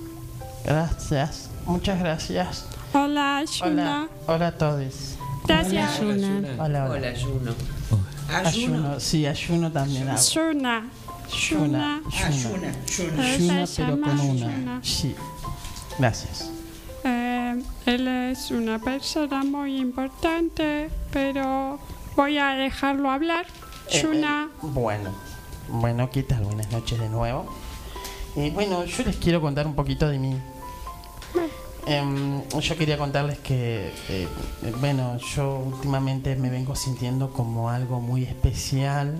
[0.64, 2.67] Gracias, muchas gracias.
[2.92, 4.08] Hola, Shuna.
[4.08, 5.16] Hola, hola a todos.
[5.46, 6.00] Gracias.
[6.00, 6.90] Hola, hola.
[6.90, 7.54] Hola, Juno.
[8.44, 10.18] Ayuno, sí, ayuno también hago.
[10.20, 10.88] Shuna.
[11.30, 12.72] Shuna, Shuna.
[12.86, 13.34] Shuna.
[13.34, 14.46] Él Shuna, pero con una.
[14.46, 14.80] Shuna.
[14.82, 15.14] Sí.
[15.98, 16.50] Gracias.
[17.04, 21.78] Eh, él es una persona muy importante, pero
[22.16, 23.46] voy a dejarlo hablar.
[23.90, 24.48] Eh, Shuna.
[24.50, 25.10] eh, bueno,
[25.68, 26.44] bueno, ¿qué tal?
[26.44, 27.46] Buenas noches de nuevo.
[28.36, 30.38] Y bueno, yo les quiero contar un poquito de mí.
[31.90, 34.28] Em, yo quería contarles que, eh,
[34.78, 39.16] bueno, yo últimamente me vengo sintiendo como algo muy especial.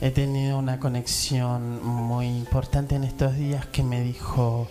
[0.00, 4.66] He tenido una conexión muy importante en estos días que me dijo,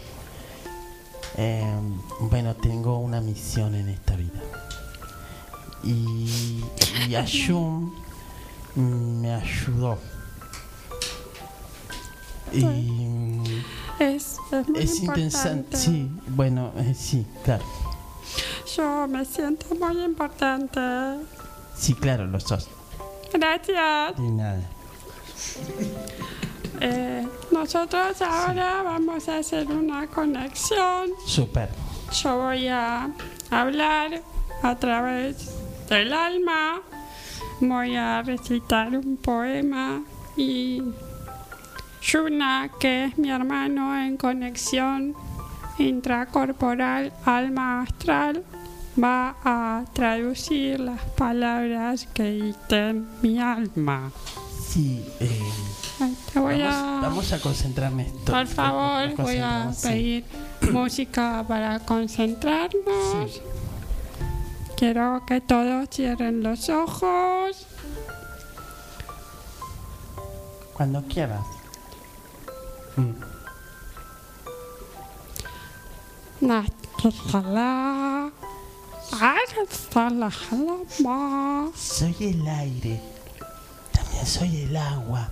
[1.35, 2.01] em,
[2.31, 4.41] bueno, tengo una misión en esta vida.
[5.83, 6.63] Y,
[7.07, 7.93] y Ayum
[8.75, 9.99] me ayudó.
[12.51, 12.63] Y
[13.99, 15.21] Es, es muy es importante.
[15.21, 15.77] interesante.
[15.77, 17.63] Sí, bueno, eh, sí, claro.
[18.75, 20.79] Yo me siento muy importante.
[21.75, 22.69] Sí, claro, lo sos.
[23.33, 24.17] Gracias.
[24.17, 24.61] De nada.
[26.79, 31.09] Eh, nosotros ahora vamos a hacer una conexión.
[31.25, 31.69] Súper.
[32.21, 33.09] Yo voy a
[33.49, 34.21] hablar
[34.61, 35.49] a través
[35.89, 36.81] del alma.
[37.59, 40.03] Voy a recitar un poema
[40.35, 40.83] y
[42.01, 45.15] Yuna, que es mi hermano en conexión
[45.77, 48.43] intracorporal alma astral,
[49.01, 54.11] va a traducir las palabras que dicten mi alma.
[54.67, 55.39] Sí, eh,
[55.99, 56.99] Ay, Te voy vamos, a...
[57.01, 58.31] vamos a concentrarme esto.
[58.31, 59.87] Por favor, voy a sí.
[59.87, 60.25] pedir
[60.71, 63.41] música para concentrarnos.
[64.75, 67.65] Quiero que todos cierren los ojos.
[70.73, 71.56] Cuando quieras.
[81.75, 83.01] Soy el aire.
[83.91, 85.29] También soy el agua.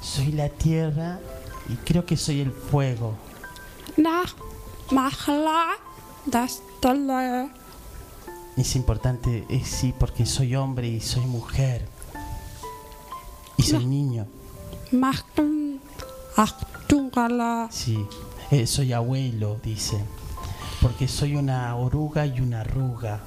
[0.00, 1.20] Soy la tierra
[1.68, 3.14] y creo que soy el fuego.
[8.56, 11.88] Es importante, es sí, porque soy hombre y soy mujer.
[13.56, 14.26] Y soy niño.
[17.70, 17.98] Sí,
[18.50, 19.98] eh, soy abuelo, dice.
[20.80, 23.20] Porque soy una oruga y una arruga.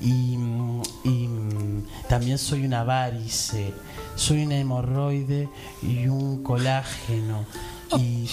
[0.00, 3.74] Y, mm, y, mm, también soy una varice.
[4.14, 5.48] Soy una hemorroide
[5.82, 7.44] y un colágeno.
[7.98, 8.28] Y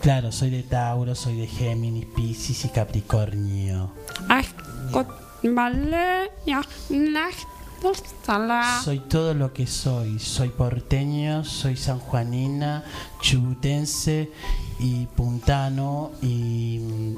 [0.00, 3.92] claro, soy de Tauro, soy de Géminis, Piscis y Capricornio.
[8.84, 10.18] Soy todo lo que soy.
[10.18, 12.84] Soy porteño, soy sanjuanina,
[13.20, 14.30] chubutense
[14.78, 17.16] y puntano y mm,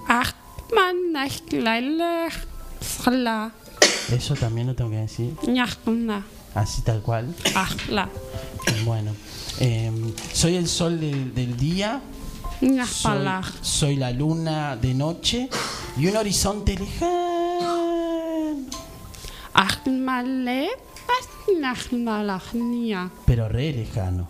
[4.11, 5.35] eso también lo tengo que decir.
[6.55, 7.35] Así tal cual.
[8.85, 9.13] Bueno,
[9.61, 12.01] em, soy el sol del, del día.
[13.61, 15.49] Soy, la luna de noche
[15.97, 18.57] y un horizonte lejano.
[23.27, 24.29] Pero re lejano.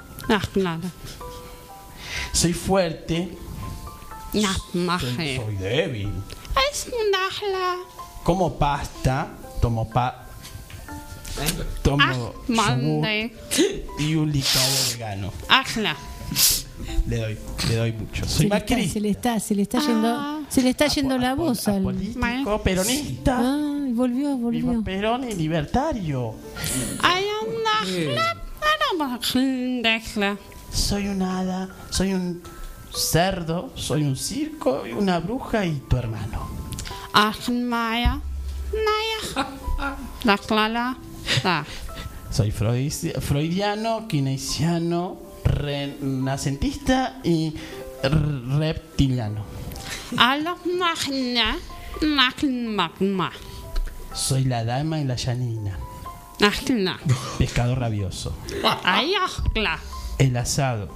[2.32, 3.36] Soy fuerte.
[4.98, 6.12] Soy, soy débil.
[8.24, 9.28] Como pasta.
[9.60, 10.26] Tomo pa.
[11.82, 13.06] Tomo yogur
[13.98, 15.32] y un licuado vegano.
[17.08, 17.38] Le doy,
[17.68, 18.24] le doy mucho.
[18.24, 18.88] Se Soy le, está, Macri.
[18.88, 21.82] se le está, se le está yendo, se le está yendo la voz al.
[21.82, 23.38] Político, peronista.
[23.40, 24.82] Ah, volvió, volvió.
[24.82, 26.34] Perón y libertario.
[27.02, 27.24] Hay.
[30.72, 32.42] Soy un hada, soy un
[32.92, 36.48] cerdo, soy un circo, y una bruja y tu hermano.
[37.12, 38.20] Achmaya.
[38.72, 39.48] Naya.
[40.24, 40.96] Nachlala.
[41.42, 41.64] Da.
[42.30, 47.54] Soy freudi- freudiano, keynesiano, renacentista y
[48.02, 49.44] reptiliano.
[50.12, 51.56] Magna,
[52.02, 53.32] magna, magna.
[54.14, 55.78] Soy la dama y la llanina.
[57.38, 58.36] Pescado rabioso.
[58.84, 59.78] Ay, ajla.
[60.18, 60.88] El asado.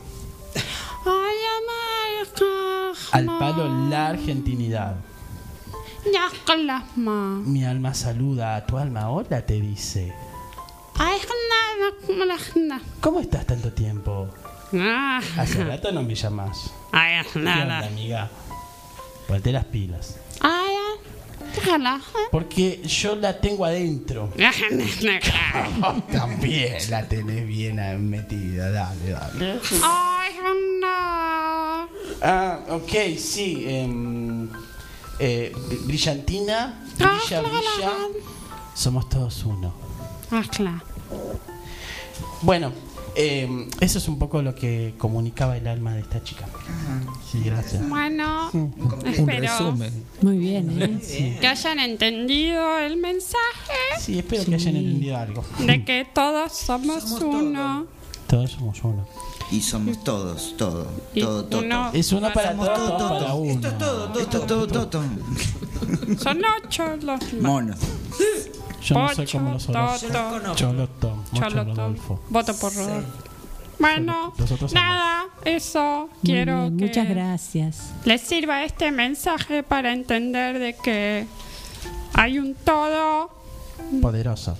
[3.12, 4.97] Al palo la argentinidad.
[7.45, 9.11] Mi alma saluda a tu alma.
[9.11, 10.12] Hola, te dice.
[13.01, 14.28] ¿Cómo estás tanto tiempo?
[14.74, 15.20] Ah.
[15.36, 16.70] Hace rato no me llamas.
[16.93, 17.86] Ay, ¿Qué onda, nada.
[17.86, 18.31] amiga?
[19.27, 20.16] Ponte las pilas.
[20.40, 20.74] Ay,
[21.55, 22.01] déjala.
[22.31, 24.31] Porque yo la tengo adentro.
[26.12, 28.70] También la tenés bien metida.
[28.70, 29.60] Dale, dale.
[29.82, 30.32] Ay,
[30.81, 31.89] no.
[32.23, 33.65] Ah, ok, sí.
[33.69, 34.48] em,
[35.19, 37.93] eh, br- brillantina, Ah, brilla, brilla.
[38.74, 39.73] Somos todos uno.
[40.31, 40.82] Ajla.
[42.43, 42.73] Bueno,
[43.16, 46.47] em, eso es un poco lo que comunicaba el alma de esta chica.
[47.31, 47.89] Sí, gracias.
[47.89, 48.73] Bueno, Un
[49.06, 50.05] espero resumen.
[50.23, 51.39] Muy bien, ¿eh?
[51.40, 53.39] que hayan entendido el mensaje
[54.01, 55.44] Sí, espero que hayan entendido algo.
[55.59, 57.86] de que todos somos, uno.
[58.28, 59.06] Todos somos uno.
[59.51, 61.62] Y somos todos, todo, Y todo, todo.
[61.62, 63.36] uno- Es uno para Somos todos, todo, todos para todo.
[63.36, 63.51] uno.
[63.52, 65.02] Esto es todo, todo, esto es todo, todo, todo.
[66.19, 67.78] Son ocho los Monos.
[68.83, 69.67] Yo no soy Pocho, como los.
[70.57, 71.75] Choloto, Choloto.
[71.75, 72.21] Rodolfo.
[72.29, 73.09] Voto por Rodolfo.
[73.81, 74.33] Bueno,
[74.73, 77.93] nada, eso quiero bien, que Muchas gracias.
[78.05, 81.27] les sirva este mensaje para entender de que
[82.15, 83.31] hay un todo
[84.03, 84.59] Poderoso.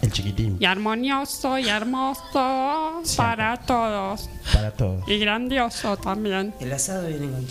[0.00, 0.56] El chiquitín.
[0.60, 5.06] y armonioso y hermoso para todos Para todos.
[5.06, 6.54] y grandioso también.
[6.60, 7.46] El asado viene con.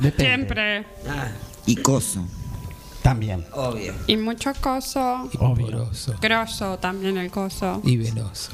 [0.00, 0.24] Depende.
[0.24, 0.78] Siempre.
[1.08, 1.28] Ah,
[1.64, 2.26] Y coso.
[3.06, 3.44] También.
[3.52, 3.94] obvio.
[4.08, 5.30] Y mucho coso.
[5.38, 5.88] Obvio.
[6.20, 7.80] Grosso también el coso.
[7.84, 8.50] Y venoso.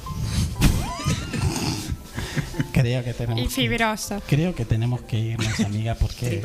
[2.72, 4.20] Creo que tenemos Y que- fibroso.
[4.26, 6.42] creo que tenemos que irnos, amiga, porque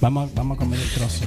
[0.00, 1.24] vamos, vamos a comer el trozo.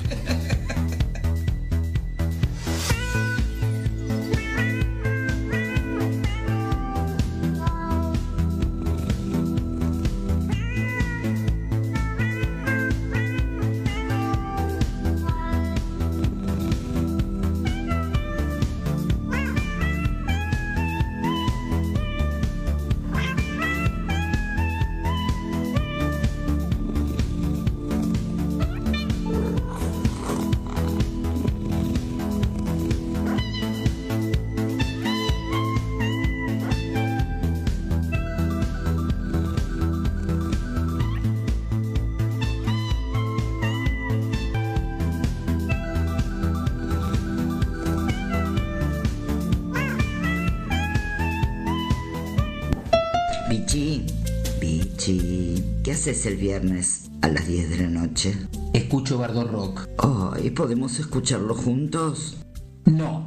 [56.14, 58.36] Bichi, ¿qué haces el viernes a las 10 de la noche?
[58.74, 59.88] Escucho Bardo Rock.
[59.98, 62.38] Oh, ¿y podemos escucharlo juntos?
[62.86, 63.26] No.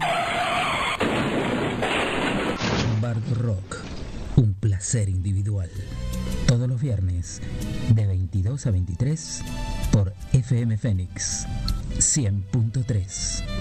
[3.01, 3.77] Bardo Rock.
[4.37, 5.71] Un placer individual.
[6.47, 7.41] Todos los viernes,
[7.95, 9.43] de 22 a 23,
[9.91, 11.47] por FM Fénix
[11.99, 13.56] 100.3.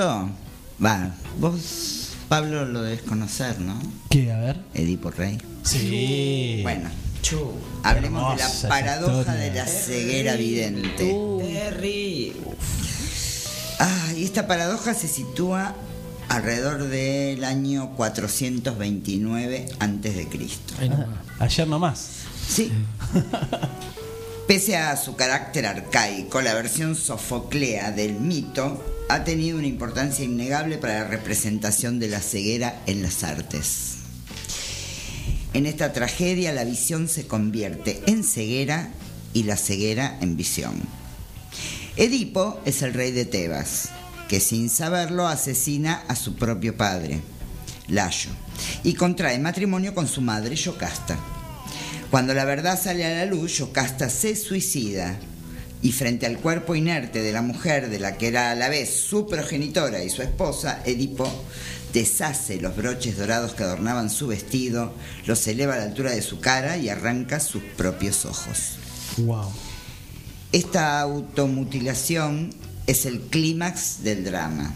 [0.00, 0.30] cuento.
[0.84, 3.78] Va, vos, Pablo, lo debes conocer, ¿no?
[4.08, 4.32] ¿Qué?
[4.32, 4.56] A ver.
[4.74, 5.38] Edipo Rey.
[5.62, 6.60] Sí.
[6.62, 6.88] Bueno,
[7.82, 9.40] hablemos de la paradoja historia.
[9.40, 11.14] de la ceguera vidente.
[11.42, 12.32] Terry.
[13.78, 15.74] Ah, y esta paradoja se sitúa
[16.28, 20.74] alrededor del año 429 antes de Cristo.
[21.38, 22.08] Ayer nomás.
[22.48, 22.72] Sí.
[24.46, 30.78] Pese a su carácter arcaico, la versión sofoclea del mito ha tenido una importancia innegable
[30.78, 33.96] para la representación de la ceguera en las artes.
[35.52, 38.90] En esta tragedia la visión se convierte en ceguera
[39.32, 40.80] y la ceguera en visión.
[41.96, 43.88] Edipo es el rey de Tebas,
[44.28, 47.20] que sin saberlo asesina a su propio padre,
[47.88, 48.30] Layo,
[48.84, 51.18] y contrae matrimonio con su madre Yocasta.
[52.12, 55.18] Cuando la verdad sale a la luz, Yocasta se suicida
[55.82, 58.90] y frente al cuerpo inerte de la mujer de la que era a la vez
[58.94, 61.30] su progenitora y su esposa, Edipo
[61.92, 64.92] deshace los broches dorados que adornaban su vestido,
[65.26, 68.76] los eleva a la altura de su cara y arranca sus propios ojos.
[69.18, 69.50] Wow.
[70.52, 72.50] Esta automutilación
[72.86, 74.74] es el clímax del drama.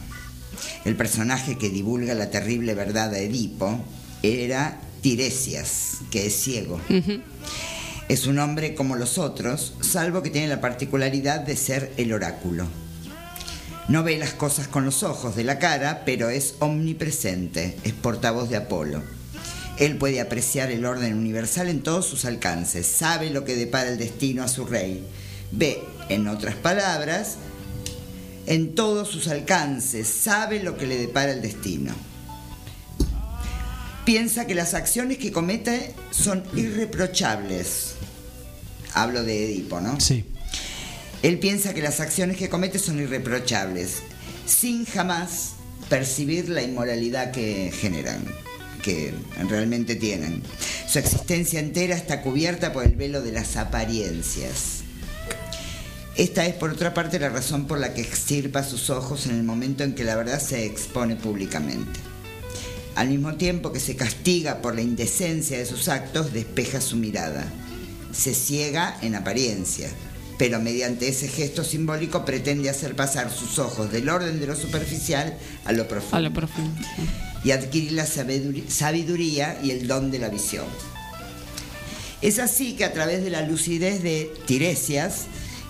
[0.85, 3.85] El personaje que divulga la terrible verdad a Edipo
[4.23, 6.81] era Tiresias, que es ciego.
[8.09, 12.67] Es un hombre como los otros, salvo que tiene la particularidad de ser el oráculo.
[13.89, 18.51] No ve las cosas con los ojos de la cara, pero es omnipresente, es portavoz
[18.51, 19.03] de Apolo.
[19.79, 23.99] Él puede apreciar el orden universal en todos sus alcances, sabe lo que depara el
[23.99, 25.07] destino a su rey.
[25.51, 27.37] Ve, en otras palabras,
[28.47, 31.95] en todos sus alcances, sabe lo que le depara el destino.
[34.05, 37.94] Piensa que las acciones que comete son irreprochables.
[38.95, 40.01] Hablo de Edipo, ¿no?
[40.01, 40.25] Sí.
[41.23, 44.03] Él piensa que las acciones que comete son irreprochables,
[44.47, 45.53] sin jamás
[45.89, 48.25] percibir la inmoralidad que generan,
[48.83, 49.13] que
[49.49, 50.43] realmente tienen.
[50.89, 54.83] Su existencia entera está cubierta por el velo de las apariencias.
[56.17, 59.43] Esta es, por otra parte, la razón por la que extirpa sus ojos en el
[59.43, 61.99] momento en que la verdad se expone públicamente.
[62.95, 67.45] Al mismo tiempo que se castiga por la indecencia de sus actos, despeja su mirada.
[68.15, 69.91] Se ciega en apariencia,
[70.39, 75.37] pero mediante ese gesto simbólico pretende hacer pasar sus ojos del orden de lo superficial
[75.65, 76.17] a lo profundo.
[76.17, 76.81] A lo profundo.
[77.45, 80.65] Y adquirir la sabidur- sabiduría y el don de la visión.
[82.23, 85.25] Es así que a través de la lucidez de Tiresias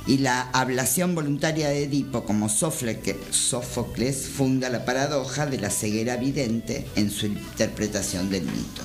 [0.06, 6.86] y la ablación voluntaria de Edipo como Sófocles funda la paradoja de la ceguera vidente
[6.94, 8.82] en su interpretación del mito.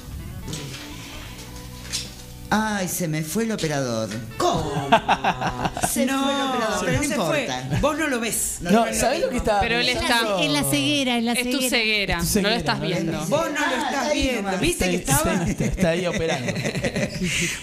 [2.52, 4.10] Ay, se me fue el operador.
[4.38, 4.90] ¿Cómo?
[5.88, 7.66] Se no, fue el operador, pero no no se importa.
[7.70, 7.80] fue.
[7.80, 8.58] Vos no lo ves.
[8.62, 10.22] No, ¿sabés lo que está Pero él está.
[10.42, 13.20] En la ceguera, en la Es tu ceguera, Tu no lo ceguera, estás no viendo.
[13.28, 14.58] Vos no lo estás viendo.
[14.60, 15.34] ¿Viste que estaba?
[15.46, 16.54] Está, está ahí operando.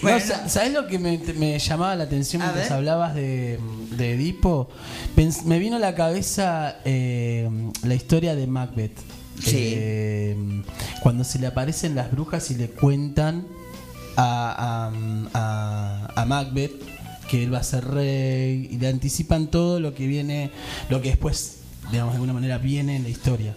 [0.03, 3.59] No, sa- ¿Sabes lo que me, me llamaba la atención mientras hablabas de,
[3.91, 4.69] de Edipo?
[5.15, 7.49] Pens- me vino a la cabeza eh,
[7.83, 8.97] la historia de Macbeth.
[9.43, 9.51] Sí.
[9.75, 10.63] Eh,
[11.01, 13.45] cuando se le aparecen las brujas y le cuentan
[14.17, 14.91] a, a,
[15.33, 16.71] a- a Macbeth
[17.29, 20.49] que él va a ser rey y le anticipan todo lo que viene,
[20.89, 21.57] lo que después,
[21.91, 23.53] digamos, de alguna manera viene en la historia.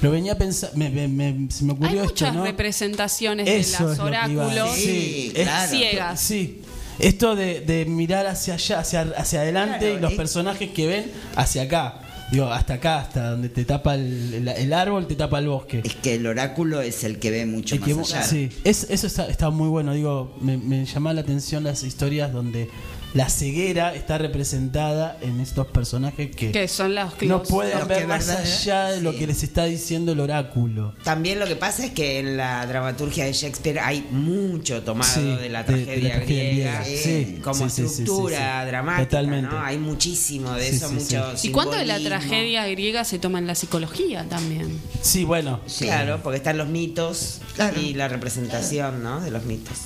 [0.00, 2.44] Pero venía a pensar, me, me- me- se me Hay ocurrió esto, muchas ¿no?
[2.44, 4.74] representaciones Eso de es las oráculos.
[4.76, 5.70] Sí, Es- claro.
[5.70, 6.20] ciegas.
[6.20, 6.60] Sí.
[6.98, 10.86] Esto de, de mirar hacia allá, hacia, hacia adelante Claro, y los es- personajes que
[10.86, 12.00] ven hacia acá.
[12.30, 15.82] Digo, hasta acá, hasta donde te tapa el, el- el árbol, te tapa el bosque.
[15.84, 18.22] Es que el oráculo es el que ve mucho El más allá.
[18.24, 19.92] sí, es- eso está, está muy bueno.
[19.92, 22.68] Digo, me, me llama la atención las historias donde
[23.14, 28.06] la ceguera está representada en estos personajes que, Que son los no pueden los ver
[28.06, 29.18] más allá de lo sí.
[29.18, 30.94] que les está diciendo el oráculo.
[31.04, 35.20] También lo que pasa es que en la dramaturgia de Shakespeare hay mucho tomado Sí,
[35.22, 35.84] de la de- de la tragedia
[36.16, 36.84] tragedia griega, griega.
[36.84, 38.66] sí, Sí, como sí, sí, sí, estructura sí, sí.
[38.68, 39.50] dramática, Totalmente.
[39.54, 39.60] ¿no?
[39.62, 41.16] Hay muchísimo de Sí, eso, sí, sí.
[41.16, 44.80] mucho ¿Y cuánto de la tragedia griega se toma en la psicología también?
[45.02, 45.60] Sí, bueno.
[45.66, 45.84] Sí.
[45.84, 47.80] Claro, porque están los mitos Claro.
[47.80, 49.20] y la representación, ¿no?
[49.20, 49.78] De los mitos.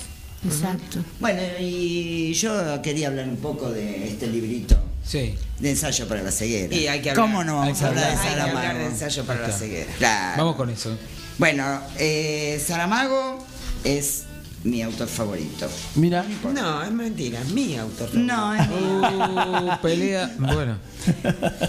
[0.45, 0.99] Exacto.
[1.19, 4.75] Bueno, y yo quería hablar un poco de este librito
[5.05, 5.33] Sí.
[5.59, 6.73] de ensayo para la ceguera.
[6.73, 7.25] Y hay que hablar.
[7.25, 8.27] ¿Cómo no vamos a hablar de hablar.
[8.27, 8.89] Hay que hablar de Saramago?
[8.93, 9.91] ensayo para la ceguera.
[9.97, 10.37] Claro.
[10.37, 10.97] Vamos con eso.
[11.37, 13.45] Bueno, eh, Saramago
[13.83, 14.23] es
[14.63, 15.69] mi autor favorito.
[15.95, 18.13] Mira, No, es mentira, es mi autor.
[18.15, 20.35] No, es mi- Uh, pelea.
[20.39, 20.77] Bueno.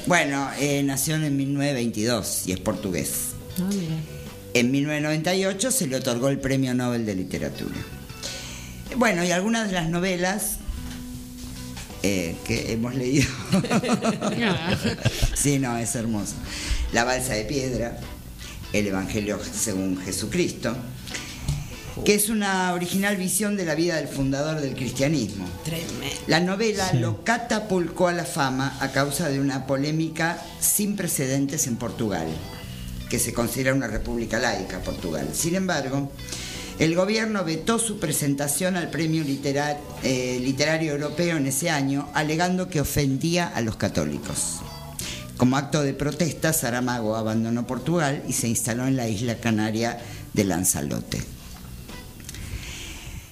[0.06, 3.10] Bueno, eh, nació en 1922 y es portugués.
[3.58, 3.94] Ah, mira.
[4.54, 7.76] En 1998 se le otorgó el Premio Nobel de Literatura.
[8.96, 10.56] Bueno, y algunas de las novelas
[12.02, 13.28] eh, que hemos leído.
[15.34, 16.34] sí, no, es hermoso.
[16.92, 17.98] La balsa de piedra,
[18.72, 20.76] El Evangelio según Jesucristo,
[22.04, 25.46] que es una original visión de la vida del fundador del cristianismo.
[25.64, 26.16] Tremendo.
[26.26, 26.98] La novela Sí.
[26.98, 32.26] lo catapulcó a la fama a causa de una polémica sin precedentes en Portugal,
[33.08, 35.28] que se considera una república laica, Portugal.
[35.34, 36.10] Sin embargo,
[36.80, 42.80] el gobierno vetó su presentación al Premio eh, Literario Europeo en ese año, alegando que
[42.80, 44.60] ofendía a los católicos.
[45.36, 49.98] Como acto de protesta, Saramago abandonó Portugal y se instaló en la isla canaria
[50.32, 51.22] de Lanzarote.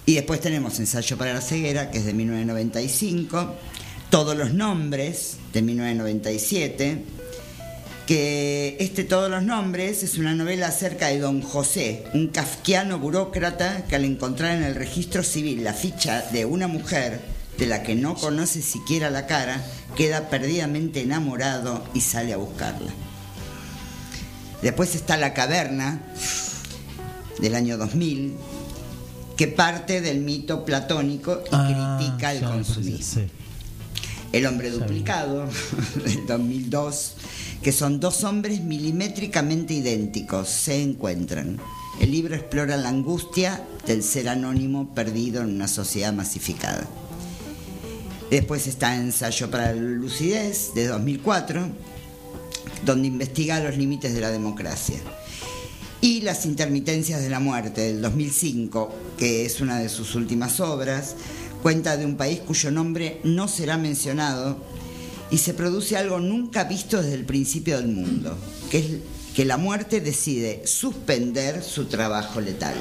[0.04, 3.54] Y después tenemos Ensayo para la ceguera, que es de 1995,
[4.10, 7.04] Todos los nombres, de 1997,
[8.08, 13.84] que este Todos los nombres es una novela acerca de don José, un kafkiano burócrata
[13.86, 17.20] que al encontrar en el registro civil la ficha de una mujer
[17.58, 19.62] de la que no conoce siquiera la cara,
[19.94, 22.90] queda perdidamente enamorado y sale a buscarla.
[24.62, 26.00] Después está La caverna,
[27.40, 28.36] del año 2000,
[29.36, 33.22] que parte del mito platónico y Ah, critica el consumismo.
[33.22, 33.26] sí.
[34.32, 35.46] El hombre duplicado,
[36.04, 37.12] del 2002,
[37.62, 41.58] que son dos hombres milimétricamente idénticos, se encuentran.
[42.00, 46.86] El libro explora la angustia del ser anónimo perdido en una sociedad masificada.
[48.30, 51.66] Después está Ensayo para la Lucidez, de 2004,
[52.84, 54.98] donde investiga los límites de la democracia.
[56.00, 61.16] Y Las Intermitencias de la Muerte, del 2005, que es una de sus últimas obras,
[61.62, 64.58] cuenta de un país cuyo nombre no será mencionado
[65.30, 68.36] y se produce algo nunca visto desde el principio del mundo,
[68.70, 68.86] que es
[69.34, 72.74] que la muerte decide suspender su trabajo letal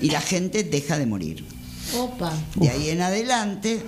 [0.00, 1.44] y la gente deja de morir.
[1.96, 2.32] Opa.
[2.54, 3.82] De ahí en adelante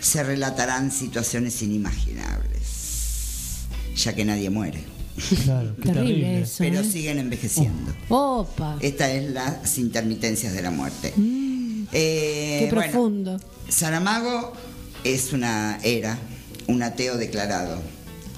[0.00, 3.66] se relatarán situaciones inimaginables,
[3.96, 4.84] ya que nadie muere.
[5.44, 6.40] Claro, qué Terrible terrible.
[6.42, 6.54] eso.
[6.58, 6.84] Pero ¿eh?
[6.84, 7.92] siguen envejeciendo.
[8.08, 8.76] Opa.
[8.80, 11.12] Esta es las intermitencias de la muerte.
[11.92, 13.40] Eh, Qué bueno, profundo.
[13.68, 14.52] Saramago
[15.04, 16.18] es una era,
[16.68, 17.80] un ateo declarado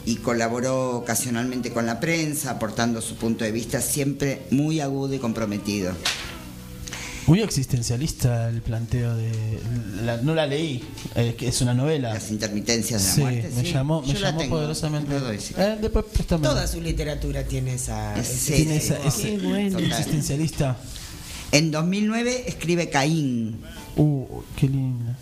[0.06, 5.18] y colaboró ocasionalmente con la prensa, aportando su punto de vista siempre muy agudo y
[5.18, 5.92] comprometido.
[7.26, 9.30] Muy existencialista el planteo de.
[10.04, 10.82] la- no la leí,
[11.14, 12.14] eh, que es una novela.
[12.14, 13.50] Las intermitencias de la Sí, muerte.
[13.54, 13.72] me sí.
[13.72, 15.20] llamó, me Yo llamó tengo, poderosamente.
[15.20, 15.54] doy, sí.
[15.56, 16.06] Eh, después.
[16.26, 18.14] Toda su literatura tiene esa.
[18.24, 19.28] Sí, Tiene sí, esa- sí.
[19.34, 19.78] ese- bueno.
[19.78, 20.76] Existencialista.
[21.52, 23.60] En 2009 escribe Caín,
[23.96, 24.24] Uh,
[24.56, 25.16] qué linda.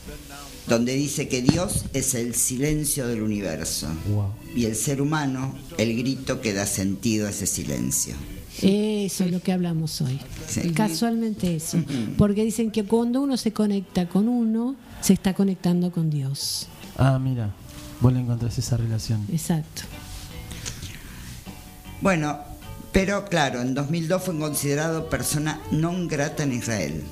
[0.68, 4.32] Donde dice que Dios es el silencio del universo Wow.
[4.54, 8.14] y el ser humano el grito que da sentido a ese silencio.
[8.60, 10.18] Eso es lo que hablamos hoy.
[10.48, 10.72] Sí.
[10.72, 11.78] Casualmente eso.
[12.16, 16.66] Porque dicen que cuando uno se conecta con uno, se está conectando con Dios.
[16.96, 17.54] Ah, mira,
[18.00, 19.24] vos le encontrás esa relación.
[19.32, 19.82] Exacto.
[22.00, 22.38] Bueno,
[22.92, 27.02] pero claro, en 2002 fue considerado persona non grata en Israel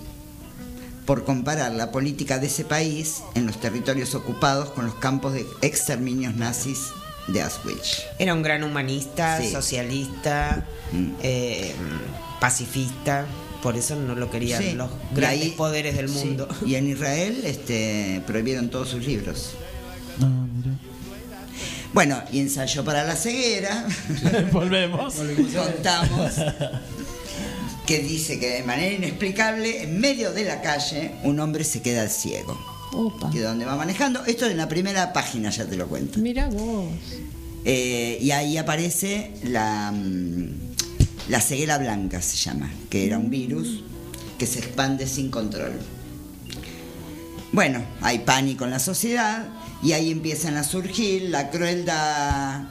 [1.07, 5.47] por comparar la política de ese país en los territorios ocupados con los campos de
[5.63, 6.89] exterminios nazis
[7.29, 8.03] de Auschwitz.
[8.19, 9.51] Era un gran humanista, Sí.
[9.53, 11.11] socialista, Mm.
[11.23, 11.73] eh,
[12.41, 13.27] pacifista.
[13.63, 14.73] Por eso no lo querían Sí.
[14.73, 16.19] los grandes ahí- poderes del sí.
[16.19, 16.49] mundo.
[16.65, 19.53] Y en Israel este, prohibieron todos sus libros.
[20.21, 20.77] Ah, mira.
[21.93, 23.87] Bueno, y ensayo para la ceguera.
[24.53, 25.15] Volvemos.
[25.15, 26.33] Contamos
[27.87, 32.09] que dice que de manera inexplicable, en medio de la calle, un hombre se queda
[32.09, 32.59] ciego.
[32.93, 33.31] Opa.
[33.31, 36.19] Que donde va manejando, esto en la primera página ya te lo cuento.
[36.19, 36.87] Mira vos.
[37.65, 40.49] Eh, y ahí aparece la, mm,
[41.29, 43.83] la ceguera blanca, se llama, que era un virus
[44.39, 45.73] que se expande sin control.
[47.53, 49.49] Bueno, hay pánico en la sociedad
[49.83, 52.65] y ahí empiezan a surgir la crueldad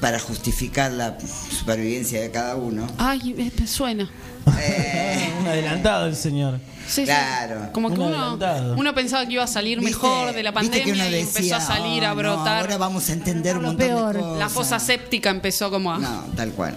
[0.00, 2.86] para justificar la supervivencia de cada uno.
[2.98, 4.10] Ay, me suena.
[4.46, 6.58] Un adelantado el señor.
[6.86, 7.04] Sí, sí.
[7.06, 7.70] Claro.
[7.72, 8.38] Como que Un uno,
[8.76, 9.92] uno pensaba que iba a salir ¿Viste?
[9.94, 12.60] mejor de la pandemia y empezó decía, a salir a "Oh, no, brotar.
[12.60, 14.14] ahora vamos a entender un montón peor.
[14.14, 14.38] de cosas.
[14.38, 15.98] la fosa séptica empezó como a...
[15.98, 16.74] No, tal cual.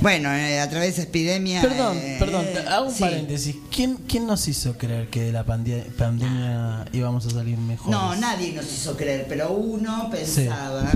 [0.00, 1.60] Bueno, eh, a través de epidemia.
[1.62, 3.00] Perdón, eh, perdón, hago un sí.
[3.00, 3.56] paréntesis.
[3.74, 7.90] ¿Quién, ¿Quién nos hizo creer que de la pandemia, pandemia íbamos a salir mejor?
[7.90, 10.90] No, nadie nos hizo creer, pero uno pensaba,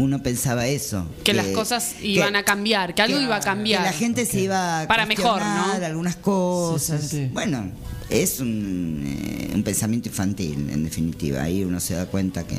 [0.00, 1.06] uno pensaba eso.
[1.24, 3.82] Que las cosas iban a cambiar, que algo iba a cambiar.
[3.82, 5.72] Que la gente se iba a Para mejor, ¿no?
[5.84, 7.00] algunas cosas.
[7.02, 7.30] Sí, sí, sí.
[7.32, 7.70] Bueno,
[8.08, 11.42] es un, eh, un pensamiento infantil, en definitiva.
[11.42, 12.56] Ahí uno se da cuenta que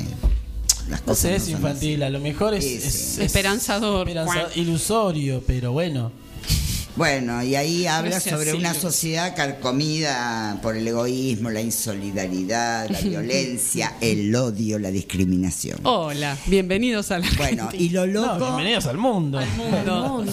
[0.88, 4.08] las No cosas sé, no es son infantil, a lo mejor es, es- es Esperanzador.
[4.08, 6.12] esperanza- ilusorio, pero bueno.
[6.94, 13.00] Bueno, y ahí habla sobre así, una sociedad carcomida por el egoísmo, la insolidaridad, la
[13.02, 15.78] violencia, el odio, la discriminación.
[15.84, 17.82] Hola, bienvenidos a la Bueno, gente.
[17.82, 19.38] y lo No, loco, bienvenidos al mundo.
[19.38, 20.08] al mundo.
[20.08, 20.32] Mundo.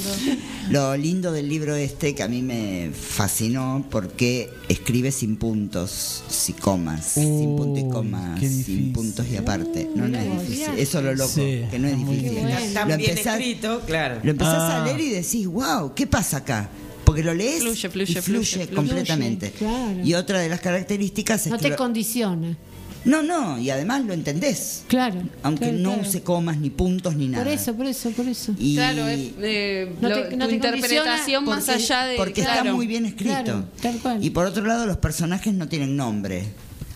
[0.69, 6.55] lo lindo del libro este que a mí me fascinó porque escribe sin puntos, sin
[6.57, 9.89] comas, sin punto y Uy, coma, qué sin puntos y aparte.
[9.95, 10.77] No, no es difícil.
[10.77, 12.31] Eso es lo loco, Sí, que no es difícil.
[12.41, 12.49] bueno.
[12.59, 14.19] Está Lo bien empezás- escrito, claro.
[14.23, 14.81] Lo empezás Ah.
[14.83, 16.48] a leer y decís, wow, ¿qué pasa acá?
[17.05, 19.49] Porque lo lees Fluye, fluye, y fluye, fluye, completamente.
[19.49, 19.99] Fluye, claro.
[20.05, 22.55] Y otra de las características es No que te lo- condiciona.
[23.05, 25.21] no, no, y además lo entendés, Claro.
[25.41, 26.07] aunque claro, no claro.
[26.07, 27.43] use comas ni puntos ni nada.
[27.43, 28.53] Por eso, por eso, por eso.
[28.59, 32.05] Y- Claro, es, eh, No lo- te- no tu te interpretación condiciona más porque- allá
[32.05, 32.15] de...
[32.17, 33.33] porque está muy bien escrito.
[33.43, 34.23] Claro, tal cual.
[34.23, 36.43] Y por otro lado, los personajes no tienen nombre.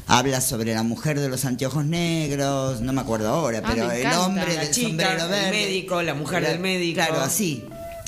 [0.05, 4.05] Habla sobre la mujer de los anteojos negros, no me acuerdo ahora, Ah, pero el
[4.13, 5.51] hombre La del chica, sombrero el verde.
[5.51, 6.95] médico, la mujer del médico.
[6.95, 7.63] Claro, así.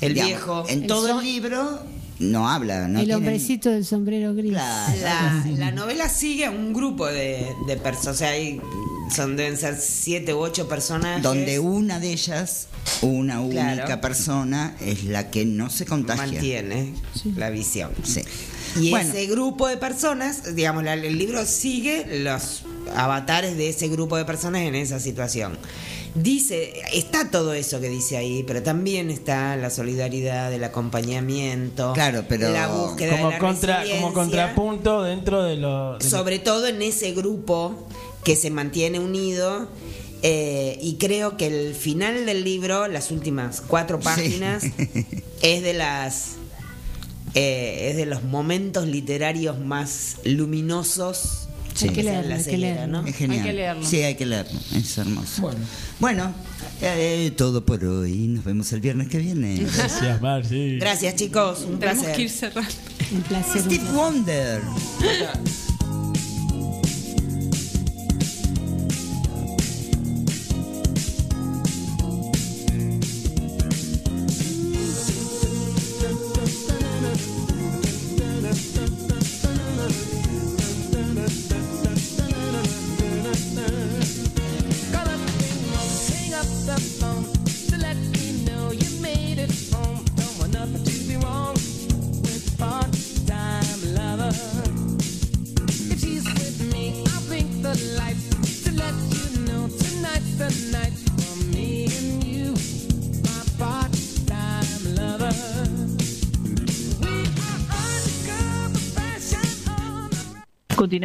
[0.08, 0.64] El viejo.
[0.68, 1.80] En El todo el libro
[2.20, 2.88] no habla.
[2.88, 4.52] No el tienen- hombrecito del sombrero gris.
[4.54, 4.94] Claro.
[5.02, 8.62] La, la novela sigue a un grupo de, de personas, o sea, hay,
[9.14, 11.22] son, deben ser siete u ocho personas.
[11.22, 12.68] Donde una de ellas,
[13.02, 14.02] una única Claro.
[14.02, 16.26] persona, es la que no se contagia.
[16.26, 16.94] mantiene
[17.36, 17.92] la visión.
[18.04, 18.22] Sí.
[18.80, 19.10] Y Bueno.
[19.10, 22.64] ese grupo de personas, digamos, el libro sigue los
[22.96, 25.58] avatares de ese grupo de personas en esa situación.
[26.14, 32.24] Dice, está todo eso que dice ahí, pero también está la solidaridad, el acompañamiento, Claro,
[32.30, 34.02] pero- la búsqueda de Como, la contra, resiliencia.
[34.02, 35.98] como contrapunto dentro de lo...
[35.98, 37.88] de lo- sobre todo en ese grupo
[38.24, 39.68] que se mantiene unido.
[40.24, 44.64] eh, y creo que el final del libro, las últimas cuatro páginas,
[45.42, 46.36] es de las
[47.36, 51.45] eh, es de los momentos literarios más luminosos.
[51.76, 51.90] Sí.
[51.90, 53.02] Hay que leerlo, hay que leerlo.
[53.02, 53.08] ¿no?
[53.08, 53.78] Es genial.
[53.84, 54.60] Sí, hay que leerlo.
[54.74, 55.42] Es hermoso.
[55.42, 55.60] Bueno,
[56.00, 56.34] bueno
[56.82, 58.28] eh, todo por hoy.
[58.28, 59.56] Nos vemos el viernes que viene.
[59.78, 60.78] Gracias, Marci.
[60.80, 61.66] Gracias, chicos.
[61.68, 62.16] Un Tenemos placer.
[62.16, 62.72] que ir cerrando.
[63.12, 63.62] Un placer.
[63.62, 64.62] Steve Wonder.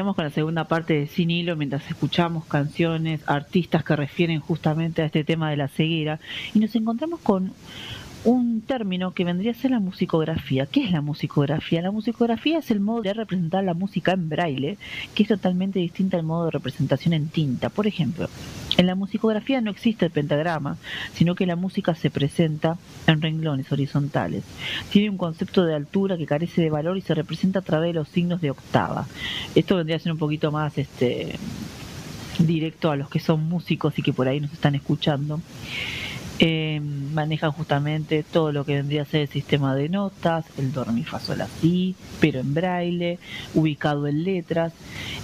[0.01, 5.05] Con la segunda parte de Sin Hilo mientras escuchamos canciones, artistas que refieren justamente a
[5.05, 6.21] este tema de la ceguera
[6.55, 7.53] y nos encontramos con
[8.25, 10.67] un término que vendría a ser la musicografía.
[10.67, 11.81] ¿Qué es la musicografía?
[11.81, 14.79] La musicografía es el modo de representar la música en braille,
[15.15, 17.71] que es totalmente distinta al modo de representación en tinta.
[17.71, 18.29] Por ejemplo,
[18.77, 20.77] en la musicografía no existe el pentagrama,
[21.15, 22.77] sino que la música se presenta
[23.07, 24.45] en renglones horizontales.
[24.91, 28.01] Tiene un concepto de altura que carece de valor y se representa a través de
[28.01, 29.07] los signos de octava.
[29.55, 31.39] Esto vendría a ser un poquito más este
[32.39, 35.41] directo a los que son músicos y que por ahí nos están escuchando.
[36.43, 40.85] Eh, manejan justamente todo lo que vendría a ser el sistema de notas, el do,
[40.85, 43.19] re, mi, fa, sol, la, si, pero en braille,
[43.53, 44.73] ubicado en letras.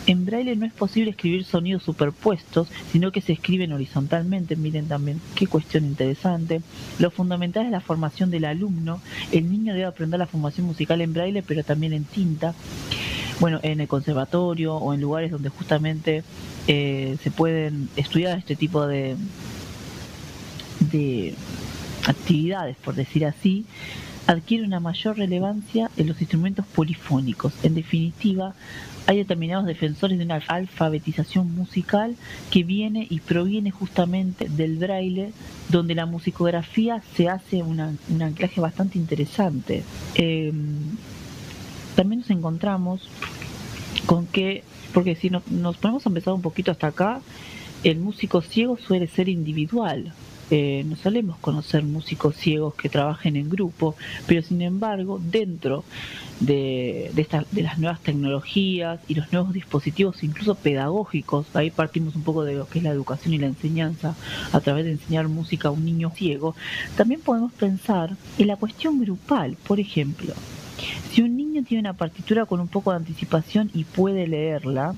[0.07, 4.57] En braille no es posible escribir sonidos superpuestos, sino que se escriben horizontalmente.
[4.57, 6.61] Miren también qué cuestión interesante.
[6.99, 9.01] Lo fundamental es la formación del alumno.
[9.33, 12.55] El niño debe aprender la formación musical en braille, pero también en tinta
[13.41, 16.25] bueno, en el conservatorio o en lugares donde justamente
[16.69, 19.15] eh, se pueden estudiar este tipo de,
[20.81, 21.35] de
[22.07, 23.65] actividades, por decir así,
[24.27, 27.53] adquiere una mayor relevancia en los instrumentos polifónicos.
[27.63, 28.55] En definitiva,
[29.07, 32.17] hay determinados defensores de una alfabetización musical
[32.51, 35.31] que viene y proviene justamente del braille,
[35.69, 39.85] donde la musicografía se hace un anclaje bastante interesante.
[40.17, 40.53] Eh,
[41.95, 43.09] también nos encontramos
[44.07, 47.21] con que, porque si no- nos ponemos a empezar un poquito hasta acá,
[47.85, 50.13] el músico ciego suele ser individual.
[50.51, 53.97] Eh, no solemos conocer músicos ciegos que trabajen en grupo,
[54.29, 55.83] pero sin embargo, dentro
[56.39, 62.15] de, de, esta- de las nuevas tecnologías y los nuevos dispositivos, incluso pedagógicos, ahí partimos
[62.15, 64.15] un poco de lo que es la educación y la enseñanza
[64.53, 66.55] a través de enseñar música a un niño ciego,
[66.97, 70.33] también podemos pensar en la cuestión grupal, por ejemplo.
[71.11, 74.95] Si un niño tiene una partitura con un poco de anticipación y puede leerla,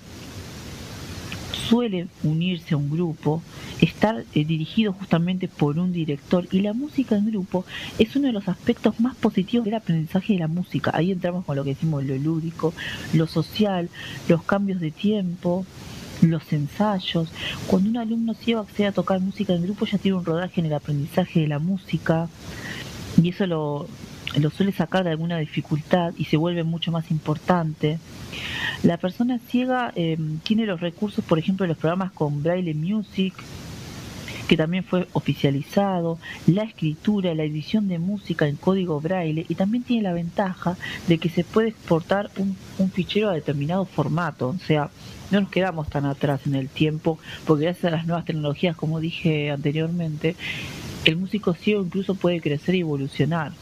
[1.69, 3.43] suele unirse a un grupo,
[3.81, 7.65] estar eh, dirigido justamente por un director y la música en grupo
[7.99, 10.91] es uno de los aspectos más positivos del aprendizaje de la música.
[10.95, 12.73] Ahí entramos con lo que decimos lo lúdico,
[13.13, 13.91] lo social,
[14.29, 15.67] los cambios de tiempo,
[16.23, 17.29] los ensayos.
[17.67, 20.67] Cuando un alumno ciego accede a tocar música en grupo ya tiene un rodaje en
[20.67, 22.29] el aprendizaje de la música
[23.23, 23.89] y eso lo,
[24.37, 27.99] lo suele sacar de alguna dificultad y se vuelve mucho más importante.
[28.83, 33.35] La persona ciega eh, tiene los recursos, por ejemplo, de los programas con Braille Music,
[34.47, 39.85] que también fue oficializado, la escritura, la edición de música en código braille y también
[39.85, 40.77] tiene la ventaja
[41.07, 44.91] de que se puede exportar un, un fichero a determinado formato, o sea,
[45.31, 49.01] no nos quedamos tan atrás en el tiempo, porque gracias a las nuevas tecnologías, como
[49.01, 50.35] dije anteriormente,
[51.05, 53.53] el músico ciego incluso puede crecer y evolucionar.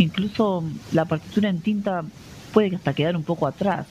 [0.00, 2.02] Incluso la partitura en tinta
[2.54, 3.86] puede hasta quedar un poco atrás.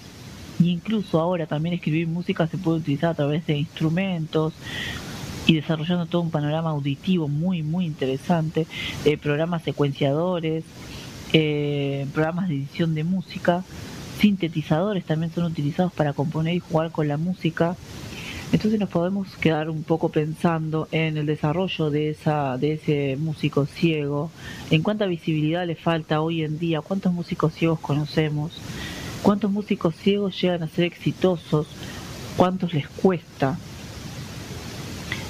[0.59, 4.53] Y incluso ahora también escribir música se puede utilizar a través de instrumentos
[5.45, 8.65] y desarrollando todo un panorama auditivo muy, muy interesante.
[9.05, 10.63] eh, programas secuenciadores,
[11.31, 13.63] eh, programas de edición de música,
[14.19, 17.75] sintetizadores también son utilizados para componer y jugar con la música.
[18.51, 23.67] Entonces nos podemos quedar un poco pensando en el desarrollo de esa de ese músico
[23.67, 24.31] ciego,
[24.71, 28.53] en cuánta visibilidad le falta hoy en día, cuántos músicos ciegos conocemos,
[29.21, 31.67] cuántos músicos ciegos llegan a ser exitosos
[32.39, 33.57] cuántos les cuesta.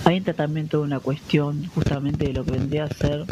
[0.05, 3.25] Ahí entra también toda una cuestión justamente de lo que vendría a ser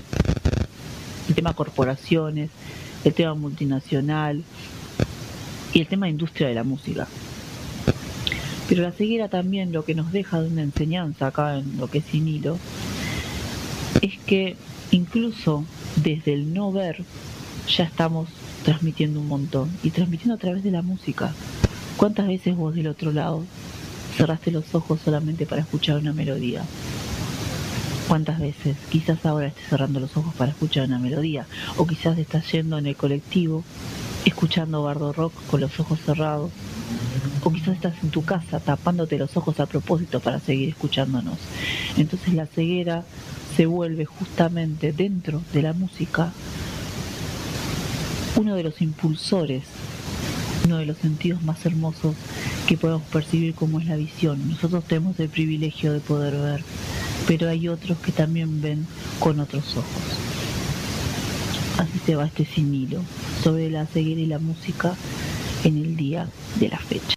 [1.29, 2.49] el tema corporaciones,
[3.03, 4.43] el tema multinacional
[5.73, 7.07] y el tema industria de la música.
[8.67, 11.99] Pero la ceguera también lo que nos deja de una enseñanza acá en lo que
[11.99, 12.57] es sin hilo
[14.01, 14.55] es que
[14.91, 15.65] incluso
[15.95, 17.03] desde el no ver
[17.67, 18.29] ya estamos
[18.63, 21.33] transmitiendo un montón y transmitiendo a través de la música.
[21.95, 23.43] ¿Cuántas veces vos del otro lado
[24.15, 26.63] cerraste los ojos solamente para escuchar una melodía?
[28.07, 28.77] ¿Cuántas veces?
[28.89, 31.45] Quizás ahora estés cerrando los ojos para escuchar una melodía
[31.77, 33.63] o quizás estás yendo en el colectivo
[34.25, 36.51] escuchando bardo rock con los ojos cerrados
[37.43, 41.37] o quizás estás en tu casa tapándote los ojos a propósito para seguir escuchándonos.
[41.97, 43.03] Entonces la ceguera
[43.55, 46.31] se vuelve justamente dentro de la música
[48.35, 49.63] uno de los impulsores,
[50.65, 52.15] uno de los sentidos más hermosos
[52.67, 54.47] que podemos percibir como es la visión.
[54.47, 56.63] Nosotros tenemos el privilegio de poder ver,
[57.27, 58.85] pero hay otros que también ven
[59.19, 59.87] con otros ojos.
[61.79, 63.01] Así se va este sin hilo
[63.43, 64.95] sobre la ceguera y la música
[65.67, 66.27] en el día
[66.59, 67.16] de la fecha.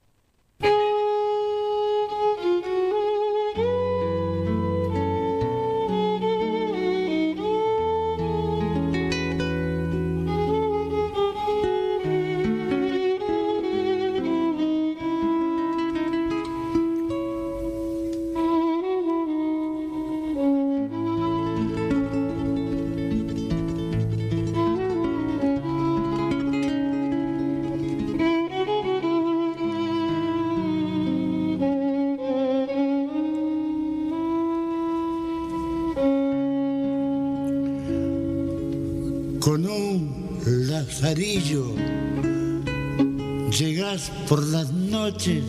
[45.21, 45.45] Las noches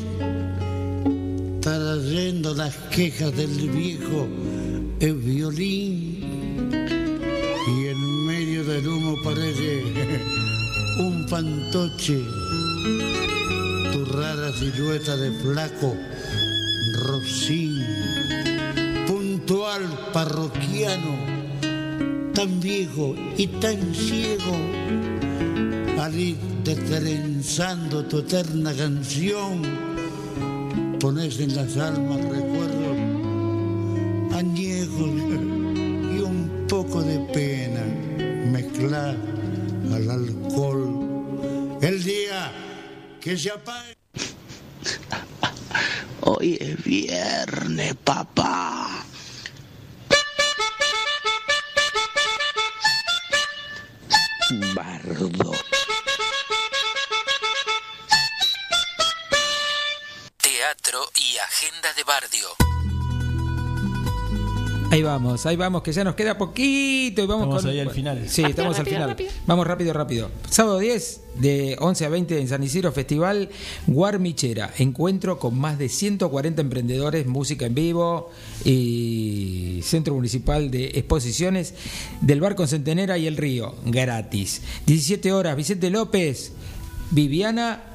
[1.61, 4.27] trayendo las quejas del viejo
[4.99, 6.69] el violín
[7.67, 9.83] y en medio del humo parece
[10.99, 12.21] un fantoche
[13.93, 15.95] tu rara silueta de flaco
[17.05, 17.81] rocín
[19.07, 21.31] puntual parroquiano
[22.33, 24.55] tan viejo y tan ciego,
[26.11, 29.61] detrenzando tu eterna canción,
[30.99, 32.97] pones en las almas recuerdos
[34.33, 37.83] añejos y un poco de pena
[38.51, 39.15] mezclar
[39.93, 41.79] al alcohol.
[41.81, 42.51] El día
[43.21, 43.95] que se apague.
[46.21, 48.30] Hoy es viernes, papá.
[60.71, 62.47] Teatro y agenda de bardio.
[64.89, 67.71] Ahí vamos, ahí vamos, que ya nos queda poquito y vamos Estamos con...
[67.71, 68.29] ahí al final.
[68.29, 69.09] Sí, Rápido, estamos al final.
[69.09, 69.31] rápido.
[69.47, 70.31] Vamos rápido, rápido.
[70.49, 73.49] Sábado 10 de 11 a 20 en San Isidro Festival
[73.87, 74.71] Guarmichera.
[74.77, 78.29] Encuentro con más de 140 emprendedores, música en vivo
[78.63, 81.73] y Centro Municipal de Exposiciones
[82.21, 84.61] del Barco Centenera y el Río, gratis.
[84.85, 86.53] 17 horas, Vicente López,
[87.09, 87.90] Viviana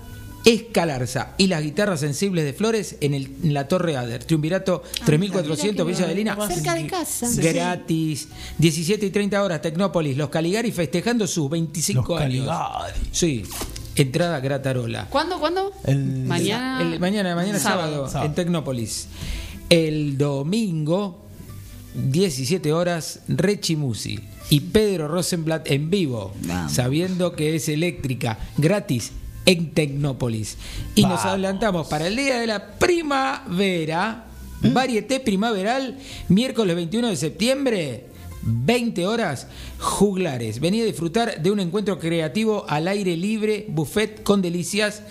[0.46, 4.22] Escalarza y las guitarras sensibles de Flores en, el- en la Torre Ader.
[4.24, 6.36] Triunvirato 3400 Villa Adelina.
[6.48, 7.28] Cerca de casa.
[7.36, 8.28] Gratis.
[8.58, 10.16] 17 y 30 horas, Tecnópolis.
[10.16, 12.48] Los Caligari festejando sus 25 años.
[13.10, 13.42] Sí.
[13.96, 15.06] Entrada gratarola.
[15.10, 15.40] ¿Cuándo?
[15.40, 15.72] ¿Cuándo?
[15.84, 16.80] mañana.
[16.80, 18.26] El- mañana, mañana sábado, Sábado.
[18.26, 19.08] en Tecnópolis.
[19.68, 21.24] El domingo,
[21.94, 24.20] 17 horas, Rechimusi
[24.50, 26.32] y Pedro Rosenblatt en vivo,
[26.68, 29.10] sabiendo que es eléctrica, gratis
[29.46, 30.58] en Tecnópolis.
[30.94, 34.26] Y nos adelantamos para el día de la primavera,
[34.60, 35.98] varieté primaveral,
[36.28, 38.06] miércoles 21 de septiembre.
[38.48, 39.48] 20 horas,
[39.78, 40.60] juglares.
[40.60, 45.02] Venía a disfrutar de un encuentro creativo al aire libre, buffet con delicias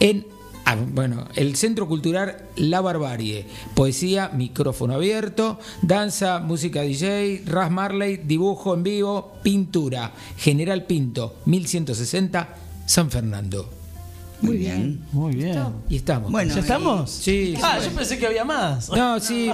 [0.00, 0.26] en
[0.64, 3.44] ah, bueno, el Centro Cultural La Barbarie.
[3.74, 10.12] Poesía, micrófono abierto, danza, música DJ, Ras Marley, dibujo en vivo, pintura.
[10.38, 12.56] General Pinto, 1160,
[12.86, 13.77] San Fernando.
[14.40, 15.04] Muy bien.
[15.12, 15.64] Muy bien.
[15.88, 16.30] Y estamos.
[16.30, 17.10] Bueno, ¿Ya estamos?
[17.10, 17.54] Sí.
[17.62, 18.88] Ah, yo pensé que había más.
[18.90, 19.50] No, sí.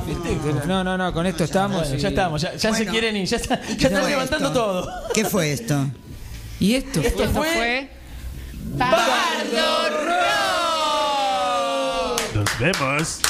[0.67, 1.81] No, no, no, con esto estamos.
[1.83, 4.61] Bueno, y- ya estamos, ya, ya se quieren ir, ya, está- ya están levantando esto?
[4.61, 4.89] todo.
[5.15, 5.87] ¿Qué fue esto?
[6.61, 7.49] Y esto Esto fue.
[7.55, 7.91] fue
[12.35, 13.21] Nos vemos.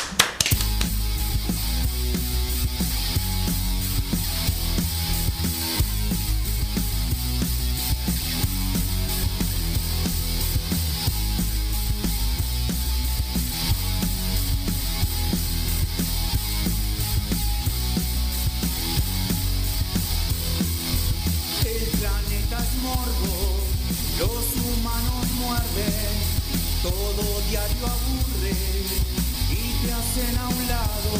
[30.15, 31.13] Pasen a un lado,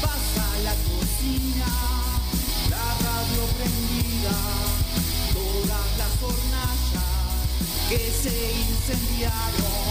[0.00, 1.66] pasa la cocina,
[2.68, 4.36] la radio prendida,
[5.32, 7.08] todas las hornallas
[7.88, 9.81] que se incendiaron.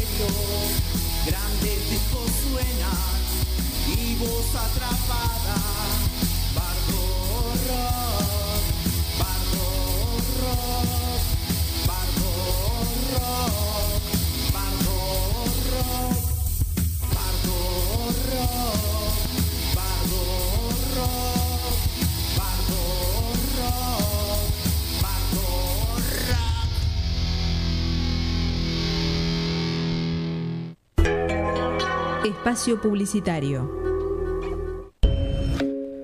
[0.00, 0.80] Cementerios.
[1.26, 3.20] Grandes discos suenan
[3.96, 5.56] y voz atrapada.
[6.54, 8.09] Bardo
[32.30, 33.68] Espacio Publicitario.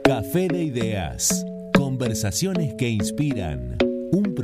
[0.02, 1.46] Café de Ideas.
[1.72, 3.76] Conversaciones que inspiran.
[4.10, 4.34] Un